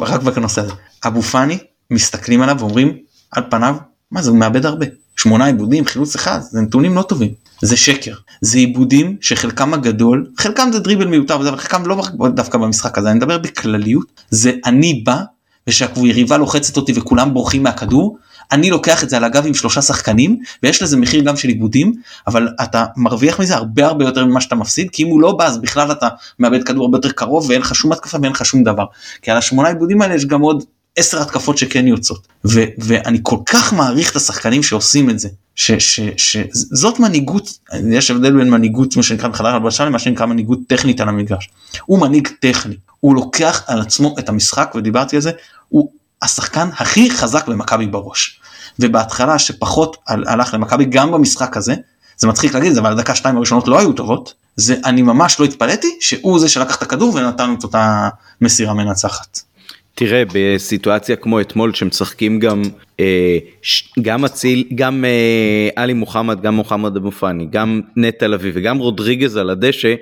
רק 0.00 0.22
בנושא 0.22 0.60
הזה. 0.60 0.72
אבו 1.06 1.22
פאני 1.22 1.58
מסתכלים 1.90 2.42
עליו 2.42 2.56
ואומרים 2.58 2.98
על 3.30 3.42
פניו 3.50 3.76
מה 4.10 4.22
זה 4.22 4.32
מאבד 4.32 4.66
הרבה. 4.66 4.86
שמונה 5.16 5.46
עיבודים 5.46 5.84
חילוץ 5.84 6.14
אחד 6.14 6.40
זה 6.40 6.60
נתונים 6.60 6.94
לא 6.94 7.02
טובים. 7.02 7.32
זה 7.62 7.76
שקר. 7.76 8.14
זה 8.40 8.58
עיבודים 8.58 9.16
שחלקם 9.20 9.74
הגדול 9.74 10.30
חלקם 10.38 10.68
זה 10.72 10.78
דריבל 10.78 11.06
מיותר 11.06 11.34
אבל 11.34 11.56
חלקם 11.56 11.86
לא 11.86 12.02
דווקא 12.28 12.58
במשחק 12.58 12.98
הזה. 12.98 13.10
אני 13.10 13.16
מדבר 13.16 13.38
בכלליות. 13.38 14.06
זה 14.30 14.52
אני 14.64 15.02
בא 15.06 15.22
ושהיריבה 15.68 16.36
לוחצת 16.36 16.76
אותי 16.76 16.92
וכולם 16.96 17.34
בורחים 17.34 17.62
מהכדור 17.62 18.18
אני 18.52 18.70
לוקח 18.70 19.04
את 19.04 19.10
זה 19.10 19.16
על 19.16 19.24
הגב 19.24 19.46
עם 19.46 19.54
שלושה 19.54 19.82
שחקנים 19.82 20.38
ויש 20.62 20.82
לזה 20.82 20.96
מחיר 20.96 21.24
גם 21.24 21.36
של 21.36 21.48
עיבודים 21.48 21.92
אבל 22.26 22.48
אתה 22.62 22.84
מרוויח 22.96 23.40
מזה 23.40 23.54
הרבה 23.54 23.86
הרבה 23.86 24.04
יותר 24.04 24.24
ממה 24.24 24.40
שאתה 24.40 24.54
מפסיד 24.54 24.90
כי 24.90 25.02
אם 25.02 25.08
הוא 25.08 25.20
לא 25.20 25.32
בא 25.32 25.46
אז 25.46 25.58
בכלל 25.58 25.92
אתה 25.92 26.08
מאבד 26.38 26.64
כדור 26.64 26.84
הרבה 26.84 26.98
יותר 26.98 27.10
קרוב 27.10 27.50
ואין 27.50 27.60
לך 27.60 27.74
שום 27.74 27.92
התקפה 27.92 28.18
ואין 28.20 28.32
לך 28.32 28.44
שום 28.44 28.64
דבר. 28.64 28.84
כי 29.22 29.30
על 29.30 29.36
השמונה 29.36 29.68
עיבודים 29.68 30.02
האלה 30.02 30.14
יש 30.14 30.26
גם 30.26 30.40
עוד 30.40 30.64
עשר 30.96 31.22
התקפות 31.22 31.58
שכן 31.58 31.86
יוצאות. 31.86 32.26
ו- 32.44 32.64
ואני 32.78 33.18
כל 33.22 33.38
כך 33.46 33.72
מעריך 33.72 34.10
את 34.10 34.16
השחקנים 34.16 34.62
שעושים 34.62 35.10
את 35.10 35.18
זה 35.18 35.28
שזאת 36.16 36.98
מנהיגות 37.00 37.58
יש 37.90 38.10
הבדל 38.10 38.36
בין 38.36 38.50
מנהיגות 38.50 38.96
מה 38.96 39.02
שנקרא 39.02 39.28
בחדר 39.28 39.48
הלבשה 39.48 39.84
למה 39.84 39.98
שנקרא 39.98 40.26
מנהיגות 40.26 40.58
טכנית 40.66 41.00
על 41.00 41.08
המגרש. 41.08 41.48
הוא 41.86 41.98
מנהיג 42.00 42.28
טכני. 42.40 42.76
הוא 43.00 43.14
לוקח 43.14 43.62
על 43.66 43.80
עצמו 43.80 44.14
את 44.18 44.28
המשחק 44.28 44.72
ודיברתי 44.74 45.16
על 45.16 45.22
זה 45.22 45.30
הוא 45.68 45.90
השחקן 46.22 46.68
הכי 46.76 47.10
חזק 47.10 47.48
במכבי 47.48 47.86
בראש. 47.86 48.40
ובהתחלה 48.78 49.38
שפחות 49.38 49.96
הל- 50.08 50.24
הלך 50.28 50.54
למכבי 50.54 50.84
גם 50.84 51.12
במשחק 51.12 51.56
הזה 51.56 51.74
זה 52.18 52.26
מצחיק 52.28 52.54
להגיד 52.54 52.68
את 52.68 52.74
זה 52.74 52.80
אבל 52.80 52.92
הדקה 52.92 53.14
שתיים 53.14 53.36
הראשונות 53.36 53.68
לא 53.68 53.78
היו 53.78 53.92
טובות 53.92 54.34
זה 54.56 54.76
אני 54.84 55.02
ממש 55.02 55.40
לא 55.40 55.44
התפלאתי 55.44 55.96
שהוא 56.00 56.38
זה 56.40 56.48
שלקח 56.48 56.76
את 56.76 56.82
הכדור 56.82 57.14
ונתן 57.14 57.54
את 57.58 57.62
אותה 57.64 58.08
מסירה 58.40 58.74
מנצחת. 58.74 59.40
תראה 59.94 60.22
בסיטואציה 60.34 61.16
כמו 61.16 61.40
אתמול 61.40 61.74
שמשחקים 61.74 62.38
גם 62.38 62.62
אה, 63.00 63.38
ש- 63.62 63.92
גם 64.02 64.24
אציל 64.24 64.64
גם 64.74 65.04
אה, 65.04 65.68
עלי 65.76 65.92
מוחמד 65.92 66.40
גם 66.42 66.54
מוחמד 66.54 66.96
אבו 66.96 67.10
פאני 67.10 67.46
גם 67.50 67.80
נטע 67.96 68.28
לביא 68.28 68.52
וגם 68.54 68.78
רודריגז 68.78 69.36
על 69.36 69.50
הדשא 69.50 69.94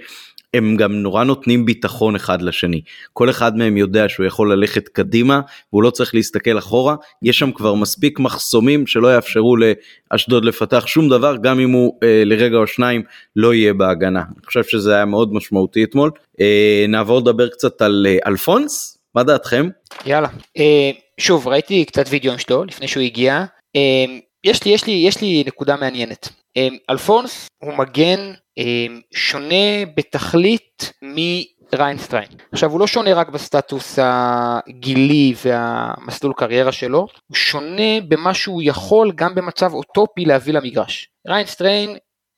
הם 0.55 0.76
גם 0.76 0.92
נורא 0.92 1.24
נותנים 1.24 1.66
ביטחון 1.66 2.14
אחד 2.14 2.42
לשני. 2.42 2.81
כל 3.12 3.31
אחד 3.31 3.57
מהם 3.57 3.76
יודע 3.76 4.09
שהוא 4.09 4.26
יכול 4.26 4.52
ללכת 4.52 4.88
קדימה 4.88 5.40
והוא 5.72 5.83
לא 5.83 5.90
צריך 5.90 6.14
להסתכל 6.14 6.59
אחורה. 6.59 6.96
יש 7.22 7.38
שם 7.38 7.52
כבר 7.52 7.74
מספיק 7.74 8.18
מחסומים 8.18 8.87
שלא 8.87 9.14
יאפשרו 9.14 9.57
לאשדוד 9.57 10.44
לפתח 10.44 10.87
שום 10.87 11.09
דבר 11.09 11.37
גם 11.42 11.61
אם 11.61 11.70
הוא 11.70 11.98
אה, 12.02 12.22
לרגע 12.24 12.57
או 12.57 12.66
שניים 12.66 13.02
לא 13.37 13.55
יהיה 13.55 13.74
בהגנה. 13.74 14.20
אני 14.20 14.46
חושב 14.46 14.64
שזה 14.64 14.94
היה 14.94 15.05
מאוד 15.05 15.35
משמעותי 15.35 15.85
אתמול. 15.85 16.11
אה, 16.40 16.85
נעבור 16.88 17.18
לדבר 17.18 17.48
קצת 17.48 17.83
על 17.83 18.07
אה, 18.09 18.16
אלפונס 18.26 18.98
מה 19.14 19.22
דעתכם? 19.22 19.68
יאללה. 20.07 20.29
אה, 20.59 20.90
שוב, 21.20 21.48
ראיתי 21.48 21.85
קצת 21.85 22.05
וידאוים 22.09 22.38
שלו 22.38 22.64
לפני 22.64 22.88
שהוא 22.88 23.03
הגיע. 23.03 23.44
אה, 23.77 24.05
יש 24.44 24.64
לי, 24.64 24.70
יש 24.70 24.87
לי, 24.87 24.92
יש 24.92 25.20
לי 25.20 25.44
נקודה 25.46 25.77
מעניינת. 25.77 26.29
אה, 26.57 26.68
אלפונס 26.90 27.46
הוא 27.62 27.75
מגן 27.75 28.33
אה, 28.59 28.87
שונה 29.15 29.85
בתכלית 29.96 30.92
מריין 31.02 31.55
סטריין. 31.55 32.29
עכשיו 32.52 32.71
הוא 32.71 32.81
לא 32.81 32.87
שונה 32.87 33.15
רק 33.15 33.29
בסטטוס 33.29 33.98
הגילי 34.02 35.35
והמסלול 35.44 36.33
קריירה 36.37 36.73
שלו, 36.73 36.98
הוא 36.98 37.37
שונה 37.37 38.00
במה 38.08 38.35
שהוא 38.35 38.63
יכול 38.65 39.13
גם 39.15 39.35
במצב 39.35 39.73
אוטופי 39.75 40.25
להביא 40.25 40.52
למגרש. 40.52 41.08
ריין 41.29 41.56
סטריין 41.56 41.96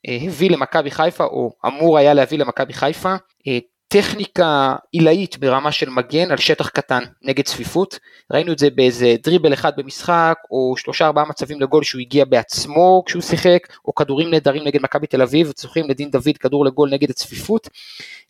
אה, 0.08 0.18
הביא 0.26 0.50
למכבי 0.50 0.90
חיפה, 0.90 1.24
או 1.24 1.50
אמור 1.66 1.98
היה 1.98 2.14
להביא 2.14 2.38
למכבי 2.38 2.72
חיפה, 2.72 3.14
אה, 3.46 3.58
טכניקה 3.94 4.74
עילאית 4.92 5.38
ברמה 5.38 5.72
של 5.72 5.88
מגן 5.88 6.30
על 6.30 6.36
שטח 6.36 6.68
קטן 6.68 7.02
נגד 7.22 7.44
צפיפות. 7.44 7.98
ראינו 8.32 8.52
את 8.52 8.58
זה 8.58 8.70
באיזה 8.70 9.14
דריבל 9.22 9.52
אחד 9.52 9.72
במשחק, 9.76 10.34
או 10.50 10.74
שלושה 10.76 11.06
ארבעה 11.06 11.24
מצבים 11.24 11.60
לגול 11.60 11.82
שהוא 11.82 12.00
הגיע 12.00 12.24
בעצמו 12.24 13.02
כשהוא 13.06 13.22
שיחק, 13.22 13.58
או 13.84 13.94
כדורים 13.94 14.30
נהדרים 14.30 14.64
נגד 14.64 14.82
מכבי 14.82 15.06
תל 15.06 15.22
אביב, 15.22 15.52
זוכרים 15.56 15.90
לדין 15.90 16.10
דוד 16.10 16.36
כדור 16.40 16.64
לגול 16.64 16.90
נגד 16.90 17.10
הצפיפות. 17.10 17.68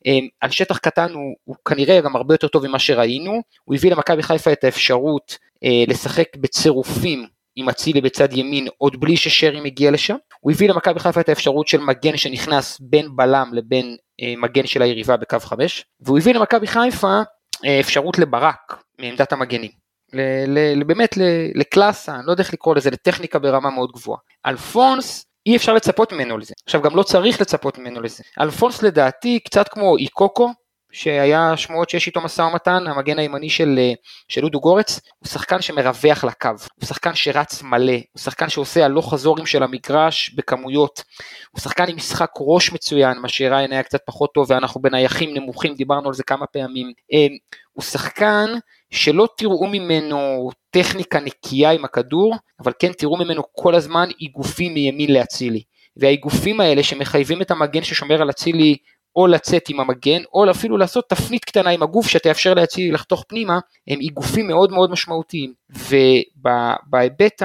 אמ, 0.07 0.29
על 0.41 0.51
שטח 0.51 0.79
קטן 0.79 1.13
הוא, 1.13 1.35
הוא 1.45 1.57
כנראה 1.69 2.01
גם 2.01 2.17
הרבה 2.17 2.35
יותר 2.35 2.49
טוב 2.49 2.67
ממה 2.67 2.79
שראינו, 2.79 3.43
הוא 3.65 3.75
הביא 3.75 3.91
למכבי 3.91 4.23
חיפה 4.23 4.53
את 4.53 4.65
האפשרות 4.65 5.39
אה, 5.65 5.85
לשחק 5.89 6.37
בצירופים 6.37 7.27
עם 7.57 7.69
אצילי 7.69 8.01
בצד 8.01 8.33
ימין 8.33 8.69
עוד 8.79 9.01
בלי 9.01 9.17
ששרי 9.17 9.61
מגיע 9.61 9.91
לשם, 9.91 10.17
הוא 10.41 10.53
הביא 10.53 10.69
למכבי 10.69 11.01
חיפה 11.01 11.21
את 11.21 11.29
האפשרות 11.29 11.69
של 11.69 11.81
מגן 11.81 12.17
שנכנס 12.17 12.79
בין 12.81 13.17
בלם 13.17 13.51
לבין 13.53 13.97
אה, 14.23 14.35
מגן 14.37 14.67
של 14.67 14.83
היריבה 14.83 15.17
בקו 15.17 15.41
5, 15.41 15.85
והוא 16.01 16.19
הביא 16.19 16.35
למכבי 16.35 16.67
חיפה 16.67 17.21
אה, 17.65 17.81
אפשרות 17.81 18.19
לברק 18.19 18.83
מעמדת 18.99 19.33
המגנים. 19.33 19.71
ל- 20.13 20.79
ל- 20.81 20.85
באמת 20.85 21.17
ל- 21.17 21.51
לקלאסה, 21.61 22.15
אני 22.15 22.27
לא 22.27 22.31
יודע 22.31 22.43
איך 22.43 22.53
לקרוא 22.55 22.75
לזה, 22.75 22.91
לטכניקה 22.91 23.39
ברמה 23.39 23.71
מאוד 23.71 23.91
גבוהה. 23.93 24.19
אלפונס, 24.47 25.25
אי 25.47 25.57
אפשר 25.57 25.73
לצפות 25.75 26.13
ממנו 26.13 26.39
לזה. 26.39 26.55
עכשיו 26.67 26.83
גם 26.83 26.97
לא 26.97 27.03
צריך 27.03 27.41
לצפות 27.41 27.79
ממנו 27.79 28.01
לזה. 28.01 28.23
אלפונס 28.41 28.83
לדעתי 28.83 29.41
קצת 29.41 29.69
כמו 29.69 29.97
איקוקו, 29.97 30.51
שהיה 30.95 31.57
שמועות 31.57 31.91
שיש 31.91 32.07
איתו 32.07 32.21
משא 32.21 32.43
ומתן, 32.43 32.87
המגן 32.87 33.19
הימני 33.19 33.51
של, 33.51 33.75
אה, 33.79 33.93
של 34.29 34.45
אודו 34.45 34.61
גורץ, 34.61 35.01
הוא 35.19 35.29
שחקן 35.29 35.63
שמרווח 35.63 36.25
לקו, 36.25 36.49
הוא 36.49 36.87
שחקן 36.87 37.15
שרץ 37.15 37.63
מלא, 37.63 37.93
הוא 37.93 38.21
שחקן 38.21 38.49
שעושה 38.49 38.85
הלוך 38.85 39.13
חזורים 39.13 39.47
של 39.47 39.63
המגרש 39.63 40.31
בכמויות, 40.35 41.03
הוא 41.51 41.61
שחקן 41.61 41.89
עם 41.89 41.97
משחק 41.97 42.31
ראש 42.41 42.73
מצוין, 42.73 43.19
מה 43.19 43.29
שריין 43.29 43.73
היה 43.73 43.83
קצת 43.83 44.01
פחות 44.07 44.31
טוב 44.35 44.47
ואנחנו 44.51 44.83
בנייחים 44.83 45.35
נמוכים, 45.35 45.75
דיברנו 45.75 46.09
על 46.09 46.15
זה 46.15 46.23
כמה 46.23 46.47
פעמים, 46.47 46.93
אה, 47.13 47.27
הוא 47.73 47.83
שחקן 47.83 48.51
שלא 48.91 49.29
תראו 49.37 49.67
ממנו 49.67 50.51
טכניקה 50.71 51.21
נקייה 51.21 51.71
עם 51.71 51.85
הכדור, 51.85 52.37
אבל 52.63 52.73
כן 52.79 52.93
תראו 52.93 53.17
ממנו 53.17 53.43
כל 53.53 53.75
הזמן 53.75 54.09
איגופים 54.21 54.75
מימין 54.75 55.13
לאצילי. 55.13 55.63
והאיגופים 55.97 56.61
האלה 56.61 56.83
שמחייבים 56.83 57.43
את 57.43 57.51
המגן 57.51 57.83
ששומר 57.83 58.23
על 58.23 58.31
אצילי 58.31 58.77
או 59.17 59.27
לצאת 59.27 59.69
עם 59.69 59.81
המגן, 59.81 60.23
או 60.33 60.51
אפילו 60.51 60.77
לעשות 60.77 61.09
תפנית 61.09 61.45
קטנה 61.45 61.71
עם 61.71 61.83
הגוף 61.83 62.09
שתאפשר 62.09 62.55
לאצילי 62.55 62.91
לחתוך 62.91 63.25
פנימה, 63.29 63.59
הם 63.89 64.01
איגופים 64.01 64.47
מאוד 64.47 64.73
מאוד 64.73 64.91
משמעותיים. 64.91 65.53
ובהיבט 65.71 67.43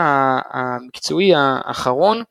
המקצועי 0.51 1.31
האחרון, 1.35 2.23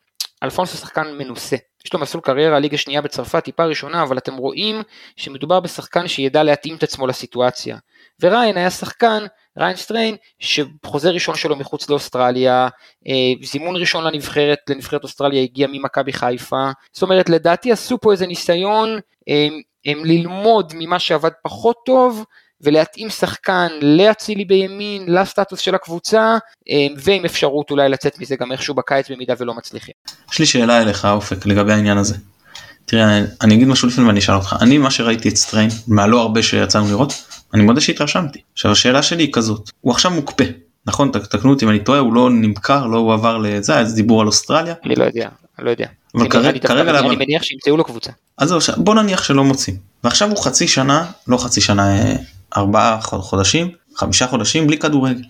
אלפונס 0.43 0.73
הוא 0.73 0.81
שחקן 0.81 1.15
מנוסה. 1.19 1.57
יש 1.85 1.93
לו 1.93 2.01
מסלול 2.01 2.23
קריירה 2.23 2.59
ליגה 2.59 2.77
שנייה 2.77 3.03
בצרפת 3.03 3.45
טיפה 3.45 3.65
ראשונה, 3.65 4.03
אבל 4.03 4.19
אתם 4.19 4.37
רואים 4.37 4.83
שמדובר 5.17 5.61
בשחקן 5.61 6.09
שידע 6.09 6.43
להתאים 6.43 6.77
את 6.77 6.83
עצמו 6.83 7.07
לסיטואציה. 7.07 7.77
וריין 8.23 8.57
היה 8.57 8.71
שחקן, 8.71 9.27
ריין 9.59 9.77
סטריין, 9.77 10.17
שחוזה 10.39 11.11
ראשון 11.11 11.35
שלו 11.35 11.57
מחוץ 11.57 11.91
לאוסטרליה, 11.91 12.69
אה, 13.09 13.33
זימון 13.43 13.77
ראשון 13.77 14.05
לנבחרת, 14.05 14.59
לנבחרת 14.71 15.03
אוסטרליה 15.03 15.43
הגיע 15.43 15.67
ממכבי 15.73 16.13
חיפה, 16.13 16.71
זאת 16.93 17.03
אומרת 17.03 17.29
לדעתי 17.29 17.73
עשו 17.73 17.99
פה 18.01 18.13
איזה 18.13 18.27
ניסיון 18.27 18.89
הם, 19.29 19.61
הם 19.87 20.05
ללמוד 20.05 20.73
ממה 20.77 20.99
שעבד 20.99 21.31
פחות 21.43 21.77
טוב, 21.87 22.25
ולהתאים 22.61 23.11
שחקן 23.11 23.69
לאצילי 23.83 24.45
בימין, 24.45 25.05
לסטטוס 25.09 25.61
של 25.61 25.75
הקבוצה, 25.75 26.39
אה, 26.71 26.87
ועם 26.97 27.25
אפשרות 27.25 27.71
אולי 27.71 27.89
לצאת 27.89 28.19
מזה 28.21 28.37
גם 28.37 28.53
איכשהו 28.53 28.75
בקיץ 28.75 29.11
במידה 29.11 29.35
ולא 29.39 29.55
מצליחים. 29.55 29.95
יש 30.33 30.39
לי 30.39 30.47
שאלה 30.47 30.83
אליך 30.83 31.05
אופק 31.05 31.47
לגבי 31.47 31.73
העניין 31.73 31.99
הזה. 31.99 32.15
תראה 32.85 33.21
אני 33.43 33.55
אגיד 33.55 33.69
משהו 33.69 33.89
לפני 33.89 34.05
ואני 34.05 34.19
אשאל 34.19 34.35
אותך 34.35 34.57
אני 34.61 34.79
מה 34.79 34.91
שראיתי 34.91 35.29
את 35.29 35.37
סטריין 35.37 35.71
מהלא 35.89 36.21
הרבה 36.21 36.43
שיצאנו 36.43 36.89
לראות 36.89 37.13
אני 37.55 37.63
מודה 37.63 37.81
שהתרשמתי 37.81 38.41
עכשיו 38.53 38.73
השאלה 38.73 39.03
שלי 39.03 39.23
היא 39.23 39.33
כזאת 39.33 39.71
הוא 39.81 39.93
עכשיו 39.93 40.11
מוקפא 40.11 40.45
נכון 40.87 41.11
תקנו 41.11 41.51
אותי 41.51 41.65
אם 41.65 41.71
אני 41.71 41.79
טועה 41.79 41.99
הוא 41.99 42.13
לא 42.13 42.31
נמכר 42.31 42.87
לא 42.87 42.99
הועבר 42.99 43.39
לזה 43.39 43.79
אז 43.79 43.95
דיבור 43.95 44.21
על 44.21 44.27
אוסטרליה. 44.27 44.75
אני 44.85 44.95
לא 44.95 45.05
יודע 45.05 45.29
אני 45.59 45.67
לא 45.67 45.71
יודע. 45.71 45.87
אבל 46.15 46.29
כרגע, 46.29 46.59
כרגע 46.59 46.99
אני 46.99 47.17
מניח 47.17 47.43
שימצאו 47.43 47.77
לו 47.77 47.85
קבוצה. 47.85 48.11
אז 48.39 48.49
זהו, 48.49 48.59
בוא 48.77 48.95
נניח 48.95 49.23
שלא 49.25 49.45
מוצאים 49.45 49.77
ועכשיו 50.05 50.29
הוא 50.29 50.39
חצי 50.39 50.69
שנה 50.69 51.07
לא 51.29 51.37
חצי 51.37 51.61
שנה 51.61 51.97
אה, 51.97 52.17
ארבעה 52.57 53.01
חודשים 53.01 53.71
חמישה 53.97 54.27
חודשים 54.27 54.67
בלי 54.67 54.79
כדורגל 54.79 55.23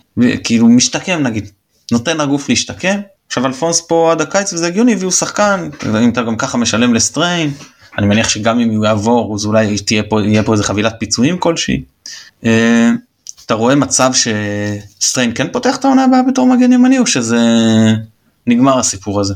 כאילו 0.43 0.67
משתקם 0.67 1.23
נגיד 1.23 1.49
נותן 1.91 2.17
לגוף 2.17 2.49
להשתקם 2.49 2.99
עכשיו 3.27 3.45
אלפונס 3.45 3.81
פה 3.81 4.11
עד 4.11 4.21
הקיץ 4.21 4.53
וזה 4.53 4.67
הגיוני 4.67 4.93
הביאו 4.93 5.11
שחקן 5.11 5.69
אם 6.03 6.09
אתה 6.09 6.21
גם 6.21 6.37
ככה 6.37 6.57
משלם 6.57 6.93
לסטריין 6.93 7.51
אני 7.97 8.07
מניח 8.07 8.29
שגם 8.29 8.59
אם 8.59 8.69
הוא 8.69 8.85
יעבור 8.85 9.35
אז 9.35 9.45
אולי 9.45 9.77
תהיה 9.77 10.03
פה 10.03 10.21
יהיה 10.21 10.43
פה 10.43 10.53
איזה 10.53 10.63
חבילת 10.63 10.93
פיצויים 10.99 11.37
כלשהי. 11.37 11.83
אה, 12.45 12.89
אתה 13.45 13.53
רואה 13.53 13.75
מצב 13.75 14.11
שסטריין 14.13 15.31
כן 15.35 15.51
פותח 15.51 15.77
את 15.77 15.85
העונה 15.85 16.03
הבאה 16.03 16.23
בתור 16.23 16.47
מגן 16.47 16.73
ימני 16.73 16.99
או 16.99 17.07
שזה 17.07 17.37
נגמר 18.47 18.79
הסיפור 18.79 19.19
הזה. 19.19 19.33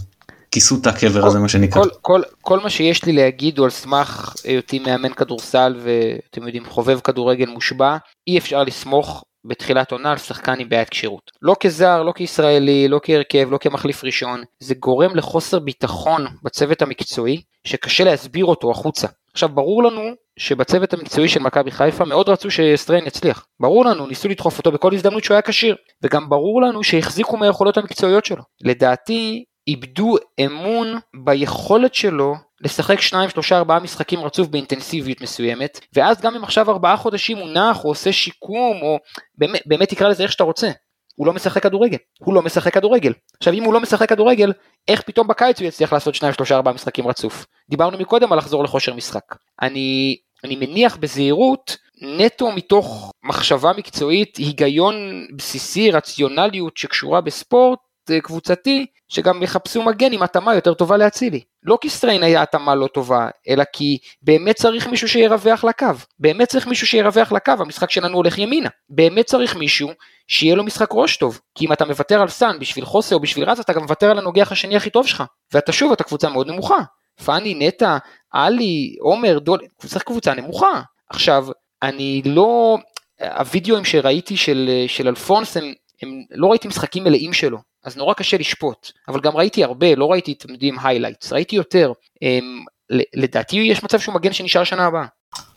כיסות 0.51 0.87
הקבר 0.87 1.27
הזה 1.27 1.39
מה 1.39 1.49
שנקרא. 1.49 1.83
כל, 1.83 1.89
כל, 2.01 2.21
כל 2.41 2.59
מה 2.59 2.69
שיש 2.69 3.05
לי 3.05 3.13
להגיד 3.13 3.57
הוא 3.57 3.65
על 3.65 3.69
סמך 3.69 4.35
היותי 4.43 4.79
מאמן 4.79 5.13
כדורסל 5.13 5.75
ואתם 5.79 6.43
יודעים 6.43 6.65
חובב 6.65 6.99
כדורגל 6.99 7.49
מושבע 7.49 7.97
אי 8.27 8.37
אפשר 8.37 8.63
לסמוך 8.63 9.23
בתחילת 9.45 9.91
עונה 9.91 10.11
על 10.11 10.17
שחקן 10.17 10.59
עם 10.59 10.69
בעיית 10.69 10.89
כשירות. 10.89 11.31
לא 11.41 11.55
כזר, 11.59 12.03
לא 12.03 12.11
כישראלי, 12.11 12.87
לא 12.87 12.99
כהרכב, 13.03 13.47
לא 13.51 13.57
כמחליף 13.57 14.03
ראשון. 14.03 14.43
זה 14.59 14.75
גורם 14.75 15.15
לחוסר 15.15 15.59
ביטחון 15.59 16.25
בצוות 16.43 16.81
המקצועי, 16.81 17.41
שקשה 17.63 18.03
להסביר 18.03 18.45
אותו 18.45 18.71
החוצה. 18.71 19.07
עכשיו 19.33 19.49
ברור 19.49 19.83
לנו 19.83 20.01
שבצוות 20.39 20.93
המקצועי 20.93 21.29
של 21.29 21.39
מכבי 21.39 21.71
חיפה 21.71 22.05
מאוד 22.05 22.29
רצו 22.29 22.51
שסטריין 22.51 23.07
יצליח. 23.07 23.45
ברור 23.59 23.85
לנו, 23.85 24.07
ניסו 24.07 24.29
לדחוף 24.29 24.57
אותו 24.57 24.71
בכל 24.71 24.93
הזדמנות 24.93 25.23
שהוא 25.23 25.35
היה 25.35 25.41
כשיר. 25.41 25.75
וגם 26.03 26.29
ברור 26.29 26.61
לנו 26.61 26.83
שהחזיקו 26.83 27.37
מהיכולות 27.37 27.77
המקצועיות 27.77 28.25
שלו. 28.25 28.43
לדעתי, 28.61 29.43
איבדו 29.67 30.15
אמון 30.45 30.99
ביכולת 31.23 31.95
שלו 31.95 32.35
לשחק 32.61 33.01
2, 33.01 33.29
3, 33.29 33.51
4 33.51 33.79
משחקים 33.79 34.19
רצוף 34.19 34.47
באינטנסיביות 34.47 35.21
מסוימת, 35.21 35.79
ואז 35.95 36.21
גם 36.21 36.35
אם 36.35 36.43
עכשיו 36.43 36.71
4 36.71 36.95
חודשים 36.95 37.37
הוא 37.37 37.49
נח 37.49 37.83
או 37.83 37.89
עושה 37.89 38.11
שיקום, 38.11 38.79
או 38.81 38.97
באמת, 39.37 39.61
באמת 39.65 39.89
תקרא 39.89 40.09
לזה 40.09 40.23
איך 40.23 40.31
שאתה 40.31 40.43
רוצה, 40.43 40.69
הוא 41.15 41.27
לא 41.27 41.33
משחק 41.33 41.63
כדורגל, 41.63 41.97
הוא 42.19 42.33
לא 42.33 42.41
משחק 42.41 42.73
כדורגל. 42.73 43.13
עכשיו 43.37 43.53
אם 43.53 43.63
הוא 43.63 43.73
לא 43.73 43.79
משחק 43.79 44.09
כדורגל, 44.09 44.53
איך 44.87 45.01
פתאום 45.01 45.27
בקיץ 45.27 45.59
הוא 45.59 45.67
יצליח 45.67 45.93
לעשות 45.93 46.15
2, 46.15 46.33
3, 46.33 46.51
4 46.51 46.71
משחקים 46.71 47.07
רצוף? 47.07 47.45
דיברנו 47.69 47.97
מקודם 47.97 48.31
על 48.31 48.37
לחזור 48.37 48.63
לכושר 48.63 48.93
משחק. 48.93 49.35
אני, 49.61 50.17
אני 50.43 50.55
מניח 50.55 50.97
בזהירות, 50.97 51.77
נטו 52.01 52.51
מתוך 52.51 53.11
מחשבה 53.23 53.71
מקצועית, 53.77 54.37
היגיון 54.37 55.27
בסיסי, 55.35 55.91
רציונליות 55.91 56.77
שקשורה 56.77 57.21
בספורט, 57.21 57.79
קבוצתי, 58.23 58.85
שגם 59.09 59.43
יחפשו 59.43 59.83
מגן 59.83 60.13
עם 60.13 60.23
התאמה 60.23 60.55
יותר 60.55 60.73
טובה 60.73 60.97
לאצילי. 60.97 61.41
לא 61.63 61.77
כי 61.81 61.89
סטריין 61.89 62.23
היה 62.23 62.41
התאמה 62.41 62.75
לא 62.75 62.87
טובה, 62.87 63.27
אלא 63.49 63.63
כי 63.73 63.97
באמת 64.21 64.55
צריך 64.55 64.87
מישהו 64.87 65.09
שירווח 65.09 65.63
לקו. 65.63 65.85
באמת 66.19 66.47
צריך 66.47 66.67
מישהו 66.67 66.87
שירווח 66.87 67.31
לקו, 67.31 67.51
המשחק 67.59 67.91
שלנו 67.91 68.17
הולך 68.17 68.37
ימינה. 68.37 68.69
באמת 68.89 69.25
צריך 69.25 69.55
מישהו 69.55 69.89
שיהיה 70.27 70.55
לו 70.55 70.63
משחק 70.63 70.89
ראש 70.91 71.17
טוב. 71.17 71.39
כי 71.55 71.65
אם 71.65 71.73
אתה 71.73 71.85
מוותר 71.85 72.21
על 72.21 72.27
סאן 72.27 72.59
בשביל 72.59 72.85
חוסה 72.85 73.15
או 73.15 73.19
בשביל 73.19 73.49
רז, 73.49 73.59
אתה 73.59 73.73
גם 73.73 73.81
מוותר 73.81 74.11
על 74.11 74.19
הנוגח 74.19 74.51
השני 74.51 74.75
הכי 74.75 74.89
טוב 74.89 75.07
שלך. 75.07 75.23
ואתה 75.53 75.71
שוב, 75.71 75.91
אתה 75.91 76.03
קבוצה 76.03 76.29
מאוד 76.29 76.47
נמוכה. 76.47 76.77
פאני, 77.25 77.67
נטע, 77.67 77.97
עלי, 78.31 78.95
עומר, 79.01 79.39
דולב, 79.39 79.59
קבוצה 79.79 79.99
קבוצה 79.99 80.33
נמוכה. 80.33 80.81
עכשיו, 81.09 81.45
אני 81.83 82.21
לא... 82.25 82.77
הווידאוים 83.21 83.85
שראיתי 83.85 84.37
של, 84.37 84.69
של 84.87 85.07
אלפונס 85.07 85.57
הם, 85.57 85.73
הם 86.01 86.09
לא 86.31 86.47
ראיתי 86.47 86.67
משחקים 86.67 87.03
מלאים 87.03 87.33
שלו, 87.33 87.57
אז 87.83 87.97
נורא 87.97 88.13
קשה 88.13 88.37
לשפוט, 88.37 88.91
אבל 89.07 89.19
גם 89.19 89.33
ראיתי 89.35 89.63
הרבה, 89.63 89.95
לא 89.95 90.11
ראיתי, 90.11 90.33
אתם 90.37 90.53
יודעים, 90.53 90.79
highlights, 90.83 91.33
ראיתי 91.33 91.55
יותר. 91.55 91.91
אמ, 92.21 92.65
לדעתי 93.13 93.55
יש 93.55 93.83
מצב 93.83 93.99
שהוא 93.99 94.15
מגן 94.15 94.33
שנשאר 94.33 94.63
שנה 94.63 94.85
הבאה. 94.85 95.05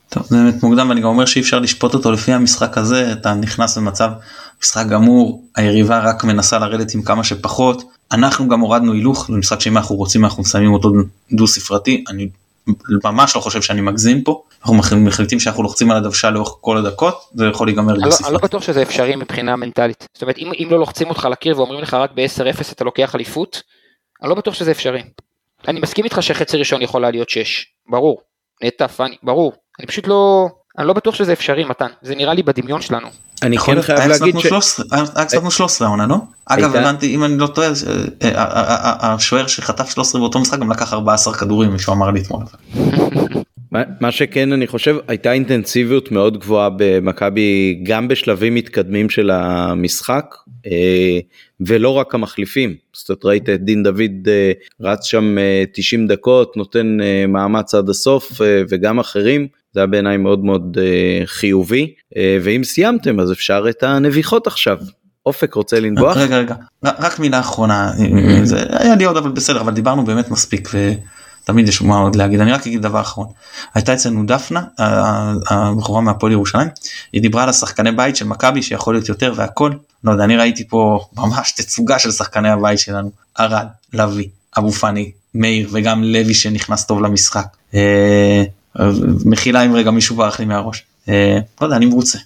טוב 0.08 0.22
זה 0.26 0.36
באמת 0.36 0.62
מוקדם 0.62 0.88
ואני 0.88 1.00
גם 1.00 1.06
אומר 1.06 1.24
שאי 1.24 1.40
אפשר 1.40 1.58
לשפוט 1.58 1.94
אותו 1.94 2.12
לפי 2.12 2.32
המשחק 2.32 2.78
הזה 2.78 3.12
אתה 3.12 3.34
נכנס 3.34 3.78
במצב 3.78 4.10
משחק 4.62 4.86
גמור 4.86 5.44
היריבה 5.56 5.98
רק 5.98 6.24
מנסה 6.24 6.58
לרדת 6.58 6.94
עם 6.94 7.02
כמה 7.02 7.24
שפחות 7.24 7.82
אנחנו 8.12 8.48
גם 8.48 8.60
הורדנו 8.60 8.92
הילוך 8.92 9.30
למשחק 9.30 9.60
שאם 9.60 9.76
אנחנו 9.76 9.96
רוצים 9.96 10.24
אנחנו 10.24 10.42
מסיימים 10.42 10.72
אותו 10.72 10.92
דו 11.32 11.46
ספרתי 11.46 12.04
אני 12.08 12.28
ממש 13.04 13.36
לא 13.36 13.40
חושב 13.40 13.62
שאני 13.62 13.80
מגזים 13.80 14.22
פה. 14.22 14.42
אנחנו 14.64 14.96
מחליטים 14.96 15.40
שאנחנו 15.40 15.62
לוחצים 15.62 15.90
על 15.90 15.96
הדוושה 15.96 16.30
לאורך 16.30 16.56
כל 16.60 16.76
הדקות 16.76 17.14
זה 17.34 17.46
יכול 17.46 17.66
להיגמר 17.66 17.94
דו 17.94 18.12
ספרתי. 18.12 18.24
אני 18.24 18.34
לא 18.34 18.38
בטוח 18.38 18.62
שזה 18.62 18.82
אפשרי 18.82 19.16
מבחינה 19.16 19.56
מנטלית. 19.56 20.06
זאת 20.14 20.22
אומרת 20.22 20.38
אם, 20.38 20.52
אם 20.58 20.68
לא 20.70 20.78
לוחצים 20.78 21.08
אותך 21.08 21.28
לקיר 21.30 21.58
ואומרים 21.58 21.80
לך 21.80 21.94
רק 21.94 22.10
ב-10-0 22.14 22.72
אתה 22.72 22.84
לוקח 22.84 23.14
אליפות 23.14 23.62
אני 24.22 24.30
לא 24.30 24.34
בטוח 24.34 24.54
שזה 24.54 24.70
אפשרי. 24.70 25.02
אני 25.68 25.80
מסכים 25.80 26.04
איתך 26.04 26.22
שחצי 26.22 26.56
ראשון 26.56 26.82
יכולה 26.82 27.10
להיות 27.10 27.30
6 27.30 27.66
ברור. 27.88 28.20
נטע 28.64 28.86
פאני 28.86 29.16
ברור. 29.22 29.52
אני 29.78 29.86
פשוט 29.86 30.06
לא, 30.06 30.48
אני 30.78 30.86
לא 30.86 30.92
בטוח 30.92 31.14
שזה 31.14 31.32
אפשרי 31.32 31.64
מתן, 31.64 31.86
זה 32.02 32.14
נראה 32.14 32.34
לי 32.34 32.42
בדמיון 32.42 32.80
שלנו. 32.80 33.08
אני 33.42 33.58
כן 33.58 33.82
חייב 33.82 33.98
להגיד 33.98 34.38
ש... 34.38 34.80
היה 34.90 35.24
קצת 35.24 35.38
13 35.50 35.88
העונה 35.88 36.06
לא? 36.06 36.16
אגב 36.46 36.76
הבנתי 36.76 37.14
אם 37.14 37.24
אני 37.24 37.38
לא 37.38 37.46
טועה 37.46 37.68
אה, 37.68 37.72
אה, 38.22 38.30
אה, 38.34 39.12
השוער 39.14 39.46
שחטף 39.46 39.90
13 39.90 40.20
באותו 40.20 40.38
משחק 40.38 40.58
גם 40.58 40.70
לקח 40.70 40.92
14 40.92 41.34
כדורים 41.34 41.72
מישהו 41.72 41.92
אמר 41.92 42.10
לי 42.10 42.20
אתמול. 42.20 42.44
מה 44.00 44.12
שכן 44.12 44.52
אני 44.52 44.66
חושב 44.66 44.96
הייתה 45.08 45.32
אינטנסיביות 45.32 46.12
מאוד 46.12 46.38
גבוהה 46.38 46.68
במכבי 46.76 47.80
גם 47.82 48.08
בשלבים 48.08 48.54
מתקדמים 48.54 49.10
של 49.10 49.30
המשחק 49.30 50.34
ולא 51.60 51.88
רק 51.90 52.14
המחליפים 52.14 52.74
זאת 52.92 53.08
אומרת 53.08 53.24
ראית 53.24 53.48
את 53.48 53.64
דין 53.64 53.82
דוד 53.82 54.28
רץ 54.80 55.04
שם 55.04 55.36
90 55.72 56.06
דקות 56.06 56.56
נותן 56.56 56.96
מאמץ 57.28 57.74
עד 57.74 57.88
הסוף 57.88 58.32
וגם 58.68 58.98
אחרים 58.98 59.48
זה 59.76 59.80
היה 59.80 59.86
בעיניי 59.86 60.16
מאוד 60.16 60.44
מאוד 60.44 60.76
uh, 60.78 61.26
חיובי. 61.26 61.94
uh, 62.10 62.16
ואם 62.42 62.64
סיימתם 62.64 63.20
אז 63.20 63.32
אפשר 63.32 63.64
את 63.70 63.82
הנביחות 63.82 64.46
עכשיו. 64.46 64.78
אופק 65.26 65.54
רוצה 65.54 65.80
לנבוח? 65.80 66.16
רגע 66.16 66.38
רגע. 66.38 66.54
רק 66.84 67.18
מילה 67.18 67.40
אחרונה. 67.40 67.92
זה 68.44 68.62
היה 68.70 68.94
לי 68.94 69.04
עוד 69.04 69.16
אבל 69.16 69.30
בסדר 69.30 69.60
אבל 69.60 69.72
דיברנו 69.74 70.04
באמת 70.04 70.30
מספיק 70.30 70.68
ותמיד 71.42 71.68
יש 71.68 71.82
מה 71.82 71.98
עוד 71.98 72.16
להגיד. 72.16 72.40
אני 72.40 72.52
רק 72.52 72.66
אגיד 72.66 72.82
דבר 72.82 73.00
אחרון. 73.00 73.26
הייתה 73.74 73.94
אצלנו 73.94 74.26
דפנה 74.26 74.62
הבחורה 75.50 76.00
מהפועל 76.00 76.32
ירושלים. 76.32 76.68
היא 77.12 77.22
דיברה 77.22 77.42
על 77.42 77.48
השחקני 77.48 77.92
בית 77.92 78.16
של 78.16 78.26
מכבי 78.26 78.62
שיכול 78.62 78.94
להיות 78.94 79.08
יותר 79.08 79.32
והכל. 79.36 79.70
לא 80.04 80.12
יודע 80.12 80.24
אני 80.24 80.36
ראיתי 80.36 80.68
פה 80.68 81.00
ממש 81.16 81.52
תצוגה 81.52 81.98
של 81.98 82.10
שחקני 82.10 82.48
הבית 82.48 82.78
שלנו. 82.78 83.10
ארד 83.40 83.66
לביא 83.92 84.28
אבו 84.58 84.72
פאני 84.72 85.10
מאיר 85.34 85.68
וגם 85.72 86.04
לוי 86.04 86.34
שנכנס 86.34 86.86
טוב 86.86 87.00
למשחק. 87.00 87.46
אה, 88.80 88.90
מחילה 89.24 89.62
אם 89.62 89.74
רגע 89.74 89.90
מישהו 89.90 90.16
ברח 90.16 90.40
לי 90.40 90.46
מהראש. 90.46 90.82
אה, 91.08 91.38
לא 91.60 91.66
יודע 91.66 91.76
אני 91.76 91.86
מרוצה. 91.86 92.18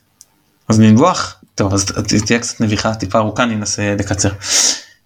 אז 0.69 0.81
ננבוח? 0.81 1.37
טוב 1.55 1.75
אז 1.75 1.85
תהיה 2.27 2.39
קצת 2.39 2.61
נביחה 2.61 2.95
טיפה 2.95 3.19
ארוכה 3.19 3.43
אני 3.43 3.55
אנסה 3.55 3.95
לקצר. 3.99 4.31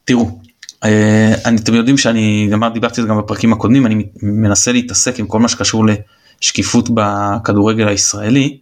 תראו 0.05 0.39
אה, 0.85 1.35
אתם 1.55 1.75
יודעים 1.75 1.99
שאני 1.99 2.49
גם 2.53 2.63
דיברתי 2.73 3.01
על 3.01 3.07
זה 3.07 3.11
גם 3.11 3.19
בפרקים 3.19 3.53
הקודמים 3.53 3.87
אני 3.87 4.07
מנסה 4.23 4.73
להתעסק 4.73 5.19
עם 5.19 5.27
כל 5.27 5.39
מה 5.39 5.49
שקשור 5.49 5.87
לשקיפות 6.41 6.89
בכדורגל 6.95 7.89
הישראלי 7.89 8.59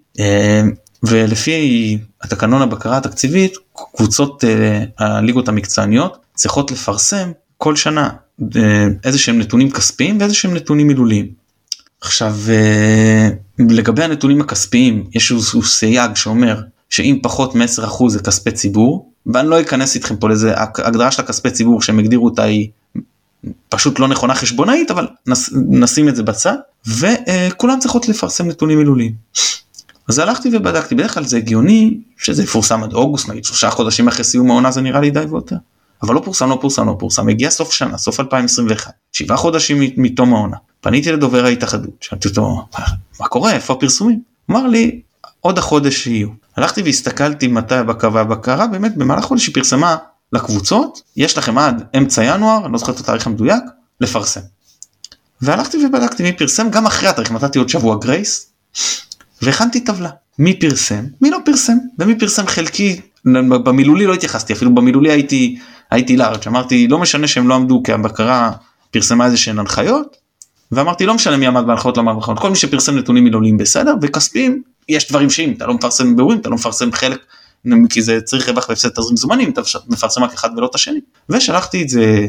ולפי 1.02 1.98
התקנון 2.22 2.62
הבקרה 2.62 2.96
התקציבית 2.96 3.54
קבוצות 3.96 4.44
הליגות 4.98 5.48
המקצועניות 5.48 6.18
צריכות 6.34 6.70
לפרסם 6.70 7.32
כל 7.58 7.76
שנה 7.76 8.08
אה, 8.56 8.86
איזה 9.04 9.18
שהם 9.18 9.38
נתונים 9.38 9.70
כספיים 9.70 10.20
ואיזה 10.20 10.34
שהם 10.34 10.54
נתונים 10.54 10.86
מילוליים. 10.86 11.41
עכשיו 12.02 12.36
אה, 12.48 13.28
לגבי 13.58 14.04
הנתונים 14.04 14.40
הכספיים 14.40 15.04
יש 15.14 15.32
איזשהו 15.32 15.62
סייג 15.62 16.16
שאומר 16.16 16.60
שאם 16.90 17.18
פחות 17.22 17.54
מ-10% 17.54 18.08
זה 18.08 18.22
כספי 18.22 18.50
ציבור 18.50 19.12
ואני 19.26 19.48
לא 19.48 19.60
אכנס 19.60 19.94
איתכם 19.94 20.16
פה 20.16 20.28
לזה 20.28 20.54
הגדרה 20.56 21.10
של 21.10 21.22
הכספי 21.22 21.50
ציבור 21.50 21.82
שהם 21.82 21.98
הגדירו 21.98 22.24
אותה 22.24 22.42
היא 22.42 22.68
פשוט 23.68 23.98
לא 23.98 24.08
נכונה 24.08 24.34
חשבונאית 24.34 24.90
אבל 24.90 25.06
נס, 25.26 25.50
נשים 25.70 26.08
את 26.08 26.16
זה 26.16 26.22
בצד 26.22 26.56
וכולם 26.86 27.78
צריכות 27.78 28.08
לפרסם 28.08 28.48
נתונים 28.48 28.78
מילוליים. 28.78 29.12
אז 30.08 30.18
הלכתי 30.18 30.48
ובדקתי 30.52 30.94
בדרך 30.94 31.14
כלל 31.14 31.24
זה 31.24 31.36
הגיוני 31.36 31.98
שזה 32.18 32.42
יפורסם 32.42 32.82
עד 32.82 32.92
אוגוסט 32.92 33.28
נגיד 33.28 33.44
שלושה 33.44 33.70
חודשים 33.70 34.08
אחרי 34.08 34.24
סיום 34.24 34.50
העונה 34.50 34.70
זה 34.70 34.80
נראה 34.80 35.00
לי 35.00 35.10
די 35.10 35.20
ויותר. 35.20 35.56
אבל 36.02 36.14
לא 36.14 36.20
פורסם 36.24 36.50
לא 36.50 36.58
פורסם 36.60 36.86
לא 36.86 36.96
פורסם 36.98 37.28
הגיע 37.28 37.50
סוף 37.50 37.72
שנה 37.72 37.98
סוף 37.98 38.20
2021 38.20 38.92
שבעה 39.12 39.36
חודשים 39.36 39.78
מתום 39.96 40.34
העונה 40.34 40.56
פניתי 40.82 41.12
לדובר 41.12 41.44
ההתאחדות 41.44 41.94
שאלתי 42.00 42.28
אותו 42.28 42.66
מה 43.20 43.28
קורה? 43.28 43.52
איפה 43.52 43.72
הפרסומים? 43.72 44.20
אמר 44.50 44.66
לי 44.66 45.00
עוד 45.40 45.58
החודש 45.58 46.06
יהיו 46.06 46.28
הלכתי 46.56 46.82
והסתכלתי 46.82 47.46
מתי 47.46 47.74
הבקרה 47.74 48.10
והבקרה 48.14 48.66
באמת 48.66 48.96
במהלך 48.96 49.24
חודש 49.24 49.46
היא 49.46 49.54
פרסמה 49.54 49.96
לקבוצות 50.32 51.02
יש 51.16 51.38
לכם 51.38 51.58
עד 51.58 51.84
אמצע 51.96 52.24
ינואר 52.24 52.64
אני 52.64 52.72
לא 52.72 52.78
זוכר 52.78 52.92
את 52.92 53.00
התאריך 53.00 53.26
המדויק 53.26 53.62
לפרסם. 54.00 54.40
והלכתי 55.40 55.86
ובדקתי 55.86 56.22
מי 56.22 56.32
פרסם 56.32 56.70
גם 56.70 56.86
אחרי 56.86 57.08
התאריך 57.08 57.32
נתתי 57.32 57.58
עוד 57.58 57.68
שבוע 57.68 57.96
גרייס 57.96 58.52
והכנתי 59.42 59.80
טבלה. 59.80 60.10
מי 60.38 60.54
פרסם 60.60 61.04
מי 61.20 61.30
לא 61.30 61.38
פרסם 61.44 61.78
ומי 61.98 62.18
פרסם 62.18 62.46
חלקי 62.46 63.00
במילולי 63.64 64.06
לא 64.06 64.14
התייחסתי 64.14 64.52
אפילו 64.52 64.74
במילולי 64.74 65.10
הייתי 65.10 65.58
הייתי 65.90 66.16
לארג' 66.16 66.48
אמרתי 66.48 66.88
לא 66.88 66.98
משנה 66.98 67.28
שהם 67.28 67.48
לא 67.48 67.54
עמדו 67.54 67.82
כי 67.84 67.92
הבקרה 67.92 68.52
פרסמה 68.90 69.26
איזה 69.26 69.36
שהן 69.36 69.58
הנחיות 69.58 70.16
ואמרתי 70.72 71.06
לא 71.06 71.14
משנה 71.14 71.36
מי 71.36 71.46
עמד 71.46 71.66
בהנחיות 71.66 71.96
לא 71.96 72.02
עמד 72.02 72.12
בהנחיות 72.12 72.38
כל 72.38 72.50
מי 72.50 72.56
שפרסם 72.56 72.98
נתונים 72.98 73.24
מילוליים 73.24 73.56
בסדר 73.56 73.94
וכספיים 74.02 74.62
יש 74.88 75.08
דברים 75.08 75.30
שאם 75.30 75.52
אתה 75.56 75.66
לא 75.66 75.74
מפרסם 75.74 76.16
באורים 76.16 76.38
אתה 76.38 76.48
לא 76.48 76.54
מפרסם 76.54 76.92
חלק 76.92 77.18
כי 77.90 78.02
זה 78.02 78.20
צריך 78.20 78.48
רווח 78.48 78.68
והפסד 78.68 78.88
תזרים 78.88 79.16
זמנים 79.16 79.50
אתה 79.50 79.60
מפרסם 79.88 80.24
רק 80.24 80.32
אחד 80.32 80.50
ולא 80.56 80.66
את 80.66 80.74
השני. 80.74 81.00
ושלחתי 81.28 81.82
את 81.82 81.88
זה 81.88 82.26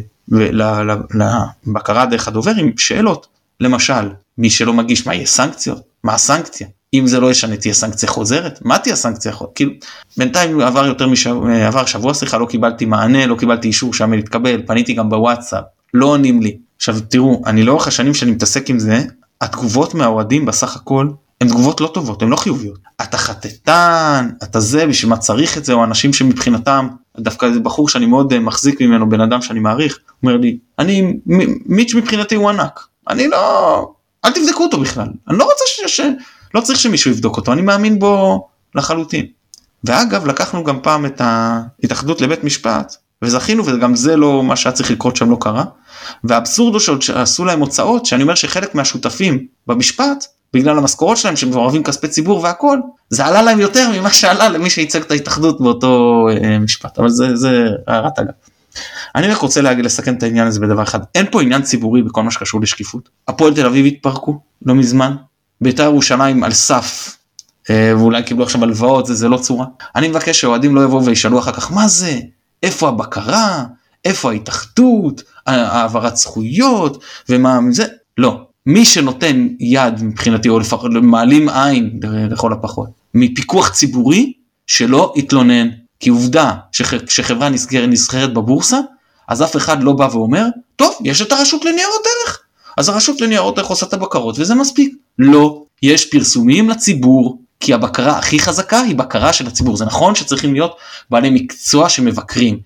לבקרה 1.67 2.05
דרך 2.05 2.27
הדובר 2.27 2.51
עם 2.57 2.71
שאלות. 2.77 3.27
למשל 3.59 4.09
מי 4.37 4.49
שלא 4.49 4.73
מגיש 4.73 5.07
מה 5.07 5.15
יהיה 5.15 5.25
סנקציות? 5.25 5.81
מה 6.03 6.13
הסנקציה? 6.13 6.67
אם 6.93 7.07
זה 7.07 7.19
לא 7.19 7.31
ישנה 7.31 7.57
תהיה 7.57 7.73
סנקציה 7.73 8.09
חוזרת? 8.09 8.59
מה 8.61 8.79
תהיה 8.79 8.95
סנקציה 8.95 9.31
חוזרת 9.31 9.51
כאילו 9.55 9.71
בינתיים 10.17 10.59
עבר 10.59 10.85
יותר 10.85 11.07
משבוע 11.07 11.67
עבר 11.67 11.85
שבוע 11.85 12.13
סליחה 12.13 12.37
לא 12.37 12.45
קיבלתי 12.45 12.85
מענה 12.85 13.25
לא 13.25 13.35
קיבלתי 13.35 13.67
אישור 13.67 13.93
שהמייל 13.93 14.21
התקבל 14.21 14.61
פניתי 14.67 14.93
גם 14.93 15.09
בוואטסאפ 15.09 15.63
לא 15.93 16.05
עונים 16.05 16.41
לי 16.41 16.57
עכשיו 16.83 16.99
תראו 16.99 17.41
אני 17.45 17.63
לאורך 17.63 17.87
השנים 17.87 18.13
שאני 18.13 18.31
מתעסק 18.31 18.69
עם 18.69 18.79
זה 18.79 19.03
התגובות 19.41 19.93
מהאוהדים 19.93 20.45
בסך 20.45 20.75
הכל 20.75 21.09
הן 21.41 21.47
תגובות 21.47 21.81
לא 21.81 21.87
טובות 21.93 22.21
הן 22.21 22.29
לא 22.29 22.35
חיוביות. 22.35 22.79
אתה 23.01 23.17
חטטן 23.17 24.29
אתה 24.43 24.59
זה 24.59 24.87
בשביל 24.87 25.09
מה 25.09 25.17
צריך 25.17 25.57
את 25.57 25.65
זה 25.65 25.73
או 25.73 25.83
אנשים 25.83 26.13
שמבחינתם 26.13 26.87
דווקא 27.17 27.45
איזה 27.45 27.59
בחור 27.59 27.89
שאני 27.89 28.05
מאוד 28.05 28.33
אה, 28.33 28.39
מחזיק 28.39 28.81
ממנו 28.81 29.09
בן 29.09 29.21
אדם 29.21 29.41
שאני 29.41 29.59
מעריך 29.59 29.99
אומר 30.23 30.37
לי 30.37 30.57
אני 30.79 31.13
מיץ' 31.65 31.95
מבחינתי 31.95 32.35
הוא 32.35 32.49
ענק. 32.49 32.79
אני 33.09 33.27
לא 33.27 33.93
אל 34.25 34.31
תבדקו 34.31 34.63
אותו 34.63 34.79
בכלל. 34.79 35.07
אני 35.29 35.37
לא 35.37 35.43
רוצה 35.43 35.63
ש... 35.87 36.01
לא 36.53 36.61
צריך 36.61 36.79
שמישהו 36.79 37.11
יבדוק 37.11 37.37
אותו 37.37 37.53
אני 37.53 37.61
מאמין 37.61 37.99
בו 37.99 38.47
לחלוטין. 38.75 39.25
ואגב 39.83 40.25
לקחנו 40.25 40.63
גם 40.63 40.79
פעם 40.81 41.05
את 41.05 41.21
ההתאחדות 41.21 42.21
לבית 42.21 42.43
משפט 42.43 42.95
וזכינו 43.23 43.65
וגם 43.65 43.95
זה 43.95 44.15
לא 44.15 44.43
מה 44.43 44.55
שהיה 44.55 44.73
צריך 44.73 44.91
לקרות 44.91 45.15
שם 45.15 45.31
לא 45.31 45.37
קרה. 45.39 45.63
והאבסורד 46.23 46.73
הוא 46.73 47.01
שעשו 47.01 47.45
להם 47.45 47.59
הוצאות 47.59 48.05
שאני 48.05 48.23
אומר 48.23 48.35
שחלק 48.35 48.75
מהשותפים 48.75 49.45
במשפט 49.67 50.25
בגלל 50.53 50.77
המשכורות 50.77 51.17
שלהם 51.17 51.35
שהם 51.35 51.49
מעורבים 51.49 51.83
כספי 51.83 52.07
ציבור 52.07 52.43
והכל 52.43 52.77
זה 53.09 53.25
עלה 53.25 53.41
להם 53.41 53.59
יותר 53.59 53.89
ממה 53.99 54.09
שעלה 54.09 54.49
למי 54.49 54.69
שייצג 54.69 55.01
את 55.01 55.11
ההתאחדות 55.11 55.61
באותו 55.61 56.27
אה, 56.31 56.59
משפט 56.59 56.99
אבל 56.99 57.09
זה 57.09 57.35
זה 57.35 57.67
הערת 57.87 58.19
אגב. 58.19 58.31
אני 59.15 59.27
רק 59.27 59.37
רוצה 59.37 59.61
להגיד 59.61 59.85
לסכם 59.85 60.13
את 60.13 60.23
העניין 60.23 60.47
הזה 60.47 60.59
בדבר 60.59 60.83
אחד 60.83 60.99
אין 61.15 61.25
פה 61.31 61.41
עניין 61.41 61.61
ציבורי 61.61 62.01
בכל 62.01 62.23
מה 62.23 62.31
שקשור 62.31 62.61
לשקיפות 62.61 63.09
הפועל 63.27 63.53
תל 63.53 63.65
אביב 63.65 63.85
התפרקו 63.85 64.39
לא 64.65 64.75
מזמן 64.75 65.15
בית"ר 65.61 65.83
ירושלים 65.83 66.43
על 66.43 66.51
סף 66.51 67.17
אה, 67.69 67.93
ואולי 67.97 68.23
קיבלו 68.23 68.43
עכשיו 68.43 68.63
הלוואות 68.63 69.05
זה, 69.05 69.13
זה 69.13 69.27
לא 69.27 69.37
צורה. 69.37 69.65
אני 69.95 70.07
מבקש 70.07 70.41
שאוהדים 70.41 70.75
לא 70.75 70.83
יבואו 70.83 71.05
וישאלו 71.05 71.39
אחר 71.39 71.51
כך 71.51 71.71
מה 71.71 71.87
זה, 71.87 72.19
איפה 72.63 72.89
הבקרה, 72.89 73.63
איפה 74.05 74.31
ההתאחדות, 74.31 75.23
העברת 75.45 76.17
זכויות 76.17 77.03
ומה 77.29 77.59
זה, 77.71 77.85
לא. 78.17 78.41
מי 78.65 78.85
שנותן 78.85 79.47
יד 79.59 80.03
מבחינתי 80.03 80.49
או 80.49 80.59
לפחות 80.59 80.91
מעלים 81.01 81.49
עין 81.49 81.99
לכל 82.29 82.53
הפחות 82.53 82.89
מפיקוח 83.13 83.69
ציבורי 83.69 84.33
שלא 84.67 85.13
יתלונן 85.15 85.69
כי 85.99 86.09
עובדה 86.09 86.53
שחברה 87.07 87.49
נסגרת 87.49 87.89
נסחרת 87.89 88.33
בבורסה 88.33 88.79
אז 89.27 89.43
אף 89.43 89.55
אחד 89.57 89.83
לא 89.83 89.93
בא 89.93 90.07
ואומר 90.11 90.45
טוב 90.75 90.95
יש 91.03 91.21
את 91.21 91.31
הרשות 91.31 91.65
לניירות 91.65 92.01
ערך 92.05 92.43
אז 92.77 92.89
הרשות 92.89 93.21
לניירות 93.21 93.57
ערך 93.57 93.67
עושה 93.67 93.85
את 93.85 93.93
הבקרות 93.93 94.39
וזה 94.39 94.55
מספיק. 94.55 94.95
לא, 95.19 95.63
יש 95.83 96.05
פרסומים 96.05 96.69
לציבור, 96.69 97.39
כי 97.63 97.73
הבקרה 97.73 98.17
הכי 98.17 98.39
חזקה 98.39 98.79
היא 98.79 98.95
בקרה 98.95 99.33
של 99.33 99.47
הציבור. 99.47 99.77
זה 99.77 99.85
נכון 99.85 100.15
שצריכים 100.15 100.53
להיות 100.53 100.77
בעלי 101.09 101.29
מקצוע 101.29 101.89
שמבקרים. 101.89 102.59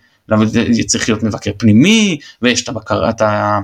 צריך 0.87 1.09
להיות 1.09 1.23
מבקר 1.23 1.51
פנימי 1.57 2.17
ויש 2.41 2.63
את 2.63 2.69
הבקרה, 2.69 3.09
את, 3.09 3.21
ה, 3.21 3.59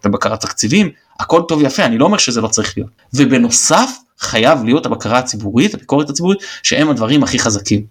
את 0.00 0.06
הבקרה 0.06 0.36
תקציבים 0.36 0.90
הכל 1.20 1.42
טוב 1.48 1.62
יפה 1.62 1.84
אני 1.84 1.98
לא 1.98 2.04
אומר 2.04 2.18
שזה 2.18 2.40
לא 2.40 2.48
צריך 2.48 2.78
להיות 2.78 2.90
ובנוסף 3.14 3.90
חייב 4.18 4.64
להיות 4.64 4.86
הבקרה 4.86 5.18
הציבורית 5.18 5.74
הביקורת 5.74 6.10
הציבורית 6.10 6.38
שהם 6.62 6.90
הדברים 6.90 7.22
הכי 7.22 7.38
חזקים. 7.38 7.82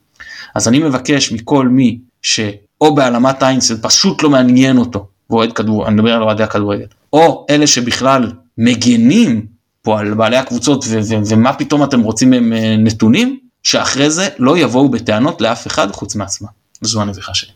אז 0.56 0.68
אני 0.68 0.80
מבקש 0.80 1.32
מכל 1.32 1.68
מי 1.68 2.00
שאו 2.22 2.95
בהעלמת 2.95 3.43
עין 3.43 3.62
זה 3.62 3.82
פשוט 3.82 4.24
לא 4.24 4.30
מעניין 4.30 4.78
אותו 4.78 5.08
ואוהד 5.30 5.54
כדור 5.54 5.88
אני 5.88 5.95
מדבר 5.95 6.14
על 6.14 6.24
אוהדי 6.24 6.43
הכדורגל 6.43 6.86
או 7.14 7.45
אלה 7.50 7.68
שבכלל 7.68 8.32
מגנים 8.58 9.45
פה 9.89 9.99
על 9.99 10.13
בעלי 10.13 10.37
הקבוצות 10.37 10.85
ו- 10.87 10.99
ו- 11.09 11.21
ומה 11.29 11.53
פתאום 11.53 11.83
אתם 11.83 12.01
רוצים 12.01 12.29
מהם 12.29 12.53
אה, 12.53 12.75
נתונים, 12.77 13.39
שאחרי 13.63 14.09
זה 14.09 14.29
לא 14.39 14.57
יבואו 14.57 14.89
בטענות 14.89 15.41
לאף 15.41 15.67
אחד 15.67 15.91
חוץ 15.91 16.15
מעצמם. 16.15 16.47
זו 16.81 17.01
הנביכה 17.01 17.33
שלי. 17.33 17.51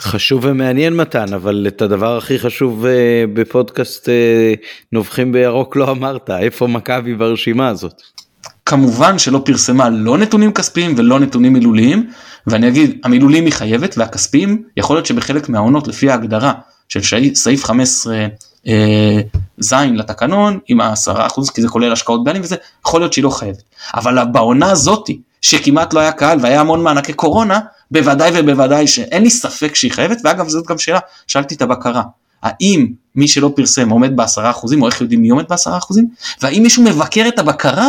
חשוב 0.00 0.44
ומעניין 0.44 0.94
מתן 0.94 1.32
אבל 1.34 1.64
את 1.68 1.82
הדבר 1.82 2.16
הכי 2.16 2.38
חשוב 2.38 2.84
uh, 2.84 2.88
בפודקאסט 3.34 4.08
uh, 4.08 4.10
נובחים 4.92 5.32
בירוק 5.32 5.76
לא 5.76 5.90
אמרת 5.90 6.30
איפה 6.30 6.66
מכבי 6.66 7.14
ברשימה 7.14 7.68
הזאת. 7.68 8.02
כמובן 8.66 9.18
שלא 9.18 9.42
פרסמה 9.44 9.90
לא 9.90 10.18
נתונים 10.18 10.52
כספיים 10.52 10.94
ולא 10.96 11.20
נתונים 11.20 11.52
מילוליים 11.52 12.10
ואני 12.46 12.68
אגיד 12.68 13.00
המילוליים 13.04 13.44
היא 13.44 13.52
חייבת 13.52 13.94
והכספיים 13.98 14.62
יכול 14.76 14.96
להיות 14.96 15.06
שבחלק 15.06 15.48
מהעונות 15.48 15.88
לפי 15.88 16.10
ההגדרה 16.10 16.52
של 16.88 17.00
סעיף 17.34 17.64
15 17.64 18.26
אה, 18.68 19.20
זין 19.58 19.96
לתקנון 19.96 20.58
עם 20.68 20.80
העשרה 20.80 21.26
אחוז 21.26 21.50
כי 21.50 21.62
זה 21.62 21.68
כולל 21.68 21.92
השקעות 21.92 22.24
בעלים 22.24 22.42
וזה 22.42 22.56
יכול 22.86 23.00
להיות 23.00 23.12
שהיא 23.12 23.24
לא 23.24 23.30
חייבת. 23.30 23.62
אבל 23.94 24.24
בעונה 24.32 24.70
הזאתי 24.70 25.20
שכמעט 25.40 25.94
לא 25.94 26.00
היה 26.00 26.12
קהל 26.12 26.38
והיה 26.42 26.60
המון 26.60 26.82
מענקי 26.82 27.12
קורונה 27.12 27.60
בוודאי 27.90 28.30
ובוודאי 28.34 28.86
שאין 28.86 29.22
לי 29.22 29.30
ספק 29.30 29.74
שהיא 29.74 29.92
חייבת 29.92 30.18
ואגב 30.24 30.48
זאת 30.48 30.66
גם 30.66 30.78
שאלה 30.78 30.98
שאלתי 31.26 31.54
את 31.54 31.62
הבקרה. 31.62 32.02
האם 32.42 32.86
מי 33.14 33.28
שלא 33.28 33.52
פרסם 33.56 33.90
עומד 33.90 34.16
בעשרה 34.16 34.50
אחוזים 34.50 34.82
או 34.82 34.86
איך 34.86 35.00
יודעים 35.00 35.22
מי 35.22 35.28
עומד 35.28 35.44
בעשרה 35.48 35.78
אחוזים 35.78 36.08
והאם 36.42 36.62
מישהו 36.62 36.82
מבקר 36.82 37.24
את 37.28 37.38
הבקרה? 37.38 37.88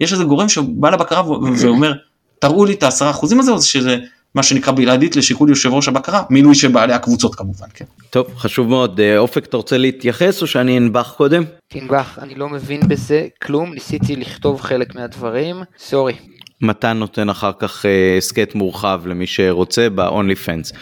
יש 0.00 0.12
איזה 0.12 0.24
גורם 0.24 0.48
שבא 0.48 0.90
לבקרה 0.90 1.30
ואומר 1.30 1.92
תראו 2.38 2.64
לי 2.64 2.74
את 2.74 2.82
העשרה 2.82 3.10
אחוזים 3.10 3.40
הזה 3.40 3.52
או 3.52 3.62
שזה 3.62 3.96
מה 4.34 4.42
שנקרא 4.42 4.72
בלעדית 4.72 5.16
לשיקול 5.16 5.48
יושב 5.48 5.72
ראש 5.72 5.88
הבקרה 5.88 6.22
מינוי 6.30 6.54
של 6.54 6.68
בעלי 6.68 6.92
הקבוצות 6.92 7.34
כמובן 7.34 7.66
כן. 7.74 7.84
טוב 8.10 8.26
חשוב 8.36 8.68
מאוד 8.68 9.00
אה, 9.00 9.18
אופק 9.18 9.44
אתה 9.44 9.56
רוצה 9.56 9.78
להתייחס 9.78 10.42
או 10.42 10.46
שאני 10.46 10.78
אנבח 10.78 11.14
קודם? 11.16 11.44
תנבח 11.68 12.18
אני 12.22 12.34
לא 12.34 12.48
מבין 12.48 12.80
בזה 12.88 13.26
כלום 13.42 13.74
ניסיתי 13.74 14.16
לכתוב 14.16 14.60
חלק 14.60 14.94
מהדברים 14.94 15.56
סורי. 15.78 16.14
מתן 16.60 16.96
נותן 16.96 17.28
אחר 17.28 17.52
כך 17.58 17.86
אה, 17.86 18.16
הסכת 18.18 18.54
מורחב 18.54 19.02
למי 19.06 19.26
שרוצה 19.26 19.88
ב-only 19.90 20.46
fans. 20.46 20.76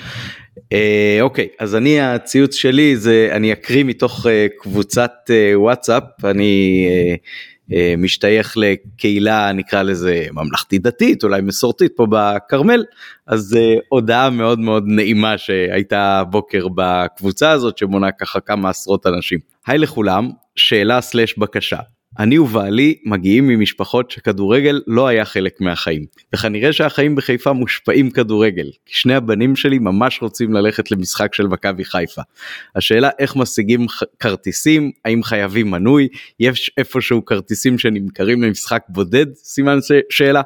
אה, 0.73 1.19
אוקיי 1.21 1.49
אז 1.59 1.75
אני 1.75 2.01
הציוץ 2.01 2.55
שלי 2.55 2.97
זה 2.97 3.29
אני 3.33 3.53
אקריא 3.53 3.85
מתוך 3.85 4.27
אה, 4.27 4.47
קבוצת 4.59 5.13
אה, 5.31 5.53
וואטסאפ 5.55 6.03
אני 6.25 6.87
אה, 6.91 7.15
משתייך 7.99 8.55
לקהילה 8.57 9.53
נקרא 9.53 9.83
לזה 9.83 10.27
ממלכתית 10.33 10.83
דתית 10.83 11.25
אולי 11.25 11.41
מסורתית 11.41 11.93
פה 11.97 12.07
בכרמל 12.11 12.85
אז 13.27 13.57
אה, 13.57 13.75
הודעה 13.89 14.31
מאוד 14.31 14.59
מאוד 14.59 14.85
נעימה 14.87 15.39
שהייתה 15.39 16.23
בוקר 16.31 16.67
בקבוצה 16.75 17.51
הזאת 17.51 17.79
שמונה 17.79 18.13
ככה 18.13 18.41
כמה 18.41 18.71
עשרות 18.71 19.07
אנשים. 19.07 19.39
היי 19.67 19.79
לכולם 19.79 20.31
שאלה 20.57 21.01
סלש 21.01 21.39
בקשה 21.39 21.79
אני 22.19 22.39
ובעלי 22.39 22.95
מגיעים 23.05 23.49
ממשפחות 23.49 24.11
שכדורגל 24.11 24.83
לא 24.87 25.07
היה 25.07 25.25
חלק 25.25 25.61
מהחיים 25.61 26.07
וכנראה 26.35 26.73
שהחיים 26.73 27.15
בחיפה 27.15 27.53
מושפעים 27.53 28.11
כדורגל 28.11 28.71
כי 28.87 28.95
שני 28.95 29.15
הבנים 29.15 29.57
שלי 29.57 29.79
ממש 29.79 30.23
רוצים 30.23 30.53
ללכת 30.53 30.91
למשחק 30.91 31.35
של 31.35 31.47
מכבי 31.47 31.85
חיפה. 31.85 32.23
השאלה 32.77 33.11
איך 33.19 33.37
משיגים 33.37 33.87
כרטיסים 34.21 34.91
האם 35.05 35.23
חייבים 35.23 35.71
מנוי 35.71 36.09
יש 36.41 36.71
איפשהו 36.79 37.25
כרטיסים 37.25 37.79
שנמכרים 37.79 38.43
למשחק 38.43 38.83
בודד 38.89 39.27
סימן 39.35 39.79
שאלה 40.11 40.43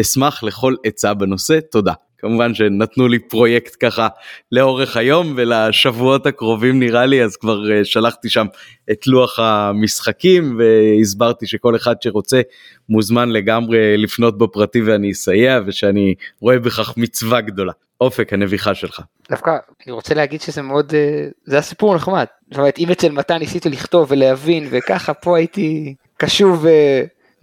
אשמח 0.00 0.42
לכל 0.42 0.74
עצה 0.84 1.14
בנושא 1.14 1.58
תודה. 1.70 1.92
כמובן 2.22 2.54
שנתנו 2.54 3.08
לי 3.08 3.18
פרויקט 3.18 3.76
ככה 3.80 4.08
לאורך 4.52 4.96
היום 4.96 5.32
ולשבועות 5.36 6.26
הקרובים 6.26 6.78
נראה 6.78 7.06
לי 7.06 7.24
אז 7.24 7.36
כבר 7.36 7.72
אה, 7.72 7.84
שלחתי 7.84 8.28
שם 8.28 8.46
את 8.90 9.06
לוח 9.06 9.38
המשחקים 9.38 10.58
והסברתי 10.58 11.46
שכל 11.46 11.76
אחד 11.76 11.94
שרוצה 12.02 12.40
מוזמן 12.88 13.28
לגמרי 13.28 13.96
לפנות 13.96 14.38
בפרטי 14.38 14.82
ואני 14.82 15.12
אסייע 15.12 15.60
ושאני 15.66 16.14
רואה 16.40 16.58
בכך 16.58 16.94
מצווה 16.96 17.40
גדולה. 17.40 17.72
אופק 18.00 18.32
הנביכה 18.32 18.74
שלך. 18.74 19.00
דווקא 19.30 19.50
אני 19.86 19.92
רוצה 19.92 20.14
להגיד 20.14 20.40
שזה 20.40 20.62
מאוד 20.62 20.94
אה, 20.94 21.28
זה 21.44 21.58
הסיפור 21.58 21.94
נחמד. 21.94 22.24
זאת 22.50 22.58
אומרת 22.58 22.78
אם 22.78 22.90
אצל 22.90 23.12
מתן 23.12 23.38
ניסיתי 23.38 23.68
לכתוב 23.68 24.06
ולהבין 24.10 24.68
וככה 24.70 25.14
פה 25.14 25.36
הייתי 25.36 25.94
קשוב 26.16 26.66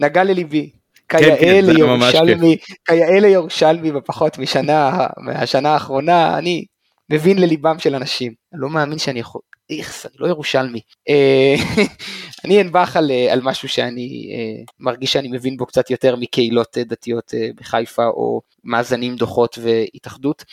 ונגע 0.00 0.24
לליבי. 0.24 0.70
כיאה 1.10 1.36
כן, 1.36 1.40
כן, 1.40 1.64
לירושלמי, 1.64 2.56
כיאה 2.84 3.20
לירושלמי 3.20 3.92
בפחות 3.92 4.38
משנה, 4.38 5.06
מהשנה 5.16 5.72
האחרונה, 5.72 6.38
אני 6.38 6.64
מבין 7.10 7.38
לליבם 7.38 7.78
של 7.78 7.94
אנשים. 7.94 8.32
אני 8.52 8.60
לא 8.60 8.70
מאמין 8.70 8.98
שאני 8.98 9.20
יכול, 9.20 9.40
איכס, 9.70 10.06
אני 10.06 10.14
לא 10.18 10.26
ירושלמי. 10.26 10.80
אה, 11.08 11.54
אני 12.44 12.60
אנבח 12.60 12.96
על, 12.96 13.10
אה, 13.10 13.32
על 13.32 13.40
משהו 13.42 13.68
שאני 13.68 14.30
אה, 14.34 14.62
מרגיש 14.80 15.12
שאני 15.12 15.28
מבין 15.28 15.56
בו 15.56 15.66
קצת 15.66 15.90
יותר 15.90 16.16
מקהילות 16.16 16.78
דתיות 16.78 17.34
בחיפה, 17.56 18.06
או 18.06 18.40
מאזנים 18.64 19.16
דוחות 19.16 19.58
והתאחדות. 19.62 20.44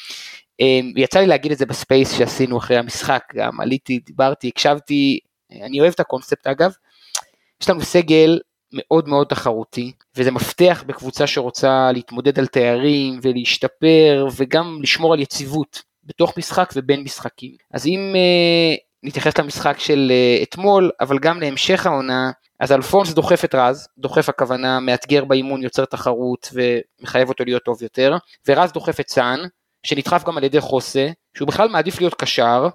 יצא 0.95 1.20
לי 1.20 1.28
להגיד 1.28 1.51
את 1.51 1.58
זה 1.58 1.66
ב 1.65 1.74
Space 1.74 2.18
שעשינו 2.18 2.58
אחרי 2.58 2.78
המשחק, 2.78 3.24
גם 3.36 3.62
עליתי, 3.62 3.99
דיברתי, 4.05 4.47
הקשבתי, 4.47 5.20
אני 5.62 5.80
אוהב 5.80 5.93
את 5.93 5.99
הקונספט 5.99 6.47
אגב. 6.47 6.72
יש 7.62 7.70
לנו 7.70 7.82
סגל 7.82 8.39
מאוד 8.74 9.09
מאוד 9.09 9.28
תחרותי, 9.28 9.91
וזה 10.15 10.32
מפתח 10.32 10.84
בקבוצה 10.88 11.28
שרוצה 11.28 11.91
להתמודד 11.91 12.39
על 12.39 12.47
תארים 12.47 13.20
ולהשתפר 13.22 14.28
וגם 14.38 14.80
לשמור 14.82 15.13
על 15.13 15.20
יציבות 15.20 15.82
בתוך 16.03 16.38
משחק 16.38 16.74
ובין 16.76 17.03
משחקים. 17.03 17.55
אז 17.74 17.88
אם 17.88 18.13
uh, 18.13 18.80
נתייחס 19.03 19.38
למשחק 19.38 19.80
של 19.80 20.11
uh, 20.11 20.43
אתמול, 20.43 20.91
אבל 21.01 21.20
גם 21.20 21.41
להמשך 21.41 21.86
העונה, 21.86 22.32
אז 22.59 22.72
אלפונס 22.72 23.13
דוחף 23.13 23.45
את 23.45 23.55
רז, 23.55 23.88
דוחף 23.97 24.30
הכוונה 24.30 24.80
מאתגר 24.80 25.26
באימון, 25.26 25.63
יוצר 25.63 25.86
תחרות 25.86 26.49
ומחייב 26.53 27.30
אותו 27.30 27.43
להיות 27.45 27.63
טוב 27.63 27.84
יותר, 27.84 28.18
ורז 28.47 28.72
דוחף 28.72 28.99
את 28.99 29.09
סאן, 29.09 29.39
שנדחף 29.84 30.24
גם 30.28 30.38
על 30.38 30.43
ידי 30.43 30.61
חוסה, 30.61 31.09
שהוא 31.38 31.47
בכלל 31.47 31.70
מעדיף 31.70 31.99
להיות 31.99 32.13
קשר, 32.13 32.68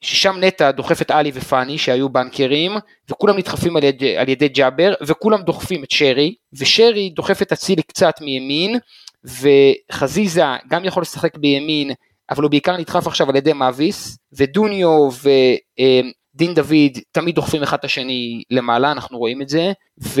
ששם 0.00 0.36
נטע 0.40 0.70
דוחף 0.70 1.02
את 1.02 1.10
עלי 1.10 1.30
ופאני 1.34 1.78
שהיו 1.78 2.08
בנקרים 2.08 2.72
וכולם 3.10 3.36
נדחפים 3.36 3.76
על 3.76 3.84
ידי, 3.84 4.16
על 4.16 4.28
ידי 4.28 4.48
ג'אבר 4.48 4.94
וכולם 5.06 5.42
דוחפים 5.42 5.84
את 5.84 5.90
שרי 5.90 6.34
ושרי 6.52 7.10
דוחף 7.10 7.42
את 7.42 7.52
אצילי 7.52 7.82
קצת 7.82 8.14
מימין 8.20 8.78
וחזיזה 9.24 10.42
גם 10.68 10.84
יכול 10.84 11.02
לשחק 11.02 11.36
בימין 11.36 11.90
אבל 12.30 12.42
הוא 12.42 12.50
בעיקר 12.50 12.76
נדחף 12.76 13.06
עכשיו 13.06 13.30
על 13.30 13.36
ידי 13.36 13.52
מאביס 13.52 14.18
ודוניו 14.32 15.08
ודין 15.22 16.54
דוד 16.54 16.98
תמיד 17.12 17.34
דוחפים 17.34 17.62
אחד 17.62 17.78
את 17.78 17.84
השני 17.84 18.42
למעלה 18.50 18.92
אנחנו 18.92 19.18
רואים 19.18 19.42
את 19.42 19.48
זה 19.48 19.72
ו, 20.02 20.20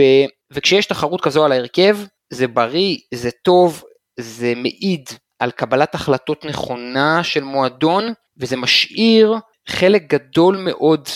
וכשיש 0.50 0.86
תחרות 0.86 1.20
כזו 1.20 1.44
על 1.44 1.52
ההרכב 1.52 1.98
זה 2.30 2.48
בריא 2.48 2.96
זה 3.14 3.30
טוב 3.42 3.82
זה 4.20 4.52
מעיד 4.56 5.10
על 5.38 5.50
קבלת 5.50 5.94
החלטות 5.94 6.44
נכונה 6.44 7.24
של 7.24 7.44
מועדון 7.44 8.12
וזה 8.36 8.56
משאיר 8.56 9.34
חלק 9.68 10.02
גדול 10.06 10.56
מאוד 10.56 11.08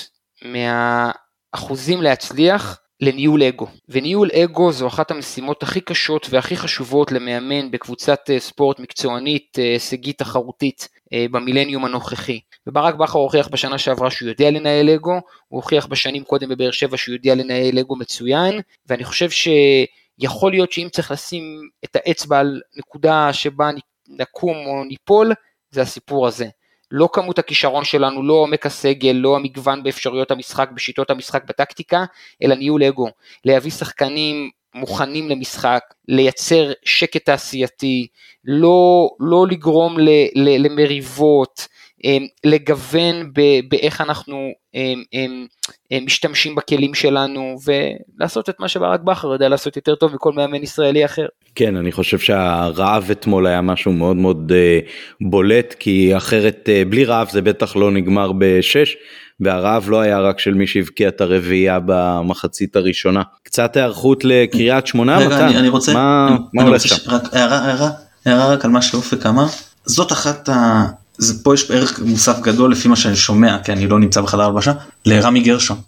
מהאחוזים 0.44 2.02
להצליח 2.02 2.80
לניהול 3.00 3.42
אגו. 3.42 3.66
וניהול 3.88 4.30
אגו 4.30 4.72
זו 4.72 4.86
אחת 4.86 5.10
המשימות 5.10 5.62
הכי 5.62 5.80
קשות 5.80 6.26
והכי 6.30 6.56
חשובות 6.56 7.12
למאמן 7.12 7.70
בקבוצת 7.70 8.20
אה, 8.30 8.40
ספורט 8.40 8.80
מקצוענית, 8.80 9.58
אה, 9.58 9.64
הישגית 9.64 10.18
תחרותית 10.18 10.88
אה, 11.12 11.26
במילניום 11.30 11.84
הנוכחי. 11.84 12.40
וברק 12.66 12.94
בכר 12.94 13.18
הוכיח 13.18 13.48
בשנה 13.48 13.78
שעברה 13.78 14.10
שהוא 14.10 14.28
יודע 14.28 14.50
לנהל 14.50 14.90
אגו, 14.90 15.12
הוא 15.12 15.20
הוכיח 15.48 15.86
בשנים 15.86 16.24
קודם 16.24 16.48
בבאר 16.48 16.70
שבע 16.70 16.96
שהוא 16.96 17.12
יודע 17.12 17.34
לנהל 17.34 17.78
אגו 17.78 17.96
מצוין, 17.96 18.60
ואני 18.86 19.04
חושב 19.04 19.28
שיכול 19.30 20.52
להיות 20.52 20.72
שאם 20.72 20.88
צריך 20.92 21.10
לשים 21.10 21.42
את 21.84 21.96
האצבע 21.96 22.38
על 22.38 22.60
נקודה 22.76 23.32
שבה 23.32 23.70
נקום 24.08 24.56
או 24.66 24.84
ניפול, 24.84 25.32
זה 25.70 25.82
הסיפור 25.82 26.26
הזה. 26.26 26.46
לא 26.90 27.08
כמות 27.12 27.38
הכישרון 27.38 27.84
שלנו, 27.84 28.22
לא 28.22 28.34
עומק 28.34 28.66
הסגל, 28.66 29.12
לא 29.12 29.36
המגוון 29.36 29.82
באפשרויות 29.82 30.30
המשחק, 30.30 30.70
בשיטות 30.74 31.10
המשחק, 31.10 31.44
בטקטיקה, 31.44 32.04
אלא 32.42 32.54
ניהול 32.54 32.82
אגו. 32.84 33.08
להביא 33.44 33.70
שחקנים 33.70 34.50
מוכנים 34.74 35.28
למשחק, 35.28 35.82
לייצר 36.08 36.72
שקט 36.84 37.24
תעשייתי, 37.24 38.06
לא, 38.44 39.10
לא 39.20 39.46
לגרום 39.50 39.98
ל, 39.98 40.08
ל, 40.34 40.66
למריבות, 40.66 41.68
אמ, 42.04 42.26
לגוון 42.44 43.32
באיך 43.68 44.00
אנחנו 44.00 44.36
אמ, 44.74 45.02
אמ, 45.12 46.04
משתמשים 46.04 46.54
בכלים 46.54 46.94
שלנו 46.94 47.56
ולעשות 47.64 48.48
את 48.48 48.54
מה 48.60 48.68
שברק 48.68 49.00
בכר 49.00 49.28
יודע 49.32 49.48
לעשות 49.48 49.76
יותר 49.76 49.94
טוב 49.94 50.14
מכל 50.14 50.32
מאמן 50.32 50.62
ישראלי 50.62 51.04
אחר. 51.04 51.26
כן 51.54 51.76
אני 51.76 51.92
חושב 51.92 52.18
שהרעב 52.18 53.08
אתמול 53.10 53.46
היה 53.46 53.60
משהו 53.60 53.92
מאוד 53.92 54.16
מאוד 54.16 54.52
אה, 54.54 54.78
בולט 55.20 55.74
כי 55.78 56.16
אחרת 56.16 56.68
אה, 56.68 56.82
בלי 56.88 57.04
רעב 57.04 57.28
זה 57.30 57.42
בטח 57.42 57.76
לא 57.76 57.90
נגמר 57.90 58.32
בשש 58.38 58.96
והרעב 59.40 59.90
לא 59.90 60.00
היה 60.00 60.20
רק 60.20 60.38
של 60.38 60.54
מי 60.54 60.66
שהבקיע 60.66 61.08
את 61.08 61.20
הרביעייה 61.20 61.78
במחצית 61.86 62.76
הראשונה. 62.76 63.22
קצת 63.42 63.76
היערכות 63.76 64.24
לקריית 64.24 64.86
שמונה 64.86 65.18
רגע, 65.18 65.26
מתן, 65.26 65.44
אני, 65.44 65.58
אני 65.58 65.68
רוצה, 65.68 65.94
מה, 65.94 66.28
אני, 66.28 66.38
מה 66.54 66.62
אני 66.62 66.70
הולך 66.70 66.82
שם? 66.82 67.10
רק 67.10 67.34
הערה, 67.34 67.58
הערה, 67.58 67.90
הערה 68.26 68.52
רק 68.52 68.64
על 68.64 68.70
מה 68.70 68.82
שאופק 68.82 69.26
אמר, 69.26 69.46
זאת 69.86 70.12
אחת 70.12 70.48
ה... 70.48 70.86
זה, 71.20 71.44
פה 71.44 71.54
יש 71.54 71.70
ערך 71.70 72.00
מוסף 72.04 72.40
גדול 72.40 72.72
לפי 72.72 72.88
מה 72.88 72.96
שאני 72.96 73.16
שומע 73.16 73.58
כי 73.64 73.72
אני 73.72 73.88
לא 73.88 73.98
נמצא 73.98 74.20
בחדר 74.20 74.42
הלבשה 74.42 74.72
לרמי 75.06 75.40
גרשון. 75.40 75.80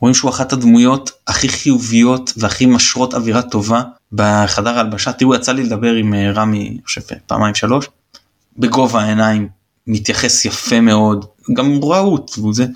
רואים 0.00 0.14
שהוא 0.14 0.30
אחת 0.30 0.52
הדמויות 0.52 1.10
הכי 1.26 1.48
חיוביות 1.48 2.32
והכי 2.36 2.66
משרות 2.66 3.14
אווירה 3.14 3.42
טובה 3.42 3.82
בחדר 4.12 4.76
ההלבשה 4.76 5.12
תראו 5.12 5.34
יצא 5.34 5.52
לי 5.52 5.62
לדבר 5.62 5.94
עם 5.94 6.14
אה, 6.14 6.32
רמי 6.32 6.68
אני 6.68 6.78
חושב 6.84 7.00
פעמיים 7.26 7.54
שלוש. 7.54 7.86
בגובה 8.58 9.02
העיניים 9.02 9.48
מתייחס 9.86 10.44
יפה 10.44 10.80
מאוד 10.80 11.24
גם 11.54 11.80
רהוט 11.82 12.38
וזה. 12.38 12.66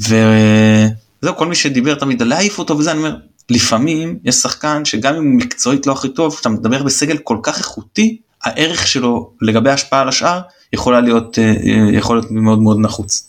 וזהו 0.00 1.36
כל 1.36 1.46
מי 1.46 1.54
שדיבר 1.54 1.94
תמיד 1.94 2.22
להעיף 2.22 2.58
אותו 2.58 2.78
וזה 2.78 2.90
אני 2.90 2.98
אומר 2.98 3.16
לפעמים 3.50 4.18
יש 4.24 4.34
שחקן 4.34 4.84
שגם 4.84 5.14
אם 5.14 5.24
הוא 5.24 5.34
מקצועית 5.34 5.86
לא 5.86 5.92
הכי 5.92 6.08
טוב 6.08 6.36
אתה 6.40 6.48
מדבר 6.48 6.82
בסגל 6.82 7.18
כל 7.18 7.38
כך 7.42 7.58
איכותי 7.58 8.18
הערך 8.44 8.86
שלו 8.86 9.30
לגבי 9.42 9.70
השפעה 9.70 10.00
על 10.00 10.08
השאר 10.08 10.40
יכולה 10.72 11.00
להיות 11.00 11.38
אה, 11.38 11.54
יכול 11.92 12.16
להיות 12.16 12.30
מאוד 12.30 12.58
מאוד 12.58 12.78
נחוץ. 12.80 13.28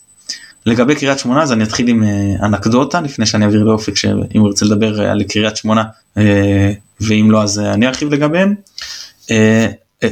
לגבי 0.65 0.95
קריית 0.95 1.19
שמונה 1.19 1.43
אז 1.43 1.51
אני 1.51 1.63
אתחיל 1.63 1.87
עם 1.87 2.03
אה, 2.03 2.45
אנקדוטה 2.45 3.01
לפני 3.01 3.25
שאני 3.25 3.45
אעביר 3.45 3.63
לאופק 3.63 3.95
שאם 3.95 4.39
הוא 4.39 4.47
ירצה 4.47 4.65
לדבר 4.65 5.01
על 5.01 5.23
קריית 5.23 5.57
שמונה 5.57 5.83
ואם 7.01 7.27
לא 7.31 7.43
אז 7.43 7.59
אני 7.59 7.87
ארחיב 7.87 8.13
לגביהם. 8.13 8.55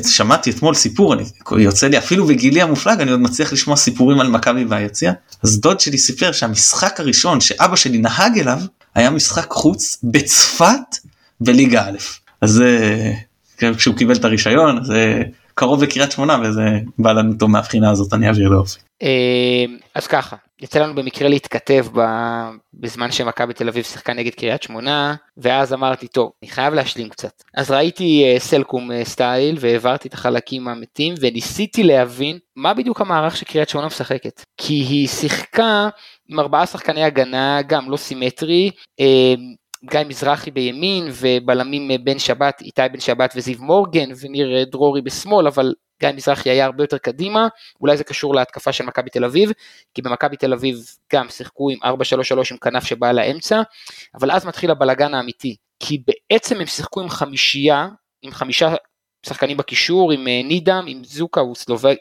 שמעתי 0.06 0.50
אתמול 0.50 0.76
סיפור 0.76 1.14
אני 1.14 1.24
יוצא 1.58 1.88
לי 1.88 1.98
אפילו 1.98 2.26
בגילי 2.28 2.62
המופלג 2.62 3.02
אני 3.02 3.12
עוד 3.12 3.20
מצליח 3.20 3.54
לשמוע 3.54 3.76
סיפורים 3.76 4.20
על 4.20 4.28
מכבי 4.28 4.66
והיציע 4.66 5.14
אז 5.44 5.60
דוד 5.60 5.80
שלי 5.80 5.98
סיפר 5.98 6.32
שהמשחק 6.32 7.00
הראשון 7.00 7.42
שאבא 7.42 7.76
שלי 7.76 7.98
נהג 7.98 8.40
אליו 8.40 8.60
היה 8.96 9.10
משחק 9.10 9.52
חוץ 9.52 10.00
בצפת 10.04 10.98
בליגה 11.42 11.88
א' 11.88 11.98
אז 12.42 12.64
כשהוא 13.78 13.96
קיבל 13.96 14.16
את 14.16 14.26
הרישיון 14.26 14.84
זה 14.84 15.24
קרוב 15.56 15.84
לקריית 15.84 16.12
שמונה 16.12 16.38
וזה 16.44 16.66
בא 17.00 17.12
לנו 17.12 17.34
טוב 17.34 17.50
מהבחינה 17.50 17.92
הזאת 17.92 18.14
אני 18.14 18.28
אעביר 18.28 18.50
לאופי. 18.50 18.80
אמ, 19.02 19.78
אז 19.96 20.08
ככה, 20.08 20.36
יצא 20.62 20.80
לנו 20.80 20.96
במקרה 20.96 21.30
להתכתב 21.30 21.86
בזמן 22.74 23.12
שמכבי 23.12 23.54
תל 23.54 23.68
אביב 23.68 23.84
שיחקה 23.84 24.14
נגד 24.14 24.34
קריית 24.34 24.64
שמונה, 24.64 25.16
ואז 25.38 25.74
אמרתי, 25.74 26.08
טוב, 26.08 26.32
אני 26.44 26.52
חייב 26.52 26.74
להשלים 26.74 27.10
קצת. 27.10 27.44
אז 27.56 27.72
ראיתי 27.72 28.24
אה, 28.26 28.40
סלקום 28.40 28.92
אה, 28.92 29.06
סטייל, 29.06 29.58
והעברתי 29.60 30.08
את 30.08 30.14
החלקים 30.14 30.68
המתים, 30.68 31.14
וניסיתי 31.22 31.84
להבין 31.84 32.40
מה 32.56 32.74
בדיוק 32.74 33.02
המערך 33.02 33.38
שקריית 33.38 33.70
שמונה 33.70 33.88
משחקת. 33.88 34.42
כי 34.58 34.74
היא 34.74 35.08
שיחקה 35.08 35.90
עם 36.30 36.40
ארבעה 36.40 36.66
שחקני 36.66 37.04
הגנה, 37.04 37.62
גם 37.68 37.92
לא 37.92 37.98
סימטרי, 37.98 38.72
אמ, 39.00 39.06
גיא 39.90 40.00
מזרחי 40.08 40.52
בימין 40.52 41.08
ובלמים 41.12 41.92
אה, 41.92 41.98
בן 41.98 42.20
שבת, 42.20 42.62
איתי 42.62 42.82
בן 42.92 43.00
שבת 43.00 43.34
וזיו 43.36 43.58
מורגן 43.60 44.10
וניר 44.22 44.64
דרורי 44.64 45.02
בשמאל, 45.02 45.48
אבל 45.48 45.74
גיא 46.00 46.10
מזרחי 46.16 46.50
היה 46.50 46.66
הרבה 46.66 46.84
יותר 46.84 46.98
קדימה, 46.98 47.48
אולי 47.82 47.98
זה 47.98 48.04
קשור 48.04 48.36
להתקפה 48.36 48.72
של 48.72 48.84
מכבי 48.84 49.10
תל 49.10 49.26
אביב, 49.26 49.52
כי 49.94 50.02
במכבי 50.02 50.38
תל 50.38 50.54
אביב 50.54 50.78
גם 51.14 51.30
שיחקו 51.30 51.70
עם 51.70 51.80
4-3-3 51.84 51.88
עם 52.52 52.58
כנף 52.58 52.84
שבאה 52.84 53.14
לאמצע, 53.14 53.62
אבל 54.16 54.32
אז 54.32 54.46
מתחיל 54.46 54.72
הבלגן 54.72 55.14
האמיתי, 55.14 55.56
כי 55.80 56.04
בעצם 56.08 56.60
הם 56.60 56.66
שיחקו 56.66 57.02
עם 57.02 57.10
חמישייה, 57.10 57.88
עם 58.22 58.32
חמישה 58.32 58.76
שחקנים 59.26 59.58
בקישור, 59.58 60.12
עם 60.12 60.28
אה, 60.28 60.42
נידם, 60.44 60.86
עם 60.88 61.04
זוקה, 61.04 61.42
הוא 61.42 61.56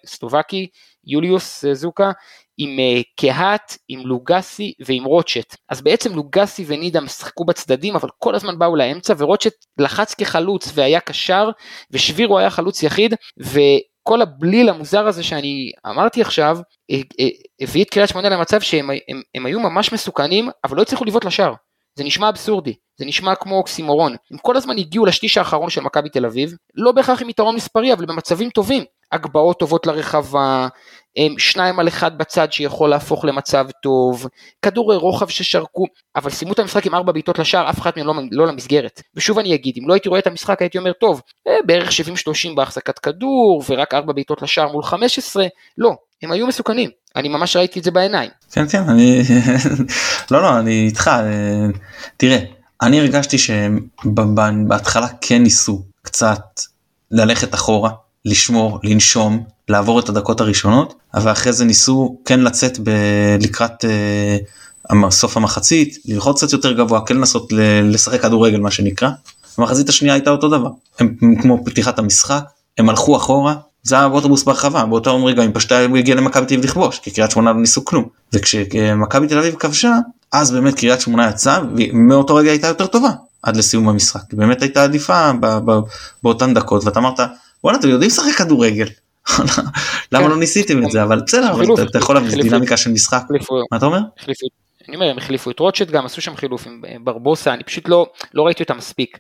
סלובקי, 0.07 0.67
יוליוס 1.05 1.65
אה, 1.65 1.75
זוקה, 1.75 2.13
עם 2.59 2.79
אה, 2.79 3.01
קהת, 3.21 3.77
עם 3.89 4.07
לוגסי 4.07 4.73
ועם 4.87 5.05
רוטשט. 5.05 5.57
אז 5.69 5.81
בעצם 5.81 6.15
לוגסי 6.15 6.65
ונידם 6.67 7.09
שיחקו 7.09 7.45
בצדדים, 7.45 7.97
אבל 7.97 8.09
כל 8.19 8.35
הזמן 8.35 8.59
באו 8.59 8.77
לאמצע, 8.77 9.15
ורוטשט 9.19 9.53
לחץ 9.79 10.15
כחלוץ 10.15 10.73
והיה 10.75 11.01
קשר, 11.01 11.51
ושבירו 11.91 12.39
היה 12.39 12.51
חלוץ 12.51 12.83
יחיד, 12.83 13.15
וכל 13.41 14.23
הבליל 14.23 14.69
המוזר 14.69 15.07
הזה 15.07 15.23
שאני 15.23 15.71
אמרתי 15.87 16.21
עכשיו, 16.21 16.59
הביא 17.61 17.85
את 17.85 17.91
קריית 17.91 18.09
שמונה 18.09 18.29
למצב 18.29 18.61
שהם 18.61 18.91
הם, 18.91 19.23
הם 19.35 19.47
היו 19.47 19.61
ממש 19.61 19.93
מסוכנים, 19.93 20.49
אבל 20.65 20.77
לא 20.77 20.83
הצליחו 20.83 21.05
לבעוט 21.05 21.25
לשער. 21.25 21.55
זה 21.99 22.05
נשמע 22.05 22.29
אבסורדי, 22.29 22.75
זה 22.99 23.05
נשמע 23.05 23.35
כמו 23.35 23.57
אוקסימורון. 23.57 24.17
הם 24.31 24.39
כל 24.39 24.57
הזמן 24.57 24.79
הגיעו 24.79 25.07
לשליש 25.07 25.39
האחרון 25.39 25.71
של 25.71 25.81
מכבי 25.81 26.09
תל 26.09 26.27
אביב, 26.27 26.55
לא 26.75 26.93
בהכרח 26.93 27.23
עם 27.23 27.29
יתרון 27.29 27.55
מספרי, 27.55 27.93
אבל 27.93 28.07
במצבים 28.07 28.51
טובים. 28.51 28.85
הגבהות 29.13 29.59
טובות 29.59 29.87
לרחבה, 29.87 30.69
שניים 31.39 31.81
על 31.81 31.89
אחד 31.89 32.19
בצד 32.19 32.53
שיכול 32.53 32.91
להפוך 32.91 33.25
למצב 33.25 33.67
טוב, 33.83 34.27
כדורי 34.63 34.97
רוחב 34.97 35.29
ששרקו, 35.29 35.85
אבל 36.17 36.31
סיימו 36.31 36.53
את 36.53 36.59
המשחק 36.59 36.87
עם 36.87 36.95
ארבע 36.95 37.13
בעיטות 37.13 37.39
לשער, 37.39 37.71
אף 37.71 37.79
אחת 37.79 37.97
מהן 37.97 38.07
לא, 38.07 38.15
לא 38.31 38.47
למסגרת. 38.47 39.03
ושוב 39.15 39.39
אני 39.39 39.55
אגיד, 39.55 39.75
אם 39.79 39.89
לא 39.89 39.95
הייתי 39.95 40.09
רואה 40.09 40.21
את 40.21 40.27
המשחק 40.27 40.63
הייתי 40.63 40.79
אומר, 40.79 40.93
טוב, 40.93 41.21
אה, 41.49 41.53
בערך 41.67 41.91
70-30 41.91 42.55
בהחזקת 42.57 42.99
כדור, 42.99 43.63
ורק 43.69 43.95
ארבע 43.95 44.13
בעיטות 44.13 44.43
לשער 44.43 44.73
מול 44.73 44.83
15, 44.83 45.47
לא, 45.79 45.91
הם 46.23 46.33
היו 46.33 46.47
מסוכנים, 46.47 46.91
אני 47.17 47.29
ממש 47.29 47.57
ראיתי 47.57 47.79
את 47.79 47.85
זה 47.85 47.91
בעיניים. 47.91 48.31
כן 48.53 48.69
כן, 48.69 48.83
אני, 48.89 49.23
לא 50.31 50.43
לא, 50.43 50.59
אני 50.59 50.87
איתך, 50.87 51.09
אה, 51.09 51.67
תראה, 52.17 52.39
אני 52.83 53.01
הרגשתי 53.01 53.37
שבהתחלה 53.39 55.07
כן 55.21 55.43
ניסו 55.43 55.83
קצת 56.03 56.61
ללכת 57.11 57.55
אחורה, 57.55 57.91
לשמור, 58.27 58.81
לנשום, 58.85 59.45
לעבור 59.69 60.01
את 60.01 60.09
הדקות 60.09 60.41
הראשונות, 60.41 60.95
אבל 61.15 61.33
אחרי 61.33 61.53
זה 61.53 61.65
ניסו 61.65 62.19
כן 62.25 62.41
לצאת 62.41 62.79
ב- 62.83 63.37
לקראת 63.41 63.85
uh, 64.93 65.11
סוף 65.11 65.37
המחצית, 65.37 65.99
ללחוץ 66.05 66.45
קצת 66.45 66.53
יותר 66.53 66.73
גבוה, 66.73 67.01
כן 67.07 67.17
לנסות 67.17 67.53
לשחק 67.83 68.23
כדורגל 68.23 68.61
מה 68.61 68.71
שנקרא. 68.71 69.11
המחצית 69.59 69.89
השנייה 69.89 70.15
הייתה 70.15 70.31
אותו 70.31 70.49
דבר, 70.49 70.71
הם, 70.99 71.15
הם 71.23 71.37
כמו 71.43 71.65
פתיחת 71.65 71.99
המשחק, 71.99 72.45
הם 72.79 72.89
הלכו 72.89 73.17
אחורה, 73.17 73.55
זה 73.83 73.95
היה 73.95 74.09
באוטובוס 74.09 74.43
ברחבה, 74.43 74.85
באותו 74.85 75.25
רגע 75.25 75.45
אם 75.45 75.53
פשטה 75.53 75.85
הוא 75.85 75.97
הגיע 75.97 76.15
למכבי 76.15 76.47
תל 76.47 76.55
אביב 76.55 76.65
לכבוש, 76.65 76.99
כי 76.99 77.11
קריית 77.11 77.31
שמונה 77.31 77.53
לא 77.53 77.61
ניסו 77.61 77.85
כלום. 77.85 78.05
וכשמכבי 78.33 79.27
תל 79.27 79.39
אביב 79.39 79.55
כבשה, 79.55 79.99
אז 80.33 80.51
באמת 80.51 80.75
קריית 80.75 81.01
שמונה 81.01 81.31
יצאה, 81.31 81.61
ומאותו 81.77 82.35
רגע 82.35 82.51
הייתה 82.51 82.67
יותר 82.67 82.87
טובה 82.87 83.11
עד 83.43 83.57
לסיום 83.57 83.89
המשחק. 83.89 84.33
באמת 84.33 84.63
הייתה 84.63 84.85
עדיפה 84.85 85.31
באותן 86.23 86.55
דקות, 86.55 86.85
ואתה 86.85 86.99
אמרת, 86.99 87.21
וואלה 87.65 87.79
אתם 87.79 87.89
יודעים 87.89 88.11
לשחק 88.11 88.33
כדורגל. 88.33 88.87
למה 90.13 90.25
כן. 90.25 90.31
לא 90.31 90.37
ניסיתם 90.37 90.85
את 90.85 90.91
זה 90.91 91.03
אבל 91.03 91.21
בסדר 91.27 91.53
אתה 91.91 91.99
יכול 91.99 92.15
להביא 92.15 92.43
דינמיקה 92.43 92.77
של 92.77 92.91
משחק 92.91 93.23
מה 93.71 93.77
אתה 93.77 93.87
אומר? 93.87 93.99
אני 94.89 94.97
אומר 94.97 95.07
הם 95.07 95.19
החליפו 95.19 95.51
את 95.51 95.61
רוטשט 95.61 95.91
גם 95.91 96.07
עשו 96.07 96.23
שם 96.23 96.37
חילוף 96.37 96.67
עם 96.67 96.83
אה, 96.89 96.97
ברבוסה 97.01 97.55
אני 97.55 97.65
פשוט 97.65 97.89
לא 97.89 98.07
לא 98.35 98.43
ראיתי 98.43 98.63
אותם 98.63 98.77
מספיק. 98.77 99.19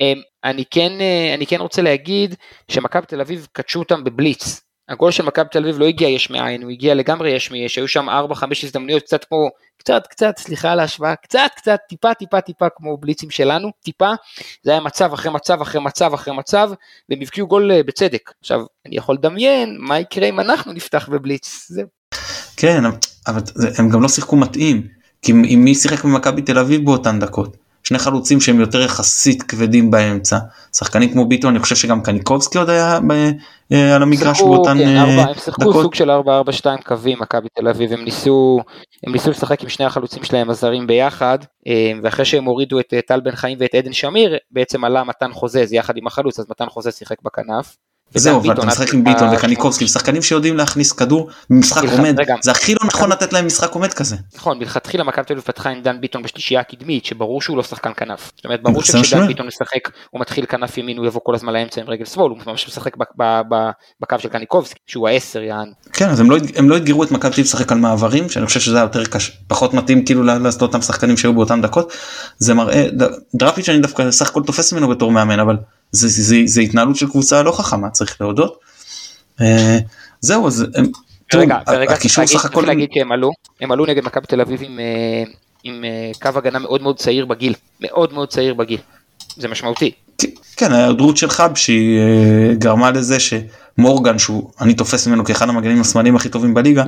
אמ, 0.00 0.20
אני 0.44 0.64
כן 0.70 0.92
אה, 1.00 1.34
אני 1.34 1.46
כן 1.46 1.60
רוצה 1.60 1.82
להגיד 1.82 2.34
שמכבי 2.68 3.06
תל 3.06 3.20
אביב 3.20 3.46
קדשו 3.52 3.78
אותם 3.78 4.04
בבליץ 4.04 4.60
הגול 4.88 5.10
של 5.10 5.24
מכבי 5.24 5.48
תל 5.50 5.58
אביב 5.58 5.78
לא 5.78 5.84
הגיע 5.84 6.08
יש 6.08 6.30
מאין, 6.30 6.62
הוא 6.62 6.70
הגיע 6.70 6.94
לגמרי 6.94 7.30
יש 7.30 7.50
מיש, 7.50 7.76
היו 7.76 7.88
שם 7.88 8.08
4-5 8.08 8.12
הזדמנויות 8.62 9.02
קצת 9.02 9.24
כמו, 9.24 9.48
קצת 9.76 10.06
קצת, 10.06 10.38
סליחה 10.38 10.72
על 10.72 10.80
ההשוואה, 10.80 11.16
קצת 11.16 11.50
קצת, 11.56 11.78
טיפה 11.88 12.14
טיפה 12.14 12.40
טיפה 12.40 12.66
כמו 12.76 12.96
בליצים 12.96 13.30
שלנו, 13.30 13.70
טיפה, 13.84 14.12
זה 14.62 14.70
היה 14.70 14.80
מצב 14.80 15.12
אחרי 15.12 15.32
מצב 15.32 15.60
אחרי 15.60 15.80
מצב 15.80 16.14
אחרי 16.14 16.34
מצב, 16.36 16.70
והם 17.08 17.20
הבקיעו 17.22 17.46
גול 17.46 17.72
אה, 17.72 17.82
בצדק. 17.82 18.32
עכשיו, 18.40 18.60
אני 18.86 18.96
יכול 18.96 19.14
לדמיין 19.14 19.76
מה 19.80 20.00
יקרה 20.00 20.28
אם 20.28 20.40
אנחנו 20.40 20.72
נפתח 20.72 21.08
בבליץ, 21.08 21.66
זהו. 21.68 21.86
כן, 22.56 22.82
אבל 23.26 23.40
הם 23.78 23.88
גם 23.88 24.02
לא 24.02 24.08
שיחקו 24.08 24.36
מתאים, 24.36 24.86
כי 25.22 25.32
אם 25.32 25.60
מי 25.64 25.74
שיחק 25.74 26.04
במכבי 26.04 26.42
תל 26.42 26.58
אביב 26.58 26.84
באותן 26.84 27.18
דקות? 27.18 27.61
שני 27.84 27.98
חלוצים 27.98 28.40
שהם 28.40 28.60
יותר 28.60 28.80
יחסית 28.80 29.42
כבדים 29.42 29.90
באמצע. 29.90 30.38
שחקנים 30.76 31.12
כמו 31.12 31.28
ביטון 31.28 31.50
אני 31.50 31.62
חושב 31.62 31.76
שגם 31.76 32.02
קניקובסקי 32.02 32.58
עוד 32.58 32.70
היה 32.70 33.00
ב, 33.08 33.12
אה, 33.72 33.96
על 33.96 34.02
המגרש 34.02 34.40
באותן 34.40 34.78
כן, 34.78 34.96
אה, 34.96 35.02
ארבע, 35.02 35.30
הם 35.30 35.34
שיחקו 35.34 35.72
סוג 35.72 35.94
של 35.94 36.10
4-4-2 36.10 36.82
קווים 36.84 37.18
מכבי 37.20 37.48
תל 37.54 37.68
אביב. 37.68 37.92
הם 37.92 38.04
ניסו 38.04 38.60
הם 39.06 39.12
ניסו 39.12 39.30
לשחק 39.30 39.62
עם 39.62 39.68
שני 39.68 39.86
החלוצים 39.86 40.24
שלהם 40.24 40.50
הזרים 40.50 40.86
ביחד 40.86 41.38
אה, 41.66 41.92
ואחרי 42.02 42.24
שהם 42.24 42.44
הורידו 42.44 42.80
את 42.80 42.94
טל 43.06 43.20
בן 43.20 43.36
חיים 43.36 43.58
ואת 43.60 43.74
עדן 43.74 43.92
שמיר 43.92 44.36
בעצם 44.50 44.84
עלה 44.84 45.04
מתן 45.04 45.32
חוזז 45.32 45.72
יחד 45.72 45.96
עם 45.96 46.06
החלוץ 46.06 46.38
אז 46.38 46.46
מתן 46.50 46.68
חוזז 46.68 46.94
שיחק 46.94 47.16
בכנף. 47.22 47.76
זהו, 48.14 48.52
אתה 48.52 48.66
משחק 48.66 48.94
עם 48.94 49.04
ביטון 49.04 49.28
וקניקובסקי, 49.34 49.88
שחקנים 49.88 50.22
שיודעים 50.22 50.56
להכניס 50.56 50.92
כדור 50.92 51.30
במשחק 51.50 51.82
עומד, 51.92 52.16
זה 52.40 52.50
הכי 52.50 52.74
לא 52.74 52.86
נכון 52.86 53.12
לתת 53.12 53.32
להם 53.32 53.46
משחק 53.46 53.72
עומד 53.72 53.94
כזה. 53.94 54.16
נכון, 54.36 54.58
מלכתחילה 54.58 55.04
מכבי 55.04 55.24
תל 55.24 55.32
אביב 55.32 55.44
פתחה 55.44 55.70
עם 55.70 55.82
דן 55.82 56.00
ביטון 56.00 56.22
בשלישייה 56.22 56.60
הקדמית, 56.60 57.04
שברור 57.04 57.42
שהוא 57.42 57.56
לא 57.56 57.62
שחקן 57.62 57.90
כנף. 57.96 58.32
זאת 58.36 58.44
אומרת, 58.44 58.62
ברור 58.62 58.82
שכשדן 58.82 59.26
ביטון 59.26 59.46
משחק, 59.46 59.88
הוא 60.10 60.20
מתחיל 60.20 60.46
כנף 60.48 60.78
ימין, 60.78 60.98
הוא 60.98 61.06
יבוא 61.06 61.20
כל 61.24 61.34
הזמן 61.34 61.52
לאמצע 61.52 61.80
עם 61.80 61.86
רגל 61.90 62.04
שמאל, 62.04 62.30
הוא 62.30 62.38
ממש 62.46 62.68
משחק 62.68 62.96
בקו 64.00 64.18
של 64.18 64.28
קניקובסקי, 64.28 64.80
שהוא 64.86 65.08
העשר 65.08 65.42
יען. 65.42 65.72
כן, 65.92 66.08
אז 66.08 66.20
הם 66.56 66.70
לא 66.70 66.76
אתגרו 66.76 67.04
את 67.04 67.10
מכבי 67.10 67.34
תל 67.34 67.40
לשחק 67.40 67.72
על 67.72 67.78
מעברים, 67.78 68.28
שאני 68.28 68.46
חושב 68.46 68.60
שזה 68.60 68.76
היה 68.76 68.82
יותר 68.82 69.04
קשה, 69.04 69.32
פחות 69.48 69.74
מתאים 69.74 70.04
כאילו 70.04 70.22
לעשות 70.22 70.62
אותם 70.62 70.82
שחקנים 70.82 71.16
שהיו 71.16 71.34
באותם 71.34 71.60
דקות. 71.60 71.92
זה 72.38 72.54
מראה, 72.54 72.86
דראפיץ' 73.34 73.68
אני 73.68 73.78
דווקא 73.78 74.10
סך 74.10 74.28
הכל 74.28 74.42
תופס 74.42 74.72
ממנו 74.72 74.88
בתור 74.88 75.12
מאמן, 75.12 75.40
אבל 75.40 75.56
זה, 75.92 76.08
זה, 76.08 76.22
זה, 76.22 76.36
זה 76.44 76.60
התנהלות 76.60 76.96
של 76.96 77.08
קבוצה 77.08 77.42
לא 77.42 77.52
חכמה 77.52 77.90
צריך 77.90 78.20
להודות. 78.20 78.58
אה, 79.40 79.78
זהו 80.20 80.46
אז 80.46 80.66
רגע, 81.34 81.58
רגע 81.68 81.94
הקישור 81.94 82.26
סך 82.26 82.44
הכל 82.44 82.64
להגיד 82.66 82.88
שהם 82.94 83.12
עלו 83.12 83.30
הם 83.60 83.72
עלו 83.72 83.86
נגד 83.86 84.04
מכבי 84.04 84.26
תל 84.26 84.40
אביב 84.40 84.60
עם, 84.62 84.80
אה, 84.80 85.22
עם 85.64 85.84
אה, 85.84 86.10
קו 86.22 86.38
הגנה 86.38 86.58
מאוד 86.58 86.82
מאוד 86.82 86.98
צעיר 86.98 87.26
בגיל 87.26 87.54
מאוד 87.80 88.12
מאוד 88.12 88.28
צעיר 88.28 88.54
בגיל 88.54 88.80
זה 89.36 89.48
משמעותי. 89.48 89.90
כן 90.56 90.72
ההיעדרות 90.72 91.16
של 91.16 91.30
חב 91.30 91.54
שהיא 91.54 92.00
גרמה 92.58 92.90
לזה 92.90 93.16
שמורגן 93.20 94.18
שהוא 94.18 94.50
אני 94.60 94.74
תופס 94.74 95.06
ממנו 95.06 95.24
כאחד 95.24 95.48
המגנים 95.48 95.80
השמאליים 95.80 96.16
הכי 96.16 96.28
טובים 96.28 96.54
בליגה 96.54 96.84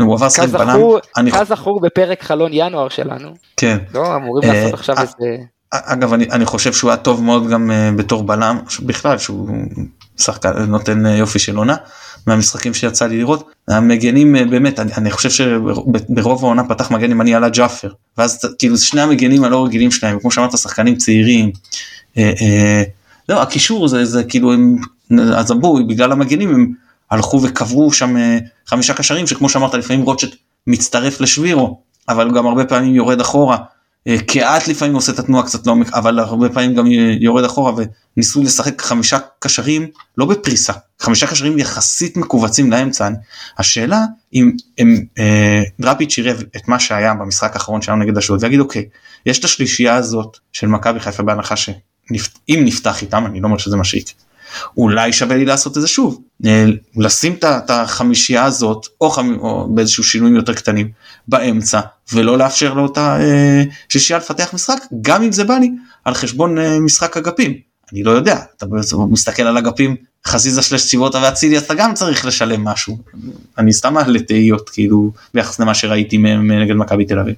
הוא 0.00 0.14
עבר 0.14 0.28
שחק 0.28 0.48
בלם. 0.48 0.80
כזכור 1.32 1.80
בפרק 1.80 2.22
חלון 2.22 2.50
ינואר 2.52 2.88
שלנו. 2.88 3.34
כן. 3.56 3.78
לא 3.94 4.16
אמורים 4.16 4.50
לעשות 4.52 4.74
עכשיו 4.74 4.96
איזה. 5.00 5.36
אגב 5.70 6.12
אני, 6.12 6.24
אני 6.30 6.46
חושב 6.46 6.72
שהוא 6.72 6.90
היה 6.90 6.96
טוב 6.96 7.22
מאוד 7.22 7.48
גם 7.48 7.70
uh, 7.70 7.98
בתור 7.98 8.22
בלם 8.22 8.58
בכלל 8.82 9.18
שהוא 9.18 9.48
שחקן 10.16 10.50
נותן 10.68 11.06
uh, 11.06 11.08
יופי 11.08 11.38
של 11.38 11.56
עונה 11.56 11.76
מהמשחקים 12.26 12.74
שיצא 12.74 13.06
לי 13.06 13.18
לראות 13.18 13.50
המגנים 13.68 14.36
uh, 14.36 14.50
באמת 14.50 14.80
אני, 14.80 14.92
אני 14.96 15.10
חושב 15.10 15.30
שברוב 15.30 16.44
העונה 16.44 16.64
פתח 16.64 16.90
מגן 16.90 17.10
ימני 17.10 17.34
על 17.34 17.44
הג'אפר 17.44 17.92
ואז 18.18 18.44
כאילו 18.58 18.78
שני 18.78 19.00
המגנים 19.00 19.44
הלא 19.44 19.64
רגילים 19.64 19.90
שלהם 19.90 20.18
כמו 20.20 20.30
שאמרת 20.30 20.58
שחקנים 20.58 20.96
צעירים. 20.96 21.50
Uh, 22.14 22.18
לא 23.28 23.42
הקישור 23.42 23.88
זה 23.88 24.04
זה 24.04 24.24
כאילו 24.24 24.52
הם 24.52 24.76
אז 25.36 25.52
אמרו 25.52 25.86
בגלל 25.86 26.12
המגנים 26.12 26.54
הם 26.54 26.72
הלכו 27.10 27.42
וקברו 27.42 27.92
שם 27.92 28.16
חמישה 28.66 28.94
קשרים 28.94 29.26
שכמו 29.26 29.48
שאמרת 29.48 29.74
לפעמים 29.74 30.02
רוטשט 30.02 30.36
מצטרף 30.66 31.20
לשבירו 31.20 31.80
אבל 32.08 32.30
גם 32.30 32.46
הרבה 32.46 32.64
פעמים 32.64 32.94
יורד 32.94 33.20
אחורה. 33.20 33.56
קהת 34.26 34.68
לפעמים 34.68 34.94
עושה 34.94 35.12
את 35.12 35.18
התנועה 35.18 35.46
קצת 35.46 35.66
לעומק 35.66 35.92
אבל 35.92 36.18
הרבה 36.18 36.48
פעמים 36.48 36.74
גם 36.74 36.86
יורד 37.20 37.44
אחורה 37.44 37.72
וניסו 38.16 38.42
לשחק 38.42 38.82
חמישה 38.82 39.18
קשרים 39.38 39.86
לא 40.18 40.26
בפריסה 40.26 40.72
חמישה 41.00 41.26
קשרים 41.26 41.58
יחסית 41.58 42.16
מכווצים 42.16 42.70
לאמצע. 42.70 43.08
השאלה 43.58 44.04
אם 44.34 44.52
הם 44.78 45.04
אה, 45.18 45.62
דראפיץ' 45.80 46.18
יראה 46.18 46.32
את 46.56 46.68
מה 46.68 46.80
שהיה 46.80 47.14
במשחק 47.14 47.54
האחרון 47.54 47.82
שלנו 47.82 48.04
נגד 48.04 48.16
אשדוד 48.16 48.44
ויגיד 48.44 48.60
אוקיי 48.60 48.88
יש 49.26 49.38
את 49.38 49.44
השלישייה 49.44 49.94
הזאת 49.94 50.36
של 50.52 50.66
מכבי 50.66 51.00
חיפה 51.00 51.22
בהנחה 51.22 51.56
שאם 51.56 51.76
נפתח 52.48 53.02
איתם 53.02 53.26
אני 53.26 53.40
לא 53.40 53.46
אומר 53.46 53.58
שזה 53.58 53.76
מה 53.76 53.84
שיקרה 53.84 54.27
אולי 54.76 55.12
שווה 55.12 55.36
לי 55.36 55.44
לעשות 55.44 55.76
את 55.76 55.82
זה 55.82 55.88
שוב. 55.88 56.20
אה, 56.46 56.64
לשים 56.96 57.36
את 57.42 57.70
החמישייה 57.70 58.44
הזאת 58.44 58.86
או, 59.00 59.10
חמ... 59.10 59.36
או 59.40 59.68
באיזשהו 59.74 60.04
שינויים 60.04 60.36
יותר 60.36 60.54
קטנים 60.54 60.90
באמצע 61.28 61.80
ולא 62.12 62.38
לאפשר 62.38 62.74
לאותה 62.74 63.20
אה, 63.20 63.62
שישייה 63.88 64.18
לפתח 64.18 64.54
משחק 64.54 64.78
גם 65.00 65.22
אם 65.22 65.32
זה 65.32 65.44
בא 65.44 65.54
לי 65.54 65.70
על 66.04 66.14
חשבון 66.14 66.58
אה, 66.58 66.80
משחק 66.80 67.16
אגפים. 67.16 67.54
אני 67.92 68.02
לא 68.02 68.10
יודע 68.10 68.38
אתה 68.56 68.66
מסתכל 69.10 69.42
על 69.42 69.58
אגפים 69.58 69.96
חזיזה 70.26 70.62
שלש 70.62 70.86
ציבוטה 70.86 71.18
ואצילי 71.22 71.58
אתה 71.58 71.74
גם 71.74 71.94
צריך 71.94 72.26
לשלם 72.26 72.64
משהו. 72.64 72.98
אני 73.58 73.72
סתם 73.72 73.94
מעלה 73.94 74.18
תהיות 74.18 74.70
כאילו 74.70 75.12
ביחס 75.34 75.60
למה 75.60 75.74
שראיתי 75.74 76.18
מהם 76.18 76.52
נגד 76.52 76.74
מכבי 76.74 77.04
תל 77.04 77.18
אביב. 77.18 77.34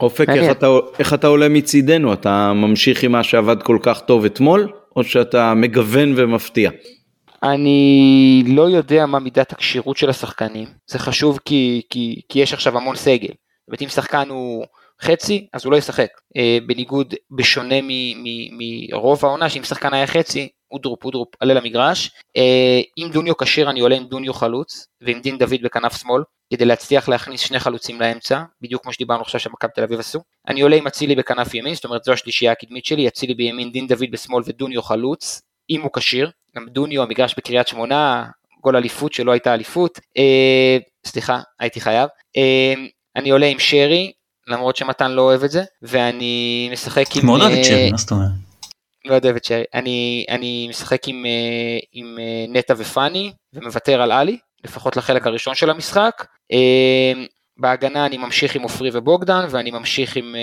אופק 0.00 0.28
איך 0.28 0.50
אתה, 0.50 0.66
איך 0.98 1.14
אתה 1.14 1.26
עולה 1.26 1.48
מצידנו? 1.48 2.12
אתה 2.12 2.52
ממשיך 2.52 3.02
עם 3.02 3.12
מה 3.12 3.22
שעבד 3.22 3.62
כל 3.62 3.78
כך 3.82 4.00
טוב 4.00 4.24
אתמול 4.24 4.68
או 4.96 5.04
שאתה 5.04 5.54
מגוון 5.54 6.14
ומפתיע. 6.16 6.70
אני 7.42 8.44
לא 8.46 8.62
יודע 8.62 9.06
מה 9.06 9.18
מידת 9.18 9.52
הכשירות 9.52 9.96
של 9.96 10.10
השחקנים 10.10 10.68
זה 10.86 10.98
חשוב 10.98 11.38
כי, 11.44 11.82
כי, 11.90 12.20
כי 12.28 12.38
יש 12.38 12.52
עכשיו 12.52 12.76
המון 12.76 12.96
סגל. 12.96 13.28
זאת 13.28 13.68
אומרת 13.68 13.82
אם 13.82 13.88
שחקן 13.88 14.28
הוא 14.28 14.66
חצי 15.02 15.46
אז 15.52 15.64
הוא 15.64 15.72
לא 15.72 15.76
ישחק 15.76 16.08
אה, 16.36 16.58
בניגוד 16.66 17.14
בשונה 17.30 17.74
מרוב 18.58 19.24
העונה 19.24 19.48
שאם 19.48 19.64
שחקן 19.64 19.94
היה 19.94 20.06
חצי 20.06 20.48
אודרופ 20.70 21.04
אודרופ 21.04 21.28
עלה 21.40 21.54
למגרש 21.54 22.10
אה, 22.36 22.80
אם 22.98 23.08
דוניו 23.12 23.36
כשיר 23.36 23.70
אני 23.70 23.80
עולה 23.80 23.96
עם 23.96 24.04
דוניו 24.04 24.34
חלוץ 24.34 24.86
ועם 25.00 25.20
דין 25.20 25.38
דוד 25.38 25.62
בכנף 25.62 26.00
שמאל 26.00 26.22
כדי 26.50 26.64
להצליח 26.64 27.08
להכניס 27.08 27.40
שני 27.40 27.60
חלוצים 27.60 28.00
לאמצע 28.00 28.42
בדיוק 28.60 28.82
כמו 28.82 28.92
שדיברנו 28.92 29.22
עכשיו 29.22 29.40
שמכבי 29.40 29.72
תל 29.74 29.82
אביב 29.82 30.00
עשו 30.00 30.20
אני 30.48 30.60
עולה 30.60 30.76
עם 30.76 30.86
אצילי 30.86 31.14
בכנף 31.14 31.54
ימין 31.54 31.74
זאת 31.74 31.84
אומרת 31.84 32.04
זו 32.04 32.12
השלישייה 32.12 32.52
הקדמית 32.52 32.84
שלי 32.84 33.08
אצילי 33.08 33.34
בימין 33.34 33.72
דין 33.72 33.86
דוד 33.86 34.10
בשמאל 34.10 34.42
ודוניו 34.46 34.82
חלוץ 34.82 35.42
אם 35.70 35.82
הוא 35.82 35.90
כשיר 35.96 36.30
גם 36.56 36.66
דוניו 36.68 37.02
המגרש 37.02 37.34
בקריית 37.36 37.68
שמונה 37.68 38.26
גול 38.60 38.76
אליפות 38.76 39.12
שלא 39.12 39.32
הייתה 39.32 39.54
אליפות 39.54 40.00
אה, 40.18 40.78
סליחה 41.06 41.40
הייתי 41.60 41.80
חייב 41.80 42.08
אה, 42.36 42.74
אני 43.16 43.30
עולה 43.30 43.46
עם 43.46 43.58
שרי 43.58 44.12
למרות 44.50 44.76
שמתן 44.76 45.10
לא 45.10 45.22
אוהב 45.22 45.44
את 45.44 45.50
זה, 45.50 45.64
ואני 45.82 46.68
משחק 46.72 47.16
עם... 47.16 47.26
מאוד 47.26 47.40
אוהב 47.40 47.52
את 47.52 47.64
שרי, 47.64 47.90
מה 47.90 47.96
זאת 47.96 48.10
אומרת? 48.10 48.30
לא 49.04 49.18
אוהב 49.24 49.36
את 49.36 49.44
שרי. 49.44 49.64
אני, 49.74 50.26
אני 50.28 50.66
משחק 50.68 51.08
עם, 51.08 51.26
אה, 51.26 51.78
עם 51.92 52.18
אה, 52.18 52.44
נטע 52.48 52.74
ופאני, 52.76 53.32
ומוותר 53.52 54.02
על 54.02 54.12
עלי, 54.12 54.38
לפחות 54.64 54.96
לחלק 54.96 55.26
הראשון 55.26 55.54
של 55.54 55.70
המשחק. 55.70 56.26
אה, 56.52 57.12
בהגנה 57.56 58.06
אני 58.06 58.16
ממשיך 58.16 58.54
עם 58.54 58.62
עופרי 58.62 58.90
ובוגדן, 58.92 59.46
ואני 59.50 59.70
ממשיך 59.70 60.16
עם, 60.16 60.34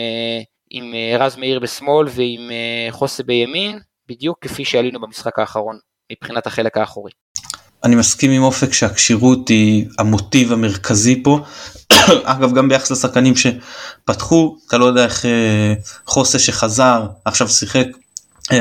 עם 0.70 0.94
רז 1.20 1.36
מאיר 1.36 1.60
בשמאל 1.60 2.08
ועם 2.10 2.52
חוסה 2.90 3.24
בימין, 3.24 3.80
בדיוק 4.10 4.38
כפי 4.42 4.66
שעלינו 4.66 5.02
במשחק 5.02 5.40
האחרון, 5.40 5.78
מבחינת 6.12 6.48
החלק 6.48 6.78
האחורי. 6.78 7.12
אני 7.84 7.96
מסכים 7.96 8.32
עם 8.32 8.44
אופק 8.44 8.74
שהכשירות 8.74 9.50
היא 9.50 9.86
המוטיב 10.00 10.54
המרכזי 10.54 11.24
פה. 11.24 11.40
אגב 12.24 12.54
גם 12.54 12.70
ביחס 12.70 12.92
לשחקנים 12.92 13.34
שפתחו 13.36 14.58
אתה 14.68 14.78
לא 14.78 14.86
יודע 14.86 15.04
איך 15.04 15.26
אה, 15.26 15.74
חוסה 16.06 16.40
שחזר 16.40 17.08
עכשיו 17.26 17.50
שיחק 17.50 17.86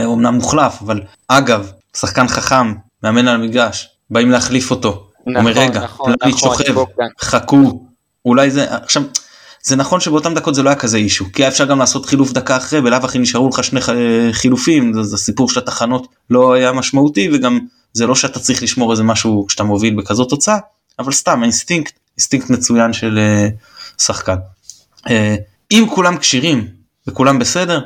אומנם 0.05 0.27
אה, 0.27 0.31
מוחלף 0.31 0.83
אבל 0.83 1.03
אגב 1.29 1.73
שחקן 1.97 2.29
חכם 2.29 2.75
מאמן 3.03 3.29
על 3.29 3.35
המגרש 3.35 3.89
באים 4.11 4.31
להחליף 4.31 4.71
אותו. 4.71 5.06
נכון, 5.27 5.37
אומר 5.37 5.51
רגע, 5.51 5.81
נכון, 5.81 6.15
נכון, 6.23 6.39
שוכב, 6.39 6.75
חכו, 7.21 7.87
אולי 8.25 8.51
זה 8.51 8.75
עכשיו 8.75 9.03
זה 9.63 9.77
נכון 9.77 10.01
שבאותם 10.01 10.35
דקות 10.35 10.55
זה 10.55 10.63
לא 10.63 10.69
היה 10.69 10.79
כזה 10.79 10.97
issue 10.97 11.25
כי 11.33 11.43
היה 11.43 11.49
אפשר 11.49 11.65
גם 11.65 11.79
לעשות 11.79 12.07
חילוף 12.07 12.33
דקה 12.33 12.57
אחרי 12.57 12.81
בלאו 12.81 12.99
הכי 12.99 13.19
נשארו 13.19 13.49
לך 13.49 13.65
שני 13.65 13.81
חילופים 14.33 14.93
זה, 14.93 15.03
זה 15.03 15.17
סיפור 15.17 15.51
של 15.51 15.61
התחנות 15.61 16.07
לא 16.31 16.53
היה 16.53 16.73
משמעותי 16.73 17.31
וגם 17.33 17.59
זה 17.93 18.07
לא 18.07 18.15
שאתה 18.15 18.39
צריך 18.39 18.63
לשמור 18.63 18.93
איזה 18.93 19.03
משהו 19.03 19.45
כשאתה 19.49 19.65
מוביל 19.65 19.95
בכזאת 19.95 20.31
תוצאה 20.31 20.59
אבל 20.99 21.13
סתם 21.13 21.43
אינסטינקט 21.43 21.99
אינסטינקט 22.19 22.51
מצוין 22.51 22.93
של 22.93 23.19
אה, 23.19 24.03
שחקן. 24.03 24.37
אה, 25.07 25.11
אם 25.71 25.87
כולם 25.95 26.19
כשירים 26.19 26.69
וכולם 27.07 27.39
בסדר 27.39 27.81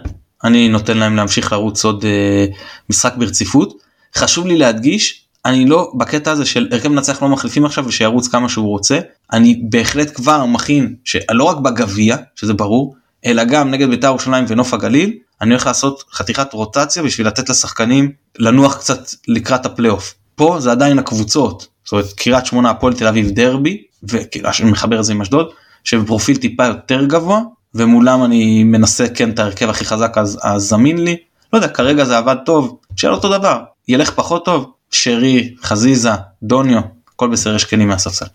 אני 0.45 0.69
נותן 0.69 0.99
להם 0.99 1.17
להמשיך 1.17 1.53
לרוץ 1.53 1.85
עוד 1.85 2.03
uh, 2.03 2.57
משחק 2.91 3.15
ברציפות 3.17 3.83
חשוב 4.17 4.47
לי 4.47 4.57
להדגיש 4.57 5.25
אני 5.45 5.67
לא 5.67 5.93
בקטע 5.95 6.31
הזה 6.31 6.47
של 6.47 6.69
הרכב 6.73 6.89
מנצח 6.89 7.23
לא 7.23 7.29
מחליפים 7.29 7.65
עכשיו 7.65 7.87
ושירוץ 7.87 8.29
כמה 8.29 8.49
שהוא 8.49 8.69
רוצה 8.69 8.99
אני 9.33 9.63
בהחלט 9.69 10.11
כבר 10.15 10.45
מכין 10.47 10.95
שלא 11.05 11.45
רק 11.45 11.57
בגביע 11.57 12.17
שזה 12.37 12.55
ברור 12.55 12.95
אלא 13.27 13.45
גם 13.45 13.71
נגד 13.71 13.89
בית"ר 13.89 14.07
ירושלים 14.07 14.45
ונוף 14.49 14.75
הגליל 14.75 15.13
אני 15.41 15.51
הולך 15.51 15.67
לעשות 15.67 16.05
חתיכת 16.13 16.53
רוטציה 16.53 17.03
בשביל 17.03 17.27
לתת 17.27 17.49
לשחקנים 17.49 18.13
לנוח 18.39 18.77
קצת 18.77 19.11
לקראת 19.29 19.67
הפלייאוף. 19.67 20.15
פה 20.35 20.57
זה 20.61 20.71
עדיין 20.71 20.99
הקבוצות, 20.99 21.67
זאת 21.85 21.93
אומרת 21.93 22.13
קריית 22.13 22.47
שמונה 22.47 22.71
הפועל 22.71 22.95
תל 22.95 23.07
אביב 23.07 23.31
דרבי, 23.31 23.83
ואני 24.03 24.71
מחבר 24.71 25.01
את 25.01 25.05
זה 25.05 25.13
עם 25.13 25.21
אשדוד, 25.21 25.51
שבפרופיל 25.85 26.37
טיפה 26.37 26.67
יותר 26.67 27.05
גבוה, 27.05 27.41
ומולם 27.75 28.25
אני 28.25 28.65
מנסה 28.65 29.09
כן 29.09 29.31
את 29.31 29.39
ההרכב 29.39 29.71
הכי 29.71 29.85
חזק 29.85 30.19
אז, 30.19 30.39
אז 30.43 30.63
זמין 30.63 31.05
לי. 31.05 31.17
לא 31.53 31.59
יודע, 31.59 31.69
כרגע 31.69 32.05
זה 32.05 32.19
עבד 32.19 32.37
טוב, 32.45 32.79
שיהיה 32.97 33.15
אותו 33.15 33.39
דבר, 33.39 33.61
ילך 33.89 34.11
פחות 34.11 34.45
טוב, 34.45 34.73
שרי, 34.91 35.55
חזיזה, 35.63 36.11
דוניו, 36.43 36.81
הכל 37.15 37.29
בסדר 37.29 37.55
יש 37.55 37.65
כנים 37.65 37.89
מהספסל. 37.89 38.27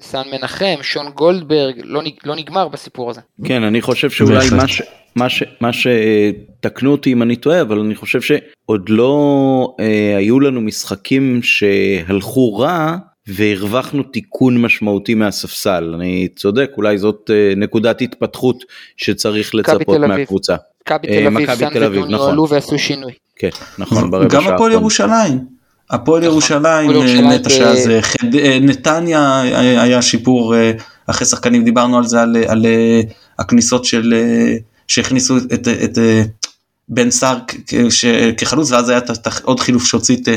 סן 0.00 0.22
מנחם, 0.32 0.76
שון 0.82 1.10
גולדברג, 1.14 1.74
לא, 1.84 2.02
לא 2.24 2.36
נגמר 2.36 2.68
בסיפור 2.68 3.10
הזה. 3.10 3.20
כן, 3.44 3.62
אני 3.62 3.82
חושב 3.82 4.10
שאולי 4.10 4.50
מה, 4.56 4.68
ש, 4.68 4.82
מה, 5.16 5.28
ש, 5.28 5.42
מה 5.60 5.70
שתקנו 5.72 6.92
אותי 6.92 7.12
אם 7.12 7.22
אני 7.22 7.36
טועה, 7.36 7.60
אבל 7.60 7.78
אני 7.78 7.94
חושב 7.94 8.20
שעוד 8.20 8.88
לא 8.88 9.74
אה, 9.80 10.16
היו 10.16 10.40
לנו 10.40 10.60
משחקים 10.60 11.40
שהלכו 11.42 12.56
רע. 12.56 12.96
והרווחנו 13.30 14.02
תיקון 14.02 14.62
משמעותי 14.62 15.14
מהספסל 15.14 15.92
אני 15.94 16.28
צודק 16.36 16.70
אולי 16.76 16.98
זאת 16.98 17.30
אה, 17.30 17.52
נקודת 17.56 18.02
התפתחות 18.02 18.64
שצריך 18.96 19.54
לצפות 19.54 20.00
מהקבוצה. 20.00 20.56
מכבי 21.30 21.66
תל 21.72 21.84
אביב, 21.84 22.04
סן 22.04 22.10
נכון. 22.10 22.30
עלו 22.30 22.48
ועשו 22.48 22.78
שינוי. 22.78 23.12
כן, 23.36 23.48
נכון, 23.78 24.10
ברבע 24.10 24.30
שעה. 24.30 24.42
גם 24.42 24.54
הפועל 24.54 24.72
ירושלים. 24.72 25.57
הפועל 25.90 26.20
נכון. 26.20 26.32
ירושלים, 26.32 26.90
אה, 26.90 27.20
נטע 27.20 27.50
שאז, 27.50 27.88
אה, 27.88 28.58
נתניה 28.60 29.40
היה 29.82 30.02
שיפור 30.02 30.54
אחרי 31.06 31.26
שחקנים 31.26 31.64
דיברנו 31.64 31.98
על 31.98 32.04
זה 32.04 32.22
על, 32.22 32.36
על 32.48 32.66
הכניסות 33.38 33.84
של 33.84 34.14
שהכניסו 34.88 35.36
את, 35.36 35.68
את 35.68 35.98
בן 36.88 37.10
סער 37.10 37.38
כחלוץ 38.38 38.70
ואז 38.70 38.88
היה 38.88 39.00
עוד 39.42 39.60
חילוף 39.60 39.84
שהוציא 39.84 40.16
את 40.16 40.28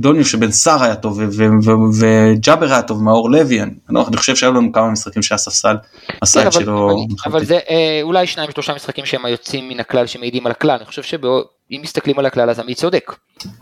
דוניו 0.00 0.24
שבן 0.24 0.50
סער 0.50 0.82
היה 0.82 0.94
טוב 0.94 1.20
וג'אבר 2.00 2.72
היה 2.72 2.82
טוב 2.82 3.02
מאור 3.02 3.30
לוי 3.30 3.62
אני, 3.62 3.70
לא, 3.88 4.04
אני 4.08 4.16
חושב 4.16 4.36
שהיו 4.36 4.52
לנו 4.52 4.72
כמה 4.72 4.90
משחקים 4.90 5.22
שהספסל 5.22 5.76
עשה 6.20 6.40
כן, 6.40 6.46
את 6.46 6.52
שלו. 6.52 7.06
אבל 7.26 7.44
זה 7.44 7.58
אה, 7.70 8.00
אולי 8.02 8.26
שניים 8.26 8.50
שלושה 8.50 8.74
משחקים 8.74 9.06
שהם 9.06 9.24
היוצאים 9.24 9.68
מן 9.68 9.80
הכלל 9.80 10.06
שמעידים 10.06 10.46
על 10.46 10.52
הכלל 10.52 10.76
אני 10.76 10.86
חושב 10.86 11.02
שאם 11.70 11.80
מסתכלים 11.82 12.18
על 12.18 12.26
הכלל 12.26 12.50
אז 12.50 12.58
עמית 12.58 12.76
צודק. 12.76 13.12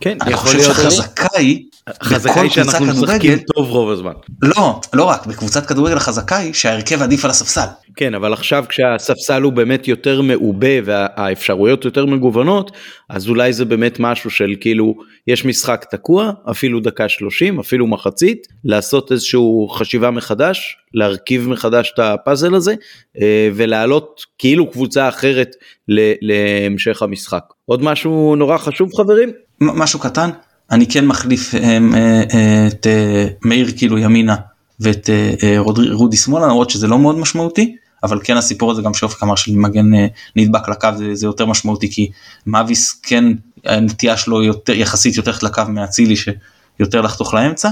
כן, 0.00 0.18
אני 0.20 0.36
חושב 0.36 0.62
שהחזקה 0.62 1.38
היא, 1.38 1.64
חזקה 2.02 2.40
היא 2.40 2.50
שאנחנו 2.50 2.86
משחקים 2.86 3.38
טוב 3.38 3.70
רוב 3.70 3.90
הזמן. 3.90 4.12
לא, 4.42 4.80
לא 4.92 5.04
רק, 5.04 5.26
בקבוצת 5.26 5.66
כדורגל 5.66 5.96
החזקה 5.96 6.36
היא 6.36 6.52
שההרכב 6.52 7.02
עדיף 7.02 7.24
על 7.24 7.30
הספסל. 7.30 7.66
כן, 7.96 8.14
אבל 8.14 8.32
עכשיו 8.32 8.64
כשהספסל 8.68 9.42
הוא 9.42 9.52
באמת 9.52 9.88
יותר 9.88 10.22
מעובה 10.22 10.82
והאפשרויות 10.84 11.84
יותר 11.84 12.06
מגוונות, 12.06 12.70
אז 13.08 13.28
אולי 13.28 13.52
זה 13.52 13.64
באמת 13.64 14.00
משהו 14.00 14.30
של 14.30 14.54
כאילו, 14.60 14.94
יש 15.26 15.44
משחק 15.44 15.84
תקוע, 15.90 16.30
אפילו 16.50 16.80
דקה 16.80 17.08
30, 17.08 17.60
אפילו 17.60 17.86
מחצית, 17.86 18.46
לעשות 18.64 19.12
איזשהו 19.12 19.68
חשיבה 19.68 20.10
מחדש, 20.10 20.76
להרכיב 20.94 21.48
מחדש 21.48 21.92
את 21.94 21.98
הפאזל 21.98 22.54
הזה, 22.54 22.74
אה, 23.20 23.48
ולהעלות 23.54 24.24
כאילו 24.38 24.70
קבוצה 24.70 25.08
אחרת 25.08 25.56
להמשך 26.20 27.02
המשחק. 27.02 27.44
עוד 27.66 27.82
משהו 27.82 28.36
נורא 28.36 28.58
חשוב 28.58 28.90
חברים? 28.96 29.32
משהו 29.60 29.98
קטן, 29.98 30.30
אני 30.70 30.86
כן 30.86 31.06
מחליף 31.06 31.54
אה, 31.54 31.78
אה, 31.94 32.66
את 32.66 32.86
מאיר 33.44 33.68
כאילו 33.76 33.98
ימינה 33.98 34.36
ואת 34.80 35.10
רודי 35.92 36.16
שמאלה 36.16 36.46
למרות 36.46 36.70
שזה 36.70 36.86
לא 36.86 36.98
מאוד 36.98 37.18
משמעותי. 37.18 37.76
אבל 38.02 38.20
כן 38.24 38.36
הסיפור 38.36 38.70
הזה 38.70 38.82
גם 38.82 38.94
שאופק 38.94 39.22
אמר 39.22 39.34
של 39.34 39.52
מגן 39.56 39.94
אה, 39.94 40.06
נדבק 40.36 40.68
לקו 40.68 40.88
זה, 40.96 41.14
זה 41.14 41.26
יותר 41.26 41.46
משמעותי 41.46 41.92
כי 41.92 42.10
מאביס 42.46 43.00
כן 43.02 43.24
הנטייה 43.64 44.16
שלו 44.16 44.42
יותר 44.42 44.72
יחסית 44.72 45.16
יותר 45.16 45.32
לקו 45.42 45.62
מאצילי 45.68 46.14
שיותר 46.16 47.00
לחתוך 47.00 47.34
לאמצע 47.34 47.68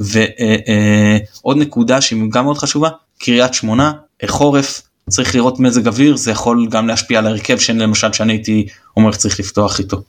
ועוד 0.00 0.18
אה, 0.38 1.48
אה, 1.48 1.54
נקודה 1.54 2.00
שהיא 2.00 2.22
גם 2.30 2.44
מאוד 2.44 2.58
חשובה 2.58 2.88
קריית 3.18 3.54
שמונה 3.54 3.92
חורף 4.26 4.82
צריך 5.08 5.34
לראות 5.34 5.60
מזג 5.60 5.86
אוויר 5.86 6.16
זה 6.16 6.30
יכול 6.30 6.68
גם 6.70 6.88
להשפיע 6.88 7.18
על 7.18 7.26
ההרכב 7.26 7.58
שאני 7.58 7.78
למשל 7.78 8.12
שאני 8.12 8.32
הייתי 8.32 8.66
אומר 8.96 9.12
צריך 9.12 9.40
לפתוח 9.40 9.78
איתו. 9.78 10.02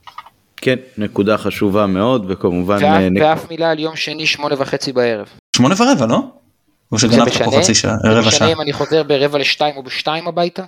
כן 0.58 0.76
נקודה 0.98 1.38
חשובה 1.38 1.88
מאוד 1.88 2.26
וכמובן 2.30 2.84
ואף, 2.84 3.02
נק... 3.12 3.22
ואף 3.22 3.50
מילה 3.50 3.72
על 3.72 3.80
יום 3.80 3.96
שני 3.96 4.26
שמונה 4.26 4.56
וחצי 4.58 4.94
בערב. 4.94 5.28
שמונה 5.56 5.76
ורבע 5.82 6.06
לא? 6.06 6.24
או 6.92 7.00
שגנבת 7.00 7.34
פה 7.34 7.60
חצי 7.60 7.76
שעה, 7.76 7.96
רבע 8.04 8.22
שעה. 8.22 8.22
זה 8.22 8.28
משנה 8.28 8.52
אם 8.52 8.62
אני 8.62 8.74
חוזר 8.74 9.04
ברבע 9.04 9.38
לשתיים 9.38 9.78
או 9.78 9.84
בשתיים 9.84 10.28
הביתה? 10.28 10.64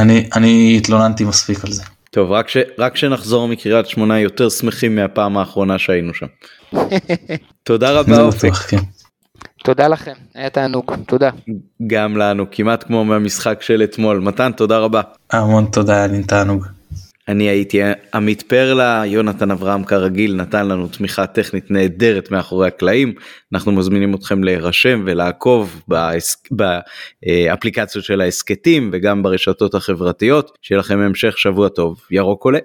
אני, 0.00 0.28
אני 0.36 0.74
התלוננתי 0.76 1.24
מספיק 1.24 1.64
על 1.64 1.72
זה. 1.72 1.82
טוב 2.10 2.32
רק 2.32 2.48
ש... 2.48 2.56
רק 2.78 2.96
שנחזור 2.96 3.48
מקריית 3.48 3.86
שמונה 3.86 4.20
יותר 4.20 4.48
שמחים 4.48 4.96
מהפעם 4.96 5.38
האחרונה 5.38 5.78
שהיינו 5.78 6.12
שם. 6.14 6.26
תודה 7.62 7.92
רבה 7.92 8.14
זה 8.14 8.22
אופק. 8.22 8.44
בטוח, 8.44 8.66
כן. 8.68 8.76
תודה 9.66 9.88
לכם, 9.88 10.12
היה 10.34 10.50
תענוג, 10.50 10.92
תודה. 11.06 11.30
גם 11.86 12.16
לנו 12.16 12.46
כמעט 12.50 12.84
כמו 12.84 13.04
מהמשחק 13.04 13.62
של 13.62 13.82
אתמול 13.82 14.20
מתן 14.20 14.52
תודה 14.52 14.78
רבה. 14.78 15.00
המון 15.30 15.66
תודה 15.72 15.96
היה 15.96 16.06
לי 16.06 16.22
תענוג. 16.22 16.66
אני 17.28 17.44
הייתי 17.44 17.80
עמית 18.14 18.42
פרלה, 18.42 19.02
יונתן 19.06 19.50
אברהם 19.50 19.84
כרגיל 19.84 20.34
נתן 20.34 20.68
לנו 20.68 20.88
תמיכה 20.88 21.26
טכנית 21.26 21.70
נהדרת 21.70 22.30
מאחורי 22.30 22.66
הקלעים. 22.68 23.14
אנחנו 23.54 23.72
מזמינים 23.72 24.14
אתכם 24.14 24.44
להירשם 24.44 25.02
ולעקוב 25.06 25.82
באס... 25.88 26.42
באפליקציות 26.50 28.04
של 28.04 28.20
ההסכתים 28.20 28.90
וגם 28.92 29.22
ברשתות 29.22 29.74
החברתיות. 29.74 30.58
שיהיה 30.62 30.78
לכם 30.78 30.98
המשך 30.98 31.38
שבוע 31.38 31.68
טוב. 31.68 32.00
ירוק 32.10 32.44
עולה. 32.44 32.58